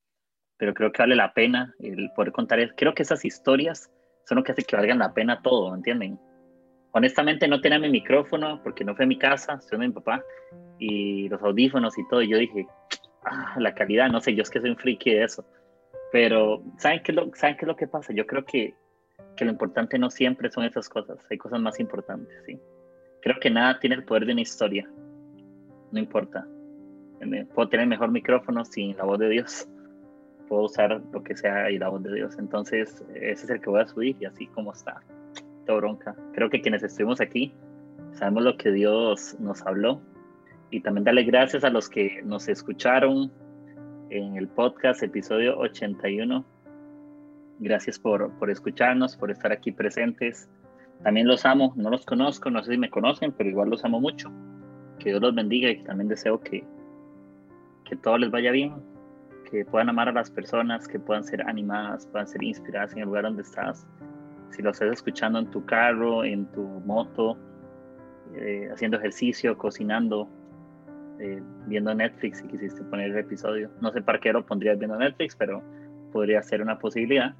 [0.58, 2.72] pero creo que vale la pena el poder contar.
[2.76, 3.90] Creo que esas historias
[4.26, 6.20] son lo que hace que valgan la pena todo, ¿entienden?
[6.92, 10.22] honestamente no tenía mi micrófono porque no fue a mi casa, estoy de mi papá,
[10.78, 12.22] y los audífonos y todo.
[12.22, 12.64] Y yo dije,
[13.24, 15.44] ah, la calidad, no sé, yo es que soy un friki de eso.
[16.12, 18.12] Pero, ¿saben qué, lo, ¿saben qué es lo que pasa?
[18.12, 18.74] Yo creo que,
[19.40, 22.60] que lo importante no siempre son esas cosas, hay cosas más importantes, ¿sí?
[23.22, 24.88] Creo que nada tiene el poder de una historia,
[25.90, 26.46] no importa.
[27.54, 29.68] Puedo tener mejor micrófono sin la voz de Dios,
[30.48, 32.36] puedo usar lo que sea y la voz de Dios.
[32.38, 35.00] Entonces, ese es el que voy a subir y así como está
[35.74, 36.14] bronca.
[36.32, 37.54] Creo que quienes estuvimos aquí
[38.12, 40.00] sabemos lo que Dios nos habló
[40.70, 43.30] y también darle gracias a los que nos escucharon
[44.10, 46.44] en el podcast episodio 81.
[47.60, 50.48] Gracias por, por escucharnos, por estar aquí presentes.
[51.02, 54.00] También los amo, no los conozco, no sé si me conocen, pero igual los amo
[54.00, 54.30] mucho.
[54.98, 56.64] Que Dios los bendiga y también deseo que,
[57.84, 58.74] que todo les vaya bien,
[59.50, 63.04] que puedan amar a las personas, que puedan ser animadas, puedan ser inspiradas en el
[63.06, 63.86] lugar donde estás
[64.50, 67.38] si lo estás escuchando en tu carro, en tu moto,
[68.34, 70.28] eh, haciendo ejercicio, cocinando,
[71.18, 73.70] eh, viendo Netflix si quisiste poner el episodio.
[73.80, 75.62] No sé para qué lo pondrías viendo Netflix, pero
[76.12, 77.34] podría ser una posibilidad.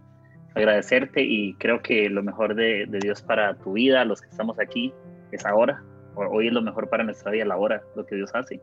[0.55, 4.93] Agradecerte y creo que lo mejor de, Dios para tu vida, los que estamos aquí,
[5.33, 5.83] es ahora.
[6.15, 8.61] Hoy es lo mejor para nuestra vida, la hora, lo que Dios hace.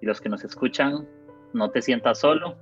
[0.00, 1.06] Y los que nos escuchan,
[1.52, 2.56] no te sientas solo.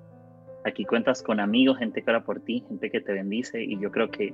[0.65, 3.63] Aquí cuentas con amigos, gente que ora por ti, gente que te bendice.
[3.63, 4.33] Y yo creo que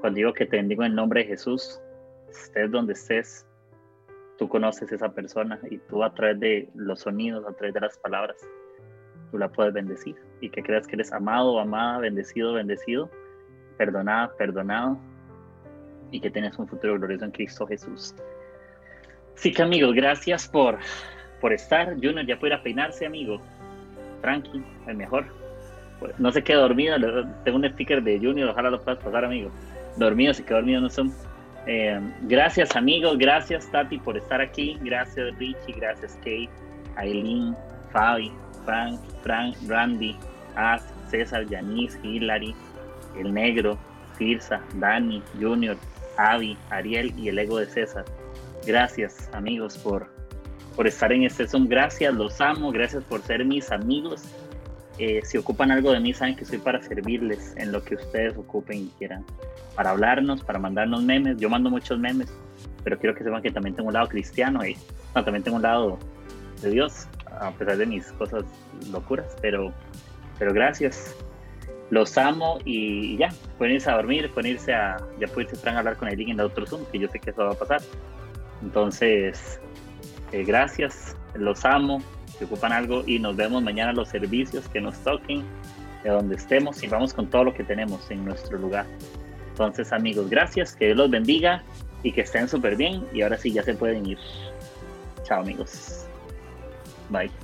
[0.00, 1.80] cuando digo que te bendigo en el nombre de Jesús,
[2.28, 3.46] estés donde estés,
[4.38, 7.80] tú conoces a esa persona y tú a través de los sonidos, a través de
[7.80, 8.36] las palabras,
[9.30, 13.10] tú la puedes bendecir y que creas que eres amado, amada, bendecido, bendecido,
[13.76, 14.98] perdonada, perdonado
[16.10, 18.14] y que tienes un futuro glorioso en Cristo Jesús.
[19.36, 20.78] Así que amigos, gracias por,
[21.40, 21.94] por estar.
[21.94, 23.40] Junior ya puede peinarse, amigo.
[24.20, 25.26] Tranqui, el mejor.
[26.18, 26.96] No se quede dormido,
[27.44, 29.50] tengo un sticker de Junior, ojalá lo puedas pasar, amigo
[29.96, 31.12] dormidos y que dormidos no son.
[31.66, 36.50] Eh, gracias amigos, gracias Tati por estar aquí, gracias Richie, gracias Kate,
[36.96, 37.56] Aileen,
[37.90, 38.30] Fabi,
[38.66, 40.14] Frank, Frank, Randy,
[40.56, 42.54] Az, César, Yanis, Hilary,
[43.18, 43.78] El Negro,
[44.18, 45.76] Tirsa, Dani, Junior,
[46.16, 48.04] Avi, Ariel y el ego de César.
[48.66, 50.08] Gracias amigos por,
[50.76, 54.22] por estar en este Zoom, gracias, los amo, gracias por ser mis amigos.
[54.98, 58.36] Eh, si ocupan algo de mí, saben que soy para servirles en lo que ustedes
[58.36, 59.24] ocupen y quieran
[59.74, 61.36] para hablarnos, para mandarnos memes.
[61.38, 62.32] Yo mando muchos memes,
[62.84, 64.76] pero quiero que sepan que también tengo un lado cristiano y
[65.12, 65.98] también tengo un lado
[66.62, 67.08] de Dios,
[67.40, 68.44] a pesar de mis cosas
[68.90, 69.72] locuras, pero,
[70.38, 71.14] pero gracias.
[71.90, 73.28] Los amo y ya,
[73.58, 76.40] pueden irse a dormir, pueden irse a, ya pueden irse a hablar con link en
[76.40, 77.80] el otro Zoom, que yo sé que eso va a pasar.
[78.62, 79.60] Entonces,
[80.32, 82.02] eh, gracias, los amo,
[82.38, 85.44] si ocupan algo y nos vemos mañana los servicios que nos toquen,
[86.02, 88.86] de donde estemos y vamos con todo lo que tenemos en nuestro lugar.
[89.50, 91.62] Entonces, amigos, gracias, que Dios los bendiga
[92.02, 93.04] y que estén súper bien.
[93.12, 94.18] Y ahora sí, ya se pueden ir.
[95.24, 96.06] Chao, amigos.
[97.08, 97.43] Bye.